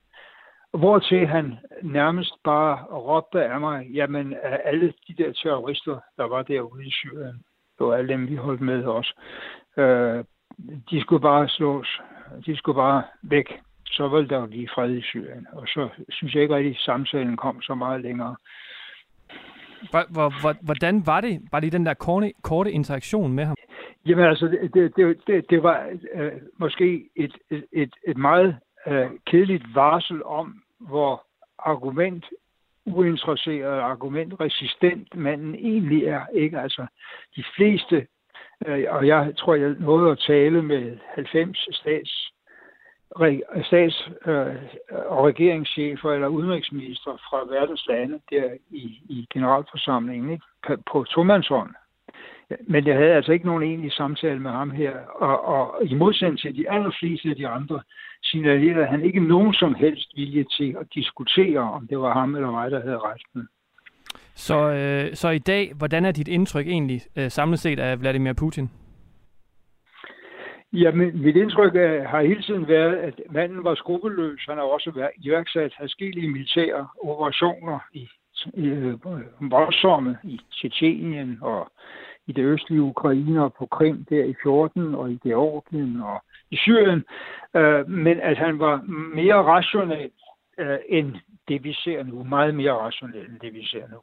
Hvortil 0.78 1.26
han 1.26 1.58
nærmest 1.82 2.34
bare 2.44 2.84
råbte 2.84 3.44
af 3.44 3.60
mig, 3.60 3.86
jamen 3.94 4.34
alle 4.64 4.92
de 5.08 5.14
der 5.22 5.32
terrorister, 5.32 6.00
der 6.16 6.24
var 6.24 6.42
derude 6.42 6.86
i 6.86 6.90
Syrien, 6.90 7.42
det 7.78 7.86
var 7.86 7.94
alle 7.94 8.08
dem, 8.08 8.28
vi 8.28 8.36
holdt 8.36 8.60
med 8.60 8.84
os, 8.84 9.14
øh, 9.76 10.24
de 10.90 11.00
skulle 11.00 11.22
bare 11.22 11.48
slås, 11.48 12.00
de 12.46 12.56
skulle 12.56 12.76
bare 12.76 13.02
væk 13.22 13.60
så 13.90 14.08
ville 14.08 14.28
der 14.28 14.40
jo 14.40 14.46
blive 14.46 14.68
fred 14.74 14.94
i 14.94 15.02
Syrien. 15.02 15.46
Og 15.52 15.66
så 15.66 15.88
synes 16.08 16.34
jeg 16.34 16.42
ikke 16.42 16.54
rigtig, 16.54 16.70
at 16.70 16.80
samtalen 16.80 17.36
kom 17.36 17.62
så 17.62 17.74
meget 17.74 18.00
længere. 18.00 18.36
Hvordan 20.62 21.06
var 21.06 21.20
det, 21.20 21.40
var 21.52 21.60
det 21.60 21.72
den 21.72 21.86
der 21.86 21.94
korte, 21.94 22.32
korte 22.42 22.72
interaktion 22.72 23.32
med 23.32 23.44
ham? 23.44 23.56
Jamen 24.06 24.24
altså, 24.24 24.46
det, 24.46 24.94
det, 24.96 25.16
det, 25.26 25.50
det 25.50 25.62
var 25.62 25.86
øh, 26.14 26.32
måske 26.58 27.08
et, 27.16 27.34
et, 27.72 27.94
et 28.08 28.16
meget 28.16 28.56
øh, 28.86 29.10
kedeligt 29.26 29.74
varsel 29.74 30.24
om, 30.24 30.62
hvor 30.80 31.24
argument 31.58 32.24
uinteresseret, 32.86 33.80
argumentresistent 33.80 35.16
manden 35.16 35.54
egentlig 35.54 36.04
er. 36.04 36.26
Ikke? 36.34 36.60
Altså, 36.60 36.86
de 37.36 37.44
fleste, 37.56 38.06
øh, 38.66 38.84
og 38.88 39.06
jeg 39.06 39.32
tror, 39.38 39.54
jeg 39.54 39.74
nåede 39.80 40.10
at 40.10 40.18
tale 40.18 40.62
med 40.62 40.98
90 41.14 41.68
stats 41.76 42.32
stats- 43.66 44.10
øh, 44.26 44.56
og 45.06 45.26
regeringschefer 45.26 46.12
eller 46.12 46.28
udenrigsminister 46.28 47.16
fra 47.16 47.54
verdens 47.54 47.86
lande 47.86 48.20
der 48.30 48.50
i, 48.70 48.82
i 49.08 49.26
generalforsamlingen 49.32 50.30
ikke? 50.30 50.82
på 50.92 51.04
tomandshånd. 51.04 51.70
Men 52.60 52.86
jeg 52.86 52.96
havde 52.96 53.12
altså 53.12 53.32
ikke 53.32 53.46
nogen 53.46 53.62
egentlig 53.62 53.92
samtale 53.92 54.38
med 54.38 54.50
ham 54.50 54.70
her, 54.70 54.98
og, 55.06 55.44
og 55.44 55.84
i 55.84 55.94
modsætning 55.94 56.38
til 56.38 56.56
de 56.56 56.70
allerfleste 56.70 57.30
af 57.30 57.36
de 57.36 57.48
andre, 57.48 57.82
signalerede 58.22 58.86
han 58.86 59.04
ikke 59.04 59.20
nogen 59.20 59.54
som 59.54 59.74
helst 59.74 60.16
vilje 60.16 60.44
til 60.44 60.76
at 60.80 60.86
diskutere, 60.94 61.58
om 61.58 61.86
det 61.86 61.98
var 61.98 62.12
ham 62.12 62.34
eller 62.34 62.50
mig, 62.50 62.70
der 62.70 62.80
havde 62.80 62.98
rejsen. 62.98 63.48
Så, 64.34 64.58
øh, 64.70 65.14
så 65.14 65.28
i 65.28 65.38
dag, 65.38 65.72
hvordan 65.74 66.04
er 66.04 66.12
dit 66.12 66.28
indtryk 66.28 66.66
egentlig 66.66 67.00
øh, 67.16 67.30
samlet 67.30 67.58
set 67.58 67.78
af 67.78 68.00
Vladimir 68.00 68.32
Putin? 68.32 68.70
Jamen, 70.72 71.22
mit 71.22 71.36
indtryk 71.36 71.76
er, 71.76 72.08
har 72.08 72.22
hele 72.22 72.42
tiden 72.42 72.68
været, 72.68 72.96
at 72.96 73.20
manden 73.30 73.64
var 73.64 73.74
skrupelløs. 73.74 74.44
Han 74.48 74.56
har 74.56 74.64
også 74.64 74.90
været 74.90 75.10
iværksat 75.16 75.72
forskellige 75.80 76.28
militære 76.28 76.88
operationer 77.02 77.78
i, 77.92 78.08
i 78.54 78.66
øh, 78.66 79.04
voldsomme 79.40 80.18
i 80.24 80.40
Tjetjenien 80.52 81.38
og 81.40 81.72
i 82.26 82.32
det 82.32 82.44
østlige 82.44 82.82
Ukraine 82.82 83.44
og 83.44 83.54
på 83.58 83.66
Krim 83.66 84.04
der 84.10 84.24
i 84.24 84.34
14 84.42 84.94
og 84.94 85.12
i 85.12 85.18
Georgien 85.22 86.00
og 86.02 86.22
i 86.50 86.56
Syrien. 86.56 87.04
Øh, 87.56 87.88
men 87.88 88.20
at 88.20 88.38
han 88.38 88.58
var 88.58 88.82
mere 89.14 89.34
rationel 89.34 90.10
øh, 90.58 90.78
end 90.88 91.16
det, 91.48 91.64
vi 91.64 91.72
ser 91.72 92.02
nu. 92.02 92.24
Meget 92.24 92.54
mere 92.54 92.72
rationel 92.72 93.30
end 93.30 93.40
det, 93.40 93.54
vi 93.54 93.66
ser 93.66 93.88
nu. 93.88 93.98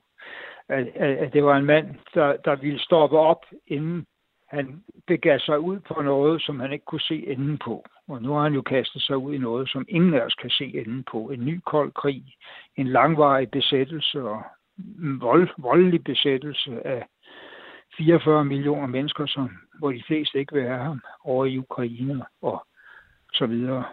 At, 0.69 0.87
at, 0.95 1.17
at 1.17 1.33
det 1.33 1.43
var 1.43 1.57
en 1.57 1.65
mand, 1.65 1.95
der, 2.13 2.37
der 2.37 2.55
ville 2.55 2.79
stoppe 2.79 3.17
op 3.17 3.45
inden 3.67 4.05
han 4.47 4.83
begav 5.07 5.39
sig 5.39 5.59
ud 5.59 5.79
på 5.79 6.01
noget, 6.01 6.41
som 6.41 6.59
han 6.59 6.73
ikke 6.73 6.85
kunne 6.85 7.01
se 7.01 7.27
enden 7.27 7.57
på. 7.57 7.85
Og 8.07 8.21
nu 8.21 8.33
har 8.33 8.43
han 8.43 8.53
jo 8.53 8.61
kastet 8.61 9.01
sig 9.01 9.17
ud 9.17 9.33
i 9.33 9.37
noget, 9.37 9.69
som 9.69 9.85
ingen 9.89 10.13
af 10.13 10.21
os 10.21 10.33
kan 10.33 10.49
se 10.49 10.65
enden 10.65 11.03
på. 11.11 11.29
En 11.29 11.45
ny 11.45 11.59
kold 11.65 11.91
krig, 11.91 12.23
en 12.75 12.87
langvarig 12.87 13.51
besættelse 13.51 14.21
og 14.21 14.43
vold, 15.19 15.49
voldelig 15.57 16.03
besættelse 16.03 16.87
af 16.87 17.05
44 17.97 18.45
millioner 18.45 18.87
mennesker, 18.87 19.25
som, 19.25 19.49
hvor 19.79 19.91
de 19.91 20.03
fleste 20.07 20.39
ikke 20.39 20.53
vil 20.53 20.63
have 20.63 20.83
ham 20.83 21.01
over 21.23 21.45
i 21.45 21.57
Ukraine 21.57 22.25
og 22.41 22.65
så 23.33 23.45
videre. 23.45 23.83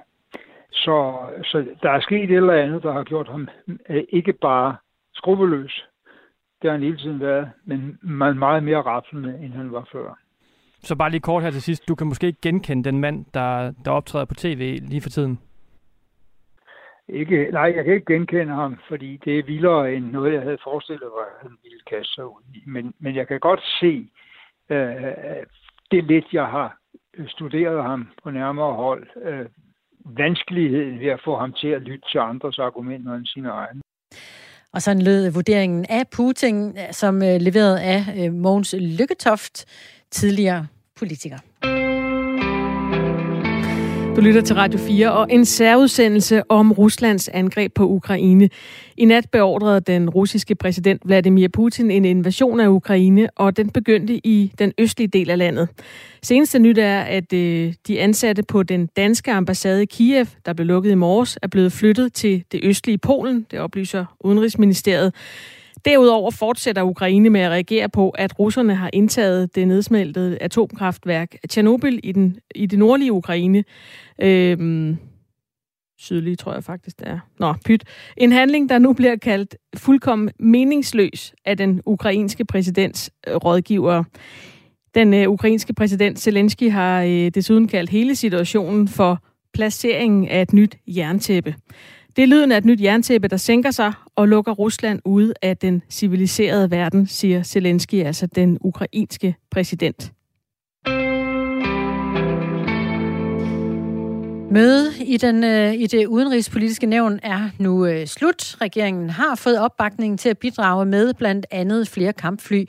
Så, 0.72 1.18
så 1.44 1.66
der 1.82 1.90
er 1.90 2.00
sket 2.00 2.30
et 2.30 2.36
eller 2.36 2.52
andet, 2.52 2.82
der 2.82 2.92
har 2.92 3.04
gjort 3.04 3.28
ham 3.28 3.48
øh, 3.88 4.04
ikke 4.08 4.32
bare 4.32 4.76
skrupelløs, 5.14 5.84
det 6.62 6.70
har 6.70 6.78
han 6.78 6.82
hele 6.82 6.96
tiden 6.96 7.20
været, 7.20 7.50
men 7.64 7.98
meget 8.38 8.64
mere 8.64 8.82
rappelende, 8.82 9.38
end 9.44 9.52
han 9.52 9.72
var 9.72 9.88
før. 9.92 10.18
Så 10.82 10.96
bare 10.96 11.10
lige 11.10 11.20
kort 11.20 11.42
her 11.42 11.50
til 11.50 11.62
sidst. 11.62 11.88
Du 11.88 11.94
kan 11.94 12.06
måske 12.06 12.26
ikke 12.26 12.40
genkende 12.40 12.84
den 12.84 13.00
mand, 13.00 13.24
der, 13.34 13.72
der 13.84 13.90
optræder 13.90 14.24
på 14.24 14.34
tv 14.34 14.78
lige 14.82 15.00
for 15.00 15.08
tiden? 15.08 15.38
Ikke, 17.12 17.48
nej, 17.52 17.72
jeg 17.76 17.84
kan 17.84 17.94
ikke 17.94 18.12
genkende 18.12 18.54
ham, 18.54 18.78
fordi 18.88 19.20
det 19.24 19.38
er 19.38 19.42
vildere 19.42 19.94
end 19.94 20.04
noget, 20.04 20.34
jeg 20.34 20.42
havde 20.42 20.58
forestillet 20.64 21.08
mig, 21.16 21.26
at 21.32 21.42
han 21.42 21.56
ville 21.62 21.82
kaste 21.90 22.14
sig 22.14 22.26
ud 22.26 22.42
i. 22.54 22.62
Men, 22.66 22.94
men 22.98 23.16
jeg 23.16 23.28
kan 23.28 23.40
godt 23.40 23.62
se 23.80 24.10
øh, 24.70 25.42
det 25.90 26.04
lidt, 26.04 26.24
jeg 26.32 26.46
har 26.46 26.78
øh, 27.16 27.28
studeret 27.28 27.82
ham 27.82 28.08
på 28.22 28.30
nærmere 28.30 28.72
hold. 28.72 29.06
Øh, 29.24 29.46
vanskeligheden 30.04 31.00
ved 31.00 31.08
at 31.08 31.20
få 31.24 31.36
ham 31.36 31.52
til 31.52 31.68
at 31.68 31.82
lytte 31.82 32.08
til 32.10 32.18
andres 32.18 32.58
argumenter 32.58 33.14
end 33.14 33.26
sine 33.26 33.48
egne. 33.48 33.80
Og 34.72 34.82
sådan 34.82 35.02
lød 35.02 35.30
vurderingen 35.30 35.86
af 35.88 36.04
Putin, 36.16 36.76
som 36.90 37.14
øh, 37.16 37.40
leveret 37.40 37.78
af 37.78 38.00
øh, 38.18 38.32
Mogens 38.32 38.74
Lykketoft, 38.78 39.64
tidligere 40.10 40.66
politiker. 40.98 41.38
Du 44.16 44.20
lytter 44.20 44.40
til 44.40 44.56
Radio 44.56 44.78
4 44.78 45.12
og 45.12 45.26
en 45.30 45.44
særudsendelse 45.44 46.50
om 46.50 46.72
Ruslands 46.72 47.28
angreb 47.28 47.74
på 47.74 47.88
Ukraine. 47.88 48.48
I 48.96 49.04
nat 49.04 49.26
beordrede 49.32 49.80
den 49.80 50.10
russiske 50.10 50.54
præsident 50.54 51.02
Vladimir 51.04 51.48
Putin 51.48 51.90
en 51.90 52.04
invasion 52.04 52.60
af 52.60 52.68
Ukraine, 52.68 53.28
og 53.36 53.56
den 53.56 53.70
begyndte 53.70 54.26
i 54.26 54.52
den 54.58 54.72
østlige 54.78 55.08
del 55.08 55.30
af 55.30 55.38
landet. 55.38 55.68
Seneste 56.22 56.58
nyt 56.58 56.78
er, 56.78 57.00
at 57.00 57.32
øh, 57.32 57.74
de 57.86 58.00
ansatte 58.00 58.42
på 58.42 58.62
den 58.62 58.86
danske 58.96 59.32
ambassade 59.32 59.82
i 59.82 59.86
Kiev, 59.86 60.26
der 60.46 60.52
blev 60.52 60.66
lukket 60.66 60.90
i 60.90 60.94
morges, 60.94 61.38
er 61.42 61.48
blevet 61.48 61.72
flyttet 61.72 62.12
til 62.12 62.44
det 62.52 62.60
østlige 62.62 62.98
Polen, 62.98 63.46
det 63.50 63.58
oplyser 63.58 64.04
Udenrigsministeriet. 64.20 65.12
Derudover 65.84 66.30
fortsætter 66.30 66.82
Ukraine 66.82 67.30
med 67.30 67.40
at 67.40 67.50
reagere 67.50 67.88
på, 67.88 68.10
at 68.10 68.38
russerne 68.38 68.74
har 68.74 68.90
indtaget 68.92 69.54
det 69.54 69.68
nedsmeltede 69.68 70.38
atomkraftværk 70.38 71.36
Tjernobyl 71.48 71.98
i, 72.02 72.12
den, 72.12 72.36
i 72.54 72.66
det 72.66 72.78
nordlige 72.78 73.12
Ukraine. 73.12 73.64
Øhm, 74.22 74.96
sydlige, 75.98 76.36
tror 76.36 76.52
jeg 76.54 76.64
faktisk, 76.64 76.98
det 76.98 77.08
er. 77.08 77.18
Nå, 77.38 77.54
pyt. 77.64 77.84
En 78.16 78.32
handling, 78.32 78.68
der 78.68 78.78
nu 78.78 78.92
bliver 78.92 79.16
kaldt 79.16 79.56
fuldkommen 79.76 80.30
meningsløs 80.38 81.34
af 81.44 81.56
den 81.56 81.82
ukrainske 81.86 82.44
præsidents 82.44 83.10
øh, 83.28 83.36
rådgiver. 83.36 84.04
Den 84.94 85.14
øh, 85.14 85.28
ukrainske 85.28 85.74
præsident 85.74 86.20
Zelensky 86.20 86.70
har 86.70 87.02
øh, 87.02 87.30
desuden 87.34 87.68
kaldt 87.68 87.90
hele 87.90 88.14
situationen 88.14 88.88
for 88.88 89.18
placeringen 89.54 90.28
af 90.28 90.42
et 90.42 90.52
nyt 90.52 90.76
jerntæppe. 90.86 91.54
Det 92.16 92.22
er 92.22 92.26
lyden 92.26 92.52
af 92.52 92.58
et 92.58 92.64
nyt 92.64 92.80
jerntæppe, 92.80 93.28
der 93.28 93.36
sænker 93.36 93.70
sig 93.70 93.92
og 94.16 94.28
lukker 94.28 94.52
Rusland 94.52 95.00
ud 95.04 95.32
af 95.42 95.56
den 95.56 95.82
civiliserede 95.90 96.70
verden, 96.70 97.06
siger 97.06 97.42
Zelensky, 97.42 98.04
altså 98.04 98.26
den 98.26 98.58
ukrainske 98.60 99.36
præsident. 99.50 100.12
Møde 104.52 104.90
i, 105.04 105.16
den, 105.16 105.44
øh, 105.44 105.74
i 105.74 105.86
det 105.86 106.06
udenrigspolitiske 106.06 106.86
nævn 106.86 107.20
er 107.22 107.50
nu 107.58 107.86
øh, 107.86 108.06
slut. 108.06 108.56
Regeringen 108.60 109.10
har 109.10 109.34
fået 109.34 109.60
opbakning 109.60 110.18
til 110.18 110.28
at 110.28 110.38
bidrage 110.38 110.84
med 110.84 111.14
blandt 111.14 111.46
andet 111.50 111.88
flere 111.88 112.12
kampfly. 112.12 112.64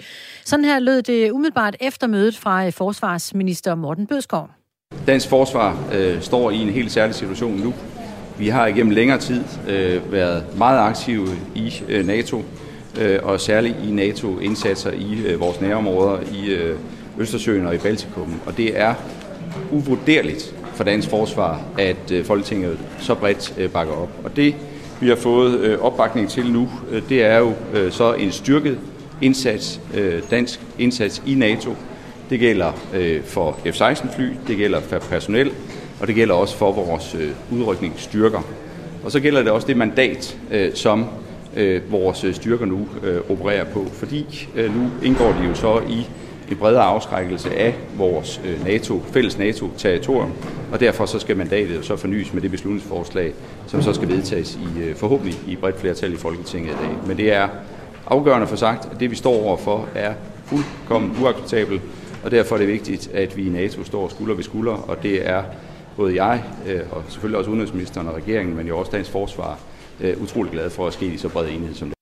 Sådan 0.46 0.66
her 0.66 0.80
lød 0.80 1.02
det 1.02 1.32
umiddelbart 1.32 1.76
efter 1.80 2.08
mødet 2.08 2.38
fra 2.38 2.66
øh, 2.66 2.72
forsvarsminister 2.72 3.76
Morten 3.76 4.08
Bødskov. 4.08 4.50
Dansk 5.08 5.30
forsvar 5.30 5.90
øh, 5.94 6.22
står 6.22 6.52
i 6.52 6.58
en 6.58 6.70
helt 6.70 6.92
særlig 6.92 7.16
situation 7.16 7.58
nu. 7.58 7.74
Vi 8.38 8.48
har 8.48 8.68
igennem 8.68 8.92
længere 8.92 9.18
tid 9.18 9.44
øh, 9.70 10.12
været 10.12 10.44
meget 10.58 10.80
aktive 10.80 11.28
i 11.56 11.84
øh, 11.90 12.08
NATO, 12.08 12.44
øh, 13.02 13.20
og 13.24 13.42
særligt 13.42 13.76
i 13.88 13.92
NATO-indsatser 13.92 14.92
i 14.92 15.22
øh, 15.26 15.40
vores 15.40 15.62
nærområder, 15.62 16.20
i 16.34 16.50
øh, 16.50 16.78
Østersøen 17.20 17.66
og 17.66 17.76
i 17.76 17.78
Baltikum. 17.78 18.42
Og 18.46 18.58
det 18.58 18.80
er 18.80 18.94
uvurderligt 19.72 20.56
for 20.74 20.84
dansk 20.84 21.10
forsvar, 21.10 21.62
at 21.78 22.12
øh, 22.12 22.26
Folketinget 22.26 22.78
så 23.00 23.16
bredt 23.16 23.54
øh, 23.58 23.70
bakker 23.70 23.94
op. 23.94 24.10
Og 24.24 24.36
det 24.36 24.56
vi 25.02 25.08
har 25.08 25.16
fået 25.16 25.60
øh, 25.60 25.80
opbakning 25.80 26.30
til 26.30 26.52
nu, 26.52 26.70
øh, 26.92 27.02
det 27.10 27.24
er 27.24 27.38
jo 27.38 27.54
øh, 27.74 27.92
så 27.92 28.14
en 28.14 28.32
styrket 28.32 28.80
indsats, 29.22 29.82
øh, 29.94 30.22
dansk 30.32 30.60
indsats 30.80 31.24
i 31.26 31.36
NATO. 31.36 31.76
Det 32.30 32.40
gælder 32.40 32.72
øh, 32.94 33.24
for 33.24 33.60
F-16-fly, 33.66 34.30
det 34.48 34.58
gælder 34.58 34.82
for 34.82 35.00
personel, 35.00 35.52
og 36.04 36.08
det 36.08 36.16
gælder 36.16 36.36
også 36.36 36.58
for 36.58 36.72
vores 36.72 37.16
øh, 37.16 37.32
udrykningsstyrker. 37.52 38.42
Og 39.04 39.12
så 39.12 39.20
gælder 39.20 39.44
det 39.44 39.52
også 39.52 39.68
det 39.68 39.78
mandat, 39.78 40.38
øh, 40.52 40.74
som 40.74 41.06
øh, 41.56 41.92
vores 41.92 42.26
styrker 42.32 42.66
nu 42.66 42.88
opererer 43.30 43.64
på, 43.64 43.86
fordi 43.94 44.48
nu 44.56 44.90
indgår 45.04 45.32
de 45.42 45.48
jo 45.48 45.56
så 45.56 45.82
i 45.90 46.08
en 46.52 46.58
bredere 46.58 46.84
afskrækkelse 46.84 47.56
af 47.56 47.76
vores 47.98 48.42
NATO, 48.66 49.02
fælles 49.14 49.38
NATO-territorium, 49.38 50.32
og 50.72 50.80
derfor 50.80 51.06
så 51.06 51.20
skal 51.20 51.38
mandatet 51.38 51.86
så 51.86 51.96
fornyes 51.96 52.34
med 52.34 52.42
det 52.42 52.52
beslutningsforslag, 52.52 53.34
som 53.68 53.82
så 53.82 53.94
skal 53.94 54.08
vedtages 54.08 54.56
i 54.56 54.94
forhåbentlig 54.96 55.36
i 55.48 55.56
bredt 55.56 55.80
flertal 55.80 56.14
i 56.14 56.18
Folketinget 56.18 56.72
i 56.72 56.76
dag. 56.86 57.08
Men 57.08 57.18
det 57.18 57.34
er 57.34 57.48
afgørende 58.08 58.48
for 58.48 58.56
sagt, 58.56 58.86
at 58.92 59.00
det 59.00 59.12
vi 59.12 59.16
står 59.16 59.44
overfor 59.44 59.88
er 59.96 60.14
fuldkommen 60.46 61.16
uacceptabelt, 61.22 61.82
og 62.24 62.32
derfor 62.32 62.56
er 62.56 62.60
det 62.60 62.68
vigtigt, 62.68 63.10
at 63.14 63.38
vi 63.38 63.48
i 63.48 63.50
NATO 63.50 63.84
står 63.84 64.08
skulder 64.08 64.36
ved 64.36 64.44
skulder, 64.44 64.74
og 64.74 65.04
det 65.04 65.30
er 65.30 65.44
både 65.96 66.24
jeg 66.24 66.44
øh, 66.68 66.82
og 66.92 67.04
selvfølgelig 67.10 67.38
også 67.38 67.52
udenrigsministeren 67.52 68.08
og 68.08 68.16
regeringen, 68.16 68.56
men 68.56 68.68
jo 68.68 68.80
også 68.80 68.92
dansk 68.92 69.12
forsvar, 69.12 69.60
øh, 70.00 70.22
utrolig 70.22 70.52
glad 70.52 70.70
for 70.70 70.88
at 70.88 70.94
ske 70.94 71.06
i 71.06 71.18
så 71.18 71.30
bred 71.30 71.50
enhed 71.50 71.74
som 71.74 71.88
det. 71.88 71.98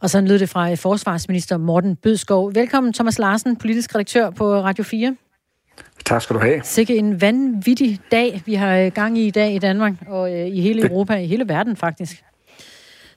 Og 0.00 0.10
sådan 0.10 0.28
lød 0.28 0.38
det 0.38 0.48
fra 0.48 0.74
forsvarsminister 0.74 1.56
Morten 1.56 1.96
Bødskov. 1.96 2.54
Velkommen 2.54 2.92
Thomas 2.92 3.18
Larsen, 3.18 3.56
politisk 3.56 3.94
redaktør 3.94 4.30
på 4.30 4.54
Radio 4.54 4.84
4. 4.84 5.16
Tak 6.04 6.22
skal 6.22 6.36
du 6.36 6.40
have. 6.40 6.60
Sikke 6.64 6.96
en 6.96 7.20
vanvittig 7.20 7.98
dag, 8.10 8.42
vi 8.46 8.54
har 8.54 8.90
gang 8.90 9.18
i 9.18 9.26
i 9.26 9.30
dag 9.30 9.54
i 9.54 9.58
Danmark, 9.58 9.92
og 10.06 10.32
i 10.32 10.60
hele 10.60 10.88
Europa, 10.88 11.14
i 11.14 11.26
hele 11.26 11.48
verden 11.48 11.76
faktisk. 11.76 12.24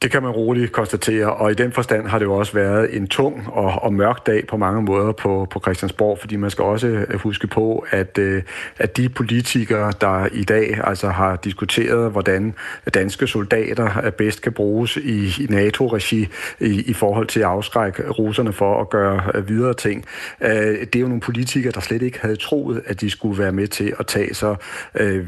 Det 0.03 0.11
kan 0.11 0.23
man 0.23 0.31
roligt 0.31 0.71
konstatere, 0.71 1.33
og 1.33 1.51
i 1.51 1.53
den 1.53 1.71
forstand 1.71 2.07
har 2.07 2.19
det 2.19 2.25
jo 2.25 2.33
også 2.33 2.53
været 2.53 2.95
en 2.95 3.07
tung 3.07 3.47
og, 3.47 3.83
og 3.83 3.93
mørk 3.93 4.27
dag 4.27 4.47
på 4.47 4.57
mange 4.57 4.81
måder 4.81 5.11
på, 5.11 5.47
på 5.51 5.59
Christiansborg, 5.59 6.19
fordi 6.19 6.35
man 6.35 6.49
skal 6.49 6.63
også 6.63 6.87
øh, 6.87 7.19
huske 7.19 7.47
på, 7.47 7.85
at, 7.89 8.17
øh, 8.17 8.43
at 8.77 8.97
de 8.97 9.09
politikere, 9.09 9.93
der 10.01 10.27
i 10.31 10.43
dag 10.43 10.79
altså 10.83 11.09
har 11.09 11.35
diskuteret, 11.35 12.11
hvordan 12.11 12.53
danske 12.93 13.27
soldater 13.27 14.05
øh, 14.05 14.11
bedst 14.11 14.41
kan 14.41 14.53
bruges 14.53 14.97
i, 14.97 15.43
i 15.43 15.47
NATO-regi 15.49 16.27
i, 16.59 16.83
i 16.89 16.93
forhold 16.93 17.27
til 17.27 17.39
at 17.39 17.45
afskrække 17.45 18.09
russerne 18.09 18.53
for 18.53 18.81
at 18.81 18.89
gøre 18.89 19.45
videre 19.47 19.73
ting, 19.73 20.05
det 20.41 20.95
er 20.95 20.99
jo 20.99 21.07
nogle 21.07 21.21
politikere, 21.21 21.71
der 21.71 21.81
slet 21.81 22.01
ikke 22.01 22.19
havde 22.21 22.35
troet, 22.35 22.81
at 22.85 23.01
de 23.01 23.09
skulle 23.09 23.43
være 23.43 23.51
med 23.51 23.67
til 23.67 23.93
at 23.99 24.07
tage 24.07 24.33
så 24.33 24.55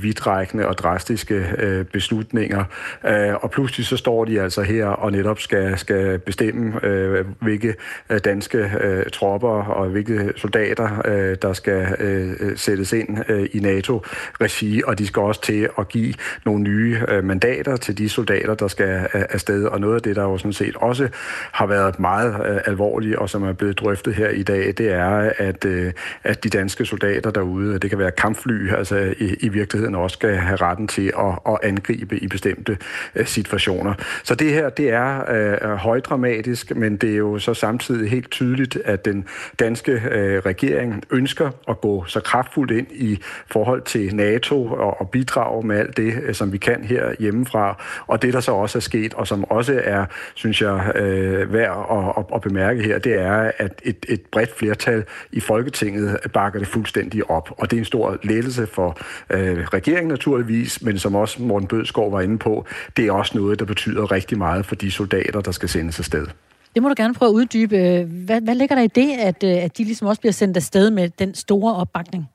vidtrækkende 0.01 0.67
og 0.67 0.77
drastiske 0.77 1.45
beslutninger. 1.93 2.63
Og 3.41 3.51
pludselig 3.51 3.85
så 3.85 3.97
står 3.97 4.25
de 4.25 4.41
altså 4.41 4.64
her 4.65 4.85
og 4.85 5.11
netop 5.11 5.39
skal, 5.39 5.77
skal 5.77 6.19
bestemme, 6.19 6.85
øh, 6.85 7.25
hvilke 7.41 7.75
øh, 8.09 8.19
danske 8.25 8.57
øh, 8.81 9.05
tropper 9.13 9.63
og 9.63 9.87
hvilke 9.87 10.33
soldater, 10.35 11.01
øh, 11.05 11.37
der 11.41 11.53
skal 11.53 11.95
øh, 11.99 12.57
sættes 12.57 12.93
ind 12.93 13.17
øh, 13.29 13.47
i 13.53 13.59
NATO-regi, 13.59 14.81
og 14.85 14.99
de 14.99 15.07
skal 15.07 15.21
også 15.21 15.41
til 15.41 15.69
at 15.79 15.87
give 15.87 16.13
nogle 16.45 16.63
nye 16.63 17.01
øh, 17.07 17.23
mandater 17.23 17.77
til 17.77 17.97
de 17.97 18.09
soldater, 18.09 18.55
der 18.55 18.67
skal 18.67 19.07
øh, 19.13 19.23
afsted. 19.29 19.65
Og 19.65 19.79
noget 19.79 19.95
af 19.95 20.01
det, 20.01 20.15
der 20.15 20.23
jo 20.23 20.37
sådan 20.37 20.53
set 20.53 20.75
også 20.75 21.09
har 21.51 21.65
været 21.65 21.99
meget 21.99 22.33
øh, 22.49 22.61
alvorligt, 22.65 23.15
og 23.15 23.29
som 23.29 23.43
er 23.43 23.53
blevet 23.53 23.79
drøftet 23.79 24.13
her 24.13 24.29
i 24.29 24.43
dag, 24.43 24.73
det 24.77 24.91
er, 24.91 25.31
at, 25.37 25.65
øh, 25.65 25.93
at 26.23 26.43
de 26.43 26.49
danske 26.49 26.85
soldater 26.85 27.31
derude, 27.31 27.79
det 27.79 27.89
kan 27.89 27.99
være 27.99 28.11
kampfly, 28.11 28.71
altså 28.71 29.13
i, 29.17 29.35
i 29.39 29.49
virkeligheden 29.49 29.95
også 29.95 30.13
skal 30.13 30.35
have 30.35 30.55
retten 30.55 30.87
til 30.87 31.13
at, 31.19 31.53
at 31.53 31.57
angribe 31.63 32.17
i 32.17 32.27
bestemte 32.27 32.77
øh, 33.15 33.25
situationer. 33.25 33.93
Så 34.23 34.35
det 34.35 34.44
det 34.45 34.53
her, 34.53 34.69
det 34.69 34.89
er 34.89 35.31
øh, 35.31 35.75
højdramatisk, 35.75 36.75
men 36.75 36.97
det 36.97 37.11
er 37.11 37.17
jo 37.17 37.39
så 37.39 37.53
samtidig 37.53 38.09
helt 38.09 38.31
tydeligt, 38.31 38.77
at 38.85 39.05
den 39.05 39.25
danske 39.59 39.91
øh, 39.91 40.39
regering 40.39 41.03
ønsker 41.11 41.49
at 41.67 41.81
gå 41.81 42.05
så 42.05 42.19
kraftfuldt 42.19 42.71
ind 42.71 42.87
i 42.91 43.19
forhold 43.51 43.81
til 43.81 44.15
NATO 44.15 44.65
og, 44.65 45.01
og 45.01 45.09
bidrage 45.09 45.67
med 45.67 45.77
alt 45.77 45.97
det, 45.97 46.13
øh, 46.23 46.35
som 46.35 46.53
vi 46.53 46.57
kan 46.57 46.83
her 46.83 47.15
hjemmefra. 47.19 47.83
Og 48.07 48.21
det, 48.21 48.33
der 48.33 48.39
så 48.39 48.51
også 48.51 48.77
er 48.77 48.81
sket, 48.81 49.13
og 49.13 49.27
som 49.27 49.43
også 49.43 49.81
er, 49.83 50.05
synes 50.33 50.61
jeg, 50.61 50.91
øh, 50.95 51.53
værd 51.53 51.87
at, 51.91 52.23
at, 52.23 52.35
at 52.35 52.41
bemærke 52.41 52.83
her, 52.83 52.99
det 52.99 53.21
er, 53.21 53.51
at 53.57 53.81
et, 53.83 54.05
et 54.09 54.21
bredt 54.31 54.57
flertal 54.57 55.03
i 55.31 55.39
Folketinget 55.39 56.17
bakker 56.33 56.59
det 56.59 56.67
fuldstændig 56.67 57.29
op. 57.29 57.49
Og 57.57 57.71
det 57.71 57.77
er 57.77 57.81
en 57.81 57.85
stor 57.85 58.17
lettelse 58.23 58.67
for 58.67 58.97
øh, 59.29 59.65
regeringen 59.73 60.07
naturligvis, 60.07 60.81
men 60.81 60.99
som 60.99 61.15
også 61.15 61.41
Morten 61.41 61.67
Bødskov 61.67 62.11
var 62.11 62.21
inde 62.21 62.37
på, 62.37 62.65
det 62.97 63.07
er 63.07 63.11
også 63.11 63.37
noget, 63.37 63.59
der 63.59 63.65
betyder 63.65 64.11
rigtig 64.11 64.34
rigtig 64.35 64.47
meget 64.47 64.65
for 64.65 64.75
de 64.75 64.91
soldater, 64.91 65.41
der 65.41 65.51
skal 65.51 65.69
sendes 65.69 65.99
afsted. 65.99 66.27
Det 66.75 66.83
må 66.83 66.89
du 66.89 66.95
gerne 66.97 67.13
prøve 67.13 67.29
at 67.29 67.33
uddybe. 67.33 68.03
Hvad, 68.25 68.41
hvad 68.41 68.55
ligger 68.55 68.75
der 68.75 68.83
i 68.83 68.87
det, 68.87 69.11
at, 69.19 69.43
øh, 69.43 69.63
at 69.63 69.77
de 69.77 69.83
ligesom 69.83 70.07
også 70.07 70.21
bliver 70.21 70.33
sendt 70.33 70.57
afsted 70.57 70.91
med 70.91 71.09
den 71.09 71.35
store 71.35 71.75
opbakning? 71.75 72.25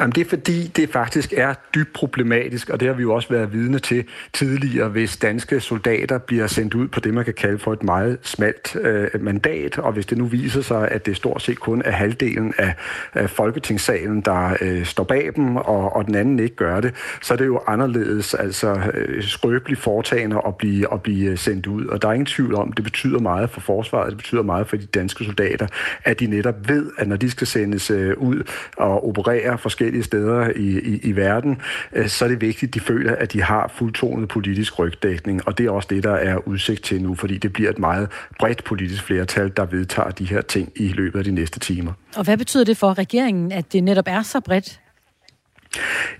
Jamen, 0.00 0.12
det 0.12 0.20
er 0.20 0.28
fordi, 0.28 0.66
det 0.66 0.88
faktisk 0.88 1.32
er 1.36 1.54
dybt 1.74 1.92
problematisk, 1.92 2.70
og 2.70 2.80
det 2.80 2.88
har 2.88 2.94
vi 2.94 3.02
jo 3.02 3.14
også 3.14 3.28
været 3.28 3.52
vidne 3.52 3.78
til 3.78 4.04
tidligere, 4.32 4.88
hvis 4.88 5.16
danske 5.16 5.60
soldater 5.60 6.18
bliver 6.18 6.46
sendt 6.46 6.74
ud 6.74 6.88
på 6.88 7.00
det, 7.00 7.14
man 7.14 7.24
kan 7.24 7.34
kalde 7.34 7.58
for 7.58 7.72
et 7.72 7.82
meget 7.82 8.18
smalt 8.22 8.76
øh, 8.76 9.08
mandat, 9.20 9.78
og 9.78 9.92
hvis 9.92 10.06
det 10.06 10.18
nu 10.18 10.24
viser 10.24 10.62
sig, 10.62 10.88
at 10.88 11.06
det 11.06 11.16
stort 11.16 11.42
set 11.42 11.60
kun 11.60 11.82
er 11.84 11.90
halvdelen 11.90 12.54
af, 12.58 12.74
af 13.14 13.30
Folketingssalen, 13.30 14.20
der 14.20 14.56
øh, 14.60 14.84
står 14.84 15.04
bag 15.04 15.30
dem, 15.36 15.56
og, 15.56 15.96
og 15.96 16.06
den 16.06 16.14
anden 16.14 16.38
ikke 16.38 16.56
gør 16.56 16.80
det, 16.80 16.94
så 17.22 17.34
er 17.34 17.38
det 17.38 17.46
jo 17.46 17.60
anderledes, 17.66 18.34
altså 18.34 18.80
øh, 18.94 19.22
skrøbeligt 19.22 19.80
foretagende 19.80 20.42
at 20.46 20.56
blive, 20.56 20.92
at 20.92 21.02
blive 21.02 21.30
øh, 21.30 21.38
sendt 21.38 21.66
ud. 21.66 21.86
Og 21.86 22.02
der 22.02 22.08
er 22.08 22.12
ingen 22.12 22.26
tvivl 22.26 22.54
om, 22.54 22.72
det 22.72 22.84
betyder 22.84 23.18
meget 23.18 23.50
for 23.50 23.60
forsvaret, 23.60 24.10
det 24.10 24.16
betyder 24.16 24.42
meget 24.42 24.66
for 24.66 24.76
de 24.76 24.86
danske 24.86 25.24
soldater, 25.24 25.66
at 26.04 26.20
de 26.20 26.26
netop 26.26 26.68
ved, 26.68 26.90
at 26.98 27.08
når 27.08 27.16
de 27.16 27.30
skal 27.30 27.46
sendes 27.46 27.90
øh, 27.90 28.14
ud 28.16 28.42
og 28.76 29.08
operere 29.08 29.58
forskellige 29.58 29.89
steder 30.02 30.50
i, 30.56 30.78
i, 30.78 31.00
i 31.02 31.16
verden, 31.16 31.60
øh, 31.92 32.08
så 32.08 32.24
er 32.24 32.28
det 32.28 32.40
vigtigt, 32.40 32.70
at 32.70 32.74
de 32.74 32.80
føler, 32.80 33.16
at 33.16 33.32
de 33.32 33.42
har 33.42 33.72
fuldtonet 33.74 34.28
politisk 34.28 34.78
rygdækning, 34.78 35.48
og 35.48 35.58
det 35.58 35.66
er 35.66 35.70
også 35.70 35.88
det, 35.90 36.02
der 36.02 36.14
er 36.14 36.48
udsigt 36.48 36.82
til 36.84 37.02
nu, 37.02 37.14
fordi 37.14 37.38
det 37.38 37.52
bliver 37.52 37.70
et 37.70 37.78
meget 37.78 38.08
bredt 38.38 38.64
politisk 38.64 39.02
flertal, 39.02 39.52
der 39.56 39.64
vedtager 39.64 40.10
de 40.10 40.24
her 40.24 40.40
ting 40.40 40.72
i 40.76 40.88
løbet 40.88 41.18
af 41.18 41.24
de 41.24 41.32
næste 41.32 41.58
timer. 41.58 41.92
Og 42.16 42.24
hvad 42.24 42.36
betyder 42.36 42.64
det 42.64 42.76
for 42.76 42.98
regeringen, 42.98 43.52
at 43.52 43.72
det 43.72 43.84
netop 43.84 44.04
er 44.06 44.22
så 44.22 44.40
bredt? 44.40 44.80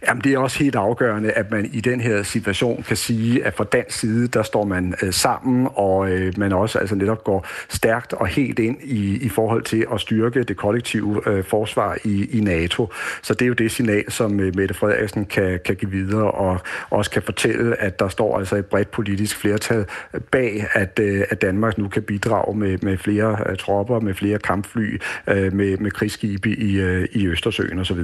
Jamen, 0.07 0.24
det 0.24 0.32
er 0.32 0.38
også 0.38 0.59
helt 0.59 0.76
afgørende, 0.76 1.32
at 1.32 1.51
man 1.51 1.70
i 1.72 1.80
den 1.80 2.01
her 2.01 2.22
situation 2.22 2.82
kan 2.82 2.96
sige, 2.96 3.44
at 3.44 3.55
fra 3.55 3.64
dansk 3.64 3.98
side, 3.98 4.28
der 4.28 4.42
står 4.42 4.64
man 4.64 4.94
øh, 5.03 5.12
sammen, 5.12 5.68
og 5.74 6.11
øh, 6.11 6.32
man 6.36 6.53
også 6.53 6.78
altså 6.78 6.94
netop 6.94 7.24
går 7.24 7.46
stærkt 7.68 8.12
og 8.12 8.26
helt 8.26 8.59
ind 8.59 8.82
i, 8.82 9.24
i 9.24 9.28
forhold 9.28 9.62
til 9.62 9.86
at 9.92 10.01
styrke 10.01 10.42
det 10.42 10.57
kollektive 10.57 11.28
øh, 11.28 11.44
forsvar 11.44 11.98
i, 12.05 12.38
i 12.38 12.40
NATO. 12.40 12.92
Så 13.22 13.34
det 13.34 13.42
er 13.42 13.46
jo 13.46 13.55
det 13.55 13.72
signal, 13.72 14.12
som 14.12 14.40
øh, 14.40 14.57
Mette 14.57 14.74
Frederiksen 14.74 15.24
kan, 15.24 15.61
kan 15.64 15.76
give 15.76 15.90
videre, 15.90 16.30
og 16.30 16.61
også 16.90 17.11
kan 17.11 17.22
fortælle, 17.22 17.80
at 17.80 17.98
der 17.98 18.09
står 18.09 18.38
altså 18.38 18.57
et 18.57 18.66
bredt 18.66 18.90
politisk 18.90 19.36
flertal 19.36 19.86
bag, 20.30 20.66
at, 20.72 20.98
øh, 20.98 21.24
at 21.30 21.42
Danmark 21.42 21.78
nu 21.78 21.88
kan 21.88 22.03
bidrage 22.03 22.59
med, 22.59 22.78
med 22.82 22.98
flere 22.98 23.36
øh, 23.46 23.57
tropper, 23.57 24.01
med 24.01 24.14
flere 24.14 24.38
kampfly, 24.38 25.01
øh, 25.26 25.53
med, 25.53 25.76
med 25.76 25.90
krigsskibe 25.90 26.51
i, 26.51 26.80
øh, 26.80 27.09
i 27.12 27.26
Østersøen 27.26 27.78
osv. 27.78 28.01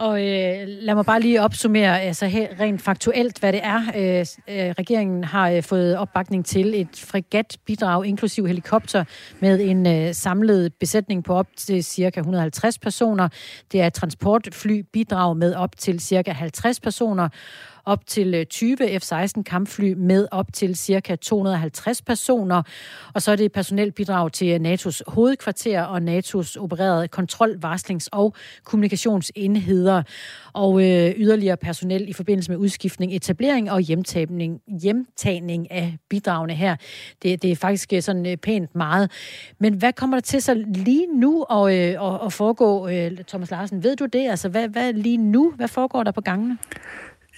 Og 0.00 0.20
øh, 0.20 0.66
lad 0.66 0.94
mig 0.94 1.06
bare 1.06 1.20
lige 1.20 1.42
opsummere 1.42 2.00
altså 2.00 2.26
her, 2.26 2.48
rent 2.60 2.82
faktuelt, 2.82 3.38
hvad 3.38 3.52
det 3.52 3.60
er. 3.64 3.80
Øh, 3.96 4.26
øh, 4.48 4.74
regeringen 4.78 5.24
har 5.24 5.50
øh, 5.50 5.62
fået 5.62 5.96
opbakning 5.96 6.46
til 6.46 6.80
et 6.80 7.04
fregatbidrag, 7.10 8.06
inklusiv 8.06 8.46
helikopter, 8.46 9.04
med 9.40 9.60
en 9.60 9.86
øh, 9.86 10.14
samlet 10.14 10.74
besætning 10.74 11.24
på 11.24 11.34
op 11.34 11.46
til 11.56 11.84
ca. 11.84 12.20
150 12.20 12.78
personer. 12.78 13.28
Det 13.72 13.80
er 13.80 13.86
et 13.86 13.92
transportflybidrag 13.92 15.36
med 15.36 15.54
op 15.54 15.78
til 15.78 16.00
ca. 16.00 16.32
50 16.32 16.80
personer 16.80 17.28
op 17.84 18.06
til 18.06 18.34
øh, 18.34 18.46
20 18.46 18.76
F-16 18.98 19.42
kampfly 19.42 19.92
med 19.92 20.26
op 20.30 20.52
til 20.52 20.76
ca. 20.76 21.16
250 21.16 22.02
personer. 22.02 22.62
Og 23.14 23.22
så 23.22 23.32
er 23.32 23.36
det 23.36 23.52
personelbidrag 23.52 24.32
til 24.32 24.48
øh, 24.48 24.72
NATO's 24.72 25.00
hovedkvarter 25.06 25.82
og 25.82 25.98
NATO's 25.98 26.60
opererede 26.60 27.08
kontrol, 27.08 27.58
varslings- 27.64 28.08
og 28.12 28.34
kommunikationsenheder. 28.64 30.02
Og 30.52 30.82
øh, 30.82 31.14
yderligere 31.16 31.56
personel 31.56 32.08
i 32.08 32.12
forbindelse 32.12 32.50
med 32.50 32.58
udskiftning, 32.58 33.14
etablering 33.14 33.70
og 33.70 33.80
hjemtagning, 33.80 34.60
hjemtagning 34.82 35.72
af 35.72 35.96
bidragene 36.08 36.54
her. 36.54 36.76
Det, 37.22 37.42
det 37.42 37.52
er 37.52 37.56
faktisk 37.56 37.92
øh, 37.92 38.02
sådan 38.02 38.38
pænt 38.42 38.74
meget. 38.74 39.10
Men 39.58 39.74
hvad 39.74 39.92
kommer 39.92 40.16
der 40.16 40.20
til 40.22 40.42
så 40.42 40.54
lige 40.54 41.06
nu 41.06 41.42
at, 41.42 41.74
øh, 41.74 42.26
at 42.26 42.32
foregå, 42.32 42.88
øh, 42.88 43.10
Thomas 43.28 43.50
Larsen? 43.50 43.82
Ved 43.82 43.96
du 43.96 44.06
det? 44.06 44.30
Altså, 44.30 44.48
hvad, 44.48 44.68
hvad 44.68 44.92
lige 44.92 45.16
nu? 45.16 45.52
Hvad 45.56 45.68
foregår 45.68 46.02
der 46.02 46.12
på 46.12 46.20
gangene? 46.20 46.58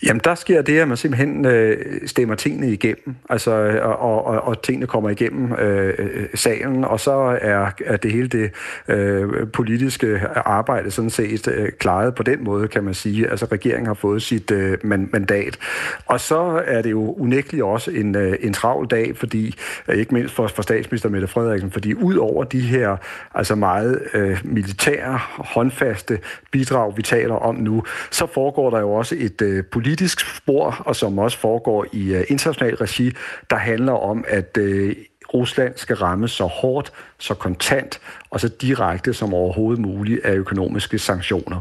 Jamen, 0.06 0.20
der 0.24 0.34
sker 0.34 0.62
det, 0.62 0.78
at 0.78 0.88
man 0.88 0.96
simpelthen 0.96 1.46
øh, 1.46 1.76
stemmer 2.06 2.34
tingene 2.34 2.72
igennem, 2.72 3.14
altså, 3.28 3.50
øh, 3.50 3.88
og, 3.88 4.24
og, 4.24 4.40
og 4.40 4.62
tingene 4.62 4.86
kommer 4.86 5.10
igennem 5.10 5.52
øh, 5.52 5.94
øh, 5.98 6.26
salen, 6.34 6.84
og 6.84 7.00
så 7.00 7.38
er, 7.40 7.70
er 7.84 7.96
det 7.96 8.12
hele 8.12 8.28
det 8.28 8.50
øh, 8.88 9.48
politiske 9.52 10.20
arbejde 10.36 10.90
sådan 10.90 11.10
set 11.10 11.48
øh, 11.48 11.68
klaret 11.78 12.14
på 12.14 12.22
den 12.22 12.44
måde, 12.44 12.68
kan 12.68 12.84
man 12.84 12.94
sige. 12.94 13.30
Altså, 13.30 13.46
regeringen 13.52 13.86
har 13.86 13.94
fået 13.94 14.22
sit 14.22 14.50
øh, 14.50 14.78
mandat. 14.82 15.58
Og 16.06 16.20
så 16.20 16.62
er 16.66 16.82
det 16.82 16.90
jo 16.90 17.14
unægteligt 17.14 17.64
også 17.64 17.90
en, 17.90 18.16
øh, 18.16 18.36
en 18.40 18.52
travl 18.52 18.86
dag, 18.86 19.16
fordi, 19.16 19.54
øh, 19.88 19.96
ikke 19.96 20.14
mindst 20.14 20.34
for, 20.34 20.46
for 20.46 20.62
statsminister 20.62 21.08
Mette 21.08 21.26
Frederiksen, 21.28 21.70
fordi 21.70 21.94
ud 21.94 22.16
over 22.16 22.44
de 22.44 22.60
her 22.60 22.96
altså 23.34 23.54
meget 23.54 24.02
øh, 24.14 24.40
militære, 24.44 25.18
håndfaste 25.28 26.18
bidrag, 26.50 26.96
vi 26.96 27.02
taler 27.02 27.34
om 27.34 27.54
nu, 27.54 27.82
så 28.10 28.26
foregår 28.26 28.70
der 28.70 28.80
jo 28.80 28.92
også 28.92 29.16
et 29.18 29.42
øh, 29.42 29.64
politisk 29.64 29.91
spor, 30.36 30.82
og 30.86 30.96
som 30.96 31.18
også 31.18 31.38
foregår 31.38 31.86
i 31.92 32.14
uh, 32.16 32.20
international 32.28 32.74
regi, 32.74 33.12
der 33.50 33.56
handler 33.56 33.92
om, 33.92 34.24
at 34.28 34.58
uh, 34.60 34.90
Rusland 35.34 35.72
skal 35.76 35.96
ramme 35.96 36.28
så 36.28 36.44
hårdt, 36.44 36.92
så 37.18 37.34
kontant 37.34 38.00
og 38.30 38.40
så 38.40 38.48
direkte 38.48 39.14
som 39.14 39.34
overhovedet 39.34 39.80
muligt 39.82 40.24
af 40.24 40.34
økonomiske 40.34 40.98
sanktioner. 40.98 41.60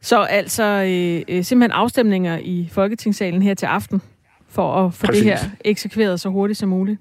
Så 0.00 0.22
altså 0.22 0.62
øh, 0.64 1.36
øh 1.36 1.44
simpelthen 1.44 1.70
afstemninger 1.70 2.38
i 2.42 2.68
Folketingssalen 2.72 3.42
her 3.42 3.54
til 3.54 3.66
aften? 3.66 4.02
for 4.52 4.86
at 4.86 4.94
få 4.94 5.06
Præcis. 5.06 5.22
det 5.22 5.32
her 5.32 5.50
eksekveret 5.64 6.20
så 6.20 6.28
hurtigt 6.28 6.58
som 6.58 6.68
muligt. 6.68 7.00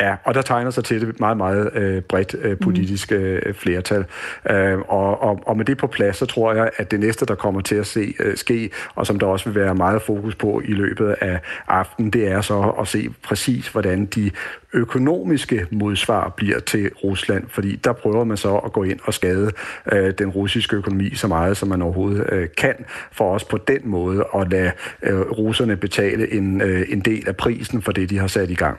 Ja, 0.00 0.16
og 0.24 0.34
der 0.34 0.42
tegner 0.42 0.70
sig 0.70 0.84
til 0.84 1.02
et 1.02 1.20
meget, 1.20 1.36
meget 1.36 1.70
øh, 1.74 2.02
bredt 2.02 2.34
øh, 2.42 2.58
politisk 2.58 3.12
øh, 3.12 3.54
flertal. 3.54 4.04
Øh, 4.50 4.78
og, 4.78 5.22
og, 5.22 5.42
og 5.46 5.56
med 5.56 5.64
det 5.64 5.78
på 5.78 5.86
plads, 5.86 6.16
så 6.16 6.26
tror 6.26 6.54
jeg, 6.54 6.70
at 6.76 6.90
det 6.90 7.00
næste, 7.00 7.26
der 7.26 7.34
kommer 7.34 7.60
til 7.60 7.74
at 7.74 7.86
se, 7.86 8.14
øh, 8.18 8.36
ske, 8.36 8.70
og 8.94 9.06
som 9.06 9.18
der 9.18 9.26
også 9.26 9.50
vil 9.50 9.60
være 9.60 9.74
meget 9.74 10.02
fokus 10.02 10.34
på 10.34 10.62
i 10.64 10.72
løbet 10.72 11.16
af 11.20 11.40
aftenen, 11.68 12.10
det 12.10 12.28
er 12.28 12.40
så 12.40 12.74
at 12.80 12.88
se 12.88 13.08
præcis, 13.22 13.68
hvordan 13.68 14.06
de 14.06 14.30
økonomiske 14.72 15.66
modsvar 15.70 16.28
bliver 16.28 16.60
til 16.60 16.90
Rusland, 17.04 17.44
fordi 17.48 17.76
der 17.76 17.92
prøver 17.92 18.24
man 18.24 18.36
så 18.36 18.56
at 18.56 18.72
gå 18.72 18.82
ind 18.82 19.00
og 19.04 19.14
skade 19.14 19.50
øh, 19.92 20.12
den 20.18 20.30
russiske 20.30 20.76
økonomi 20.76 21.14
så 21.14 21.28
meget, 21.28 21.56
som 21.56 21.68
man 21.68 21.82
overhovedet 21.82 22.32
øh, 22.32 22.48
kan, 22.56 22.74
for 23.12 23.32
også 23.32 23.48
på 23.48 23.58
den 23.58 23.80
måde 23.84 24.24
at 24.34 24.50
lade 24.50 24.72
øh, 25.02 25.20
russerne 25.20 25.76
betale 25.76 26.32
en, 26.32 26.60
øh, 26.60 26.86
en 26.88 27.00
del 27.00 27.28
af 27.28 27.36
prisen 27.36 27.82
for 27.82 27.92
det, 27.92 28.10
de 28.10 28.18
har 28.18 28.26
sat 28.26 28.50
i 28.50 28.54
gang. 28.54 28.78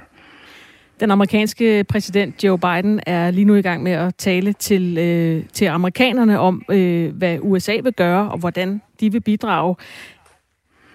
Den 1.03 1.11
amerikanske 1.11 1.83
præsident 1.83 2.43
Joe 2.43 2.57
Biden 2.57 2.99
er 3.05 3.31
lige 3.31 3.45
nu 3.45 3.55
i 3.55 3.61
gang 3.61 3.83
med 3.83 3.91
at 3.91 4.15
tale 4.15 4.53
til, 4.53 4.97
øh, 4.97 5.45
til 5.53 5.65
amerikanerne 5.65 6.39
om, 6.39 6.63
øh, 6.69 7.15
hvad 7.15 7.37
USA 7.41 7.79
vil 7.83 7.93
gøre 7.93 8.31
og 8.31 8.37
hvordan 8.37 8.81
de 8.99 9.11
vil 9.11 9.21
bidrage. 9.21 9.75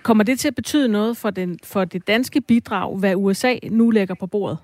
Kommer 0.03 0.25
det 0.25 0.39
til 0.39 0.49
at 0.49 0.55
betyde 0.55 0.89
noget 0.89 1.17
for, 1.17 1.31
den, 1.31 1.59
for 1.65 1.85
det 1.85 2.07
danske 2.07 2.41
bidrag, 2.41 2.99
hvad 2.99 3.15
USA 3.17 3.55
nu 3.71 3.91
lægger 3.91 4.15
på 4.15 4.27
bordet? 4.27 4.59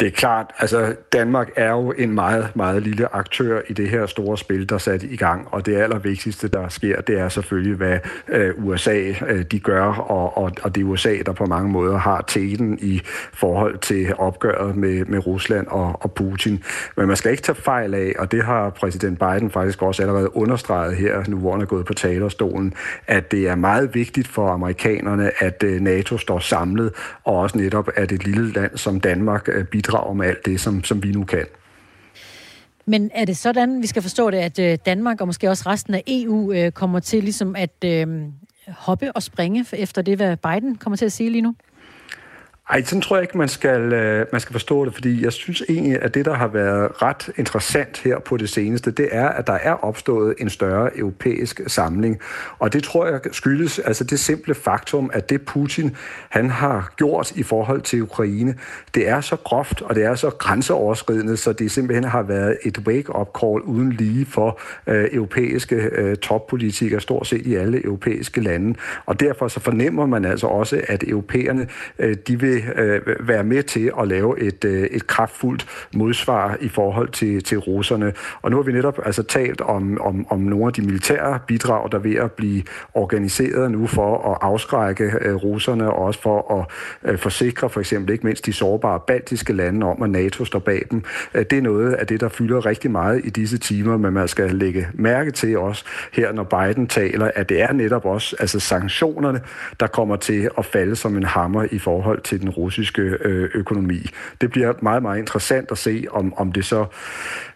Det 0.00 0.06
er 0.06 0.10
klart, 0.10 0.46
altså 0.58 0.94
Danmark 1.12 1.50
er 1.56 1.70
jo 1.70 1.94
en 1.98 2.14
meget, 2.14 2.56
meget 2.56 2.82
lille 2.82 3.14
aktør 3.14 3.60
i 3.68 3.72
det 3.72 3.88
her 3.88 4.06
store 4.06 4.38
spil, 4.38 4.68
der 4.68 4.74
er 4.74 4.78
sat 4.78 5.02
i 5.02 5.16
gang, 5.16 5.48
og 5.50 5.66
det 5.66 5.76
allervigtigste, 5.76 6.48
der 6.48 6.68
sker, 6.68 7.00
det 7.00 7.18
er 7.18 7.28
selvfølgelig, 7.28 7.76
hvad 7.76 7.98
øh, 8.28 8.64
USA 8.64 9.12
øh, 9.26 9.42
de 9.42 9.60
gør, 9.60 9.84
og, 9.84 10.38
og, 10.38 10.52
og 10.62 10.74
det 10.74 10.80
er 10.80 10.84
USA, 10.84 11.16
der 11.26 11.32
på 11.32 11.46
mange 11.46 11.70
måder 11.70 11.98
har 11.98 12.24
teten 12.26 12.78
i 12.82 13.00
forhold 13.32 13.78
til 13.78 14.14
opgøret 14.18 14.76
med, 14.76 15.04
med 15.04 15.26
Rusland 15.26 15.66
og, 15.66 16.02
og 16.02 16.12
Putin. 16.12 16.62
Men 16.96 17.06
man 17.06 17.16
skal 17.16 17.30
ikke 17.30 17.42
tage 17.42 17.56
fejl 17.56 17.94
af, 17.94 18.12
og 18.18 18.32
det 18.32 18.44
har 18.44 18.70
præsident 18.70 19.18
Biden 19.18 19.50
faktisk 19.50 19.82
også 19.82 20.02
allerede 20.02 20.36
understreget 20.36 20.96
her, 20.96 21.24
nu 21.28 21.38
hvor 21.38 21.52
han 21.52 21.60
er 21.60 21.66
gået 21.66 21.86
på 21.86 21.94
talerstolen, 21.94 22.74
at 23.06 23.30
det 23.30 23.48
er 23.48 23.54
meget 23.54 23.94
vigtigt 23.94 24.28
for 24.28 24.48
amerikanerne, 24.48 25.30
at 25.38 25.62
øh, 25.62 25.80
NATO 25.80 26.18
står 26.18 26.38
samlet, 26.38 26.92
og 27.24 27.36
også 27.36 27.58
netop, 27.58 27.88
at 27.94 28.12
et 28.12 28.24
lille 28.24 28.52
land 28.52 28.76
som 28.76 29.00
Danmark 29.00 29.48
øh, 29.52 29.64
bidrager 29.64 29.89
bidrager 29.90 30.14
med 30.14 30.26
alt 30.26 30.46
det, 30.46 30.60
som, 30.60 30.84
som 30.84 31.02
vi 31.02 31.12
nu 31.12 31.24
kan. 31.24 31.46
Men 32.86 33.10
er 33.14 33.24
det 33.24 33.36
sådan, 33.36 33.82
vi 33.82 33.86
skal 33.86 34.02
forstå 34.02 34.30
det, 34.30 34.38
at 34.38 34.58
øh, 34.58 34.78
Danmark 34.86 35.20
og 35.20 35.26
måske 35.26 35.50
også 35.50 35.64
resten 35.66 35.94
af 35.94 36.02
EU 36.06 36.52
øh, 36.52 36.72
kommer 36.72 37.00
til 37.00 37.22
ligesom 37.22 37.56
at 37.56 37.84
øh, 37.84 38.06
hoppe 38.68 39.12
og 39.12 39.22
springe 39.22 39.66
efter 39.72 40.02
det, 40.02 40.16
hvad 40.16 40.36
Biden 40.36 40.76
kommer 40.76 40.96
til 40.96 41.04
at 41.04 41.12
sige 41.12 41.30
lige 41.30 41.42
nu? 41.42 41.54
Ej, 42.70 42.82
sådan 42.82 43.02
tror 43.02 43.16
jeg 43.16 43.22
ikke, 43.22 43.38
man 43.38 43.48
skal, 43.48 43.92
øh, 43.92 44.26
man 44.32 44.40
skal 44.40 44.52
forstå 44.52 44.84
det, 44.84 44.94
fordi 44.94 45.24
jeg 45.24 45.32
synes 45.32 45.62
egentlig, 45.68 46.02
at 46.02 46.14
det, 46.14 46.24
der 46.24 46.34
har 46.34 46.48
været 46.48 47.02
ret 47.02 47.30
interessant 47.36 47.98
her 47.98 48.18
på 48.18 48.36
det 48.36 48.48
seneste, 48.50 48.90
det 48.90 49.08
er, 49.12 49.28
at 49.28 49.46
der 49.46 49.52
er 49.52 49.72
opstået 49.72 50.34
en 50.38 50.50
større 50.50 50.98
europæisk 50.98 51.60
samling. 51.66 52.20
Og 52.58 52.72
det 52.72 52.82
tror 52.82 53.06
jeg 53.06 53.20
skyldes 53.32 53.78
altså 53.78 54.04
det 54.04 54.20
simple 54.20 54.54
faktum, 54.54 55.10
at 55.12 55.30
det 55.30 55.42
Putin 55.42 55.96
han 56.28 56.50
har 56.50 56.92
gjort 56.96 57.32
i 57.36 57.42
forhold 57.42 57.80
til 57.80 58.02
Ukraine, 58.02 58.54
det 58.94 59.08
er 59.08 59.20
så 59.20 59.36
groft, 59.36 59.82
og 59.82 59.94
det 59.94 60.04
er 60.04 60.14
så 60.14 60.30
grænseoverskridende, 60.30 61.36
så 61.36 61.52
det 61.52 61.70
simpelthen 61.70 62.04
har 62.04 62.22
været 62.22 62.58
et 62.62 62.78
wake-up 62.78 63.28
call 63.40 63.60
uden 63.60 63.92
lige 63.92 64.26
for 64.26 64.60
øh, 64.86 65.08
europæiske 65.12 65.76
øh, 65.76 66.16
toppolitikere, 66.16 67.00
stort 67.00 67.26
set 67.26 67.46
i 67.46 67.54
alle 67.54 67.84
europæiske 67.84 68.40
lande. 68.40 68.74
Og 69.06 69.20
derfor 69.20 69.48
så 69.48 69.60
fornemmer 69.60 70.06
man 70.06 70.24
altså 70.24 70.46
også, 70.46 70.80
at 70.88 71.04
europæerne, 71.08 71.66
øh, 71.98 72.16
de 72.28 72.40
vil 72.40 72.59
øh, 72.76 73.00
være 73.28 73.44
med 73.44 73.62
til 73.62 73.92
at 74.00 74.08
lave 74.08 74.40
et, 74.40 74.64
øh, 74.64 74.82
et 74.82 75.06
kraftfuldt 75.06 75.66
modsvar 75.94 76.56
i 76.60 76.68
forhold 76.68 77.08
til, 77.08 77.42
til 77.42 77.58
russerne. 77.58 78.12
Og 78.42 78.50
nu 78.50 78.56
har 78.56 78.62
vi 78.62 78.72
netop 78.72 78.98
altså 79.04 79.22
talt 79.22 79.60
om, 79.60 80.00
om, 80.00 80.26
om 80.30 80.40
nogle 80.40 80.66
af 80.66 80.72
de 80.72 80.82
militære 80.82 81.38
bidrag, 81.46 81.92
der 81.92 81.98
er 81.98 82.02
ved 82.02 82.14
at 82.14 82.32
blive 82.32 82.62
organiseret 82.94 83.70
nu 83.70 83.86
for 83.86 84.32
at 84.32 84.38
afskrække 84.40 85.12
øh, 85.20 85.34
russerne, 85.34 85.90
og 85.90 86.04
også 86.04 86.22
for 86.22 86.58
at 86.60 86.66
øh, 87.10 87.18
forsikre 87.18 87.70
for 87.70 87.80
eksempel 87.80 88.12
ikke 88.12 88.26
mindst 88.26 88.46
de 88.46 88.52
sårbare 88.52 89.00
baltiske 89.06 89.52
lande 89.52 89.86
om, 89.86 90.02
at 90.02 90.10
NATO 90.10 90.44
står 90.44 90.58
bag 90.58 90.82
dem. 90.90 91.04
Øh, 91.34 91.44
det 91.50 91.58
er 91.58 91.62
noget 91.62 91.92
af 91.92 92.06
det, 92.06 92.20
der 92.20 92.28
fylder 92.28 92.66
rigtig 92.66 92.90
meget 92.90 93.20
i 93.24 93.30
disse 93.30 93.58
timer, 93.58 93.96
men 93.96 94.12
man 94.12 94.28
skal 94.28 94.50
lægge 94.50 94.88
mærke 94.94 95.30
til 95.30 95.58
også 95.58 95.84
her, 96.12 96.32
når 96.32 96.44
Biden 96.44 96.86
taler, 96.86 97.30
at 97.34 97.48
det 97.48 97.62
er 97.62 97.72
netop 97.72 98.04
også 98.04 98.36
altså 98.38 98.60
sanktionerne, 98.60 99.40
der 99.80 99.86
kommer 99.86 100.16
til 100.16 100.50
at 100.58 100.64
falde 100.64 100.96
som 100.96 101.16
en 101.16 101.22
hammer 101.22 101.66
i 101.70 101.78
forhold 101.78 102.20
til 102.20 102.39
den 102.40 102.50
russiske 102.50 103.02
øh, 103.02 103.50
økonomi. 103.54 104.06
Det 104.40 104.50
bliver 104.50 104.72
meget, 104.82 105.02
meget 105.02 105.18
interessant 105.18 105.70
at 105.70 105.78
se, 105.78 106.04
om, 106.10 106.34
om 106.36 106.52
det 106.52 106.64
så 106.64 106.86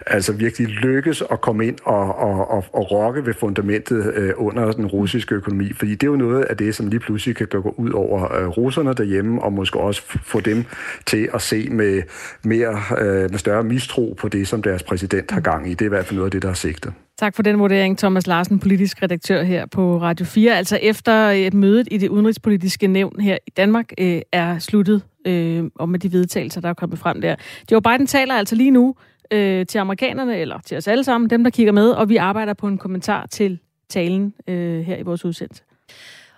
altså 0.06 0.32
virkelig 0.32 0.68
lykkes 0.68 1.22
at 1.30 1.40
komme 1.40 1.66
ind 1.66 1.76
og, 1.84 2.18
og, 2.18 2.50
og, 2.50 2.64
og 2.72 2.90
rokke 2.90 3.26
ved 3.26 3.34
fundamentet 3.34 4.12
øh, 4.14 4.32
under 4.36 4.72
den 4.72 4.86
russiske 4.86 5.34
økonomi. 5.34 5.72
Fordi 5.72 5.90
det 5.90 6.02
er 6.02 6.10
jo 6.10 6.16
noget 6.16 6.44
af 6.44 6.56
det, 6.56 6.74
som 6.74 6.88
lige 6.88 7.00
pludselig 7.00 7.36
kan 7.36 7.46
gå 7.46 7.74
ud 7.76 7.90
over 7.90 8.36
øh, 8.36 8.48
russerne 8.48 8.94
derhjemme, 8.94 9.42
og 9.42 9.52
måske 9.52 9.80
også 9.80 10.02
få 10.24 10.40
dem 10.40 10.64
til 11.06 11.28
at 11.34 11.42
se 11.42 11.68
med, 11.70 12.02
mere, 12.42 12.80
øh, 12.98 13.30
med 13.30 13.38
større 13.38 13.64
mistro 13.64 14.14
på 14.18 14.28
det, 14.28 14.48
som 14.48 14.62
deres 14.62 14.82
præsident 14.82 15.30
har 15.30 15.40
gang 15.40 15.70
i. 15.70 15.70
Det 15.70 15.80
er 15.80 15.86
i 15.86 15.88
hvert 15.88 16.06
fald 16.06 16.16
noget 16.16 16.26
af 16.26 16.30
det, 16.30 16.42
der 16.42 16.48
er 16.48 16.54
sigtet. 16.54 16.92
Tak 17.18 17.36
for 17.36 17.42
den 17.42 17.58
vurdering, 17.58 17.98
Thomas 17.98 18.26
Larsen, 18.26 18.58
politisk 18.58 19.02
redaktør 19.02 19.42
her 19.42 19.66
på 19.66 20.00
Radio 20.00 20.26
4. 20.26 20.56
Altså 20.56 20.78
efter 20.82 21.28
øh, 21.28 21.36
et 21.36 21.54
møde 21.54 21.84
i 21.90 21.98
det 21.98 22.08
udenrigspolitiske 22.08 22.86
nævn 22.86 23.20
her 23.20 23.38
i 23.46 23.50
Danmark 23.50 23.92
øh, 23.98 24.20
er 24.32 24.58
sluttet, 24.58 25.02
øh, 25.26 25.64
og 25.74 25.88
med 25.88 25.98
de 25.98 26.12
vedtagelser, 26.12 26.60
der 26.60 26.68
er 26.68 26.74
kommet 26.74 26.98
frem 26.98 27.20
der. 27.20 27.36
Joe 27.72 27.82
Biden 27.82 28.06
taler 28.06 28.34
altså 28.34 28.54
lige 28.54 28.70
nu 28.70 28.94
øh, 29.30 29.66
til 29.66 29.78
amerikanerne, 29.78 30.38
eller 30.38 30.58
til 30.58 30.76
os 30.76 30.88
alle 30.88 31.04
sammen, 31.04 31.30
dem 31.30 31.44
der 31.44 31.50
kigger 31.50 31.72
med, 31.72 31.90
og 31.90 32.08
vi 32.08 32.16
arbejder 32.16 32.54
på 32.54 32.66
en 32.66 32.78
kommentar 32.78 33.26
til 33.26 33.58
talen 33.88 34.34
øh, 34.48 34.80
her 34.80 34.96
i 34.96 35.02
vores 35.02 35.24
udsendelse. 35.24 35.62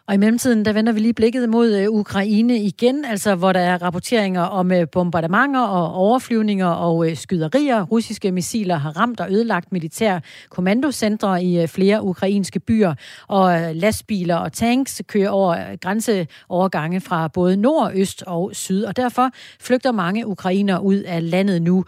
Og 0.09 0.14
i 0.14 0.18
mellemtiden, 0.18 0.64
der 0.64 0.72
vender 0.72 0.92
vi 0.92 1.00
lige 1.00 1.14
blikket 1.14 1.48
mod 1.48 1.74
øh, 1.74 1.88
Ukraine 1.90 2.59
igen, 2.59 3.04
altså 3.04 3.34
hvor 3.34 3.52
der 3.52 3.61
er 3.61 3.82
rapporteringer 3.82 4.42
om 4.42 4.72
øh, 4.72 4.86
bombardementer 4.92 5.61
og 5.61 5.92
overflyvninger 5.94 6.66
og 6.66 7.11
øh, 7.11 7.16
skyderier. 7.16 7.82
Russiske 7.82 8.32
missiler 8.32 8.76
har 8.76 8.90
ramt 8.90 9.20
og 9.20 9.32
ødelagt 9.32 9.72
militær 9.72 10.20
kommandocentre 10.50 11.44
i 11.44 11.66
flere 11.66 12.02
ukrainske 12.02 12.61
byer, 12.61 12.94
og 13.28 13.74
lastbiler 13.74 14.36
og 14.36 14.52
tanks 14.52 15.02
kører 15.07 15.30
over 15.30 15.76
grænseovergange 15.76 17.00
fra 17.00 17.28
både 17.28 17.57
nord, 17.57 17.92
øst 17.94 18.22
og 18.26 18.50
syd, 18.52 18.84
og 18.84 18.96
derfor 18.96 19.30
flygter 19.61 19.92
mange 19.92 20.26
ukrainer 20.26 20.78
ud 20.78 20.96
af 20.96 21.30
landet 21.30 21.62
nu. 21.62 21.84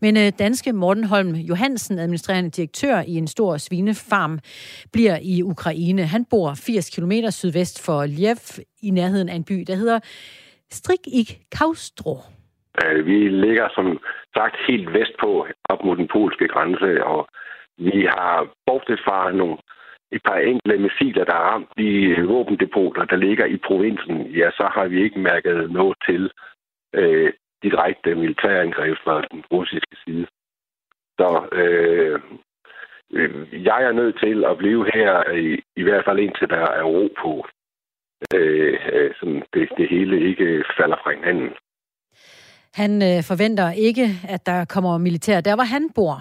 Men 0.00 0.32
danske 0.32 0.72
Morten 0.72 1.04
Holm 1.04 1.34
Johansen, 1.34 1.98
administrerende 1.98 2.50
direktør 2.50 3.02
i 3.06 3.14
en 3.14 3.26
stor 3.26 3.56
svinefarm, 3.56 4.38
bliver 4.92 5.18
i 5.22 5.42
Ukraine. 5.42 6.06
Han 6.06 6.24
bor 6.24 6.54
80 6.54 6.90
km 6.90 7.12
sydvest 7.30 7.61
vest 7.62 7.76
for 7.86 7.98
Ljev, 8.18 8.42
i 8.88 8.90
nærheden 8.98 9.28
af 9.28 9.36
en 9.40 9.48
by, 9.50 9.58
der 9.68 9.76
hedder 9.82 9.98
Strik 10.78 11.04
i 11.20 11.22
Kaustro. 11.58 12.14
Øh, 12.82 13.06
vi 13.06 13.18
ligger 13.44 13.66
som 13.76 13.86
sagt 14.36 14.56
helt 14.68 14.88
vestpå, 14.98 15.30
op 15.72 15.80
mod 15.84 15.96
den 15.96 16.08
polske 16.16 16.46
grænse, 16.54 16.90
og 17.12 17.20
vi 17.78 17.98
har 18.16 18.34
bortset 18.66 19.00
fra 19.06 19.18
nogle, 19.40 19.56
et 20.16 20.22
par 20.28 20.38
enkelte 20.50 20.78
missiler, 20.86 21.24
der 21.24 21.34
har 21.40 21.46
ramt 21.52 21.70
de 21.78 21.90
våbendepoter, 22.32 23.04
der 23.04 23.16
ligger 23.26 23.46
i 23.54 23.56
provinsen, 23.66 24.16
ja, 24.40 24.48
så 24.58 24.64
har 24.74 24.86
vi 24.92 25.02
ikke 25.04 25.18
mærket 25.30 25.70
noget 25.78 25.96
til 26.08 26.22
øh, 27.00 27.32
direkte 27.62 28.14
militærangreb 28.14 28.96
fra 29.04 29.16
den 29.30 29.40
russiske 29.52 29.96
side. 30.04 30.26
Så 31.18 31.30
øh, 31.52 32.20
øh, 33.12 33.64
jeg 33.64 33.82
er 33.82 33.92
nødt 33.92 34.16
til 34.24 34.44
at 34.44 34.58
blive 34.58 34.84
her, 34.94 35.30
i, 35.30 35.62
i 35.76 35.82
hvert 35.82 36.04
fald 36.04 36.18
indtil 36.18 36.48
der 36.48 36.66
er 36.80 36.82
ro 36.82 37.08
på. 37.22 37.46
Øh, 38.34 38.78
øh, 38.92 39.10
sådan 39.20 39.42
det, 39.54 39.68
det 39.76 39.88
hele 39.88 40.20
ikke 40.28 40.64
falder 40.78 40.96
fra 41.02 41.10
hinanden. 41.10 41.50
Han 42.74 42.92
øh, 43.02 43.18
forventer 43.30 43.68
ikke, 43.88 44.06
at 44.28 44.46
der 44.46 44.64
kommer 44.64 44.98
militær 44.98 45.40
der, 45.40 45.54
hvor 45.54 45.68
han 45.74 45.90
bor. 45.94 46.16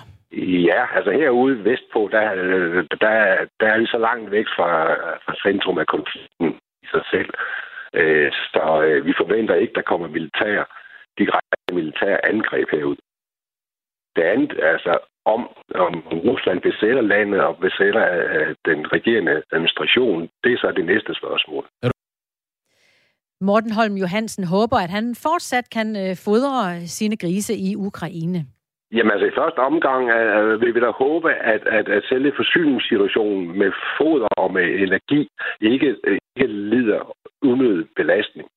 Ja, 0.69 0.81
altså 0.95 1.11
herude 1.11 1.65
vestpå, 1.65 2.09
der, 2.11 2.33
øh, 2.33 2.85
der, 3.01 3.13
der 3.59 3.67
er 3.73 3.79
vi 3.79 3.85
så 3.85 3.97
langt 3.97 4.31
væk 4.31 4.45
fra, 4.55 4.71
fra 5.25 5.35
centrum 5.45 5.77
af 5.77 5.87
konflikten 5.87 6.47
i 6.83 6.87
sig 6.93 7.03
selv. 7.11 7.29
Øh, 7.93 8.31
så 8.31 8.83
øh, 8.85 9.05
vi 9.05 9.13
forventer 9.17 9.55
ikke, 9.55 9.73
der 9.73 9.81
kommer 9.81 10.07
militær, 10.07 10.57
direkte 11.17 11.73
militær 11.73 12.17
angreb 12.23 12.67
herud. 12.71 12.95
Det 14.15 14.21
andet, 14.21 14.59
altså 14.63 14.93
om, 15.25 15.41
om 15.75 15.93
Rusland 16.29 16.61
besætter 16.61 17.01
landet 17.01 17.41
og 17.41 17.57
besætter 17.57 18.03
øh, 18.13 18.55
den 18.65 18.93
regerende 18.93 19.43
administration, 19.51 20.29
det 20.43 20.53
er 20.53 20.57
så 20.57 20.73
det 20.75 20.85
næste 20.85 21.13
spørgsmål. 21.13 21.65
Morten 23.41 23.71
Holm 23.71 23.95
Johansen 23.95 24.43
håber, 24.43 24.77
at 24.77 24.89
han 24.89 25.15
fortsat 25.15 25.69
kan 25.69 25.87
øh, 25.95 26.15
fodre 26.25 26.87
sine 26.87 27.17
grise 27.17 27.53
i 27.53 27.75
Ukraine. 27.75 28.45
Jamen 28.95 29.11
altså 29.11 29.27
i 29.27 29.37
første 29.39 29.59
omgang 29.59 30.03
uh, 30.17 30.61
vil 30.61 30.75
vi 30.75 30.79
da 30.79 30.89
håbe, 30.89 31.33
at, 31.33 31.67
at, 31.67 31.89
at 31.89 32.03
selve 32.09 32.31
forsyningssituationen 32.35 33.57
med 33.59 33.71
foder 33.97 34.27
og 34.37 34.53
med 34.53 34.65
energi 34.85 35.29
ikke, 35.61 35.95
ikke 36.35 36.47
lider 36.47 37.15
unødig 37.41 37.87
belastning. 37.95 38.47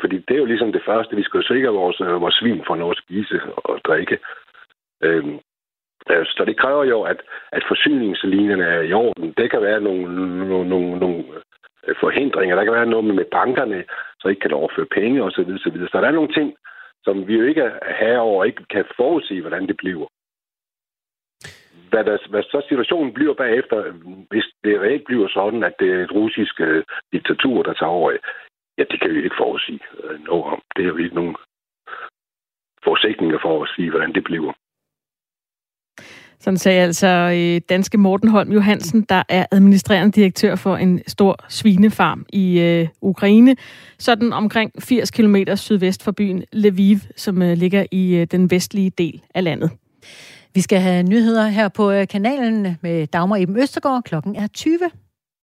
Fordi 0.00 0.16
det 0.18 0.34
er 0.34 0.38
jo 0.38 0.44
ligesom 0.44 0.72
det 0.72 0.82
første, 0.86 1.16
vi 1.16 1.22
skal 1.22 1.42
sikre 1.44 1.68
vores, 1.80 2.00
vores 2.00 2.34
svin 2.34 2.62
for 2.66 2.76
noget 2.76 2.96
at 2.96 3.02
spise 3.04 3.40
og 3.56 3.80
drikke. 3.84 4.18
Øhm, 5.02 5.38
Øh, 6.10 6.26
så 6.26 6.44
det 6.46 6.56
kræver 6.56 6.84
jo, 6.84 7.02
at, 7.02 7.20
at 7.52 7.64
forsyningslinjerne 7.68 8.64
er 8.64 8.80
i 8.80 8.92
orden. 8.92 9.34
Det 9.36 9.50
kan 9.50 9.62
være 9.62 9.80
nogle, 9.80 10.04
nogle, 10.48 10.68
nogle, 10.68 10.98
nogle 10.98 11.24
øh, 11.86 11.94
forhindringer. 12.00 12.56
Der 12.56 12.64
kan 12.64 12.72
være 12.72 12.86
noget 12.86 13.04
med 13.04 13.24
bankerne, 13.24 13.84
så 14.20 14.28
ikke 14.28 14.40
kan 14.40 14.52
overføre 14.52 14.86
penge 14.86 15.22
osv. 15.22 15.58
Så, 15.58 15.70
videre. 15.72 15.88
så 15.88 16.00
der 16.00 16.08
er 16.08 16.18
nogle 16.20 16.32
ting, 16.32 16.54
som 17.04 17.26
vi 17.28 17.34
jo 17.38 17.44
ikke 17.44 17.60
er 17.60 17.94
herover 18.00 18.40
og 18.40 18.46
ikke 18.46 18.64
kan 18.70 18.84
forudse, 18.96 19.40
hvordan 19.40 19.66
det 19.66 19.76
bliver. 19.76 20.06
Hvad, 21.90 22.04
der, 22.04 22.18
hvad 22.30 22.42
så 22.42 22.62
situationen 22.68 23.12
bliver 23.14 23.34
bagefter, 23.34 23.92
hvis 24.30 24.44
det 24.64 24.80
reelt 24.80 25.04
bliver 25.04 25.28
sådan, 25.28 25.62
at 25.64 25.74
det 25.78 25.88
er 25.92 26.04
et 26.04 26.12
russisk 26.12 26.60
øh, 26.60 26.84
diktatur, 27.12 27.62
der 27.62 27.72
tager 27.72 27.90
over, 27.90 28.10
ja, 28.78 28.84
det 28.90 29.00
kan 29.00 29.14
vi 29.14 29.24
ikke 29.24 29.36
forudsige 29.38 29.80
uh, 30.04 30.24
noget 30.24 30.44
om. 30.44 30.62
Det 30.76 30.82
er 30.82 30.88
jo 30.88 30.96
ikke 30.96 31.14
nogen 31.14 31.36
forsikringer 32.84 33.38
for 33.42 33.62
at 33.62 33.70
sige, 33.76 33.90
hvordan 33.90 34.12
det 34.14 34.24
bliver. 34.24 34.52
Sådan 36.42 36.58
sagde 36.58 36.82
altså 36.82 37.06
øh, 37.06 37.60
danske 37.68 37.98
Morten 37.98 38.28
Holm 38.28 38.52
Johansen, 38.52 39.06
der 39.08 39.22
er 39.28 39.46
administrerende 39.50 40.12
direktør 40.12 40.54
for 40.54 40.76
en 40.76 41.00
stor 41.06 41.44
svinefarm 41.48 42.26
i 42.32 42.60
øh, 42.60 42.88
Ukraine, 43.00 43.56
sådan 43.98 44.32
omkring 44.32 44.72
80 44.78 45.10
km 45.10 45.36
sydvest 45.54 46.02
for 46.02 46.12
byen 46.12 46.44
Lviv, 46.52 46.98
som 47.16 47.42
øh, 47.42 47.56
ligger 47.56 47.84
i 47.90 48.14
øh, 48.14 48.26
den 48.30 48.50
vestlige 48.50 48.90
del 48.90 49.22
af 49.34 49.44
landet. 49.44 49.70
Vi 50.54 50.60
skal 50.60 50.80
have 50.80 51.02
nyheder 51.02 51.48
her 51.48 51.68
på 51.68 51.90
øh, 51.90 52.08
kanalen 52.08 52.78
med 52.80 53.06
Dagmar 53.06 53.36
Eben 53.36 53.58
Østergaard. 53.58 54.02
Klokken 54.02 54.36
er 54.36 54.46
20. 54.46 54.78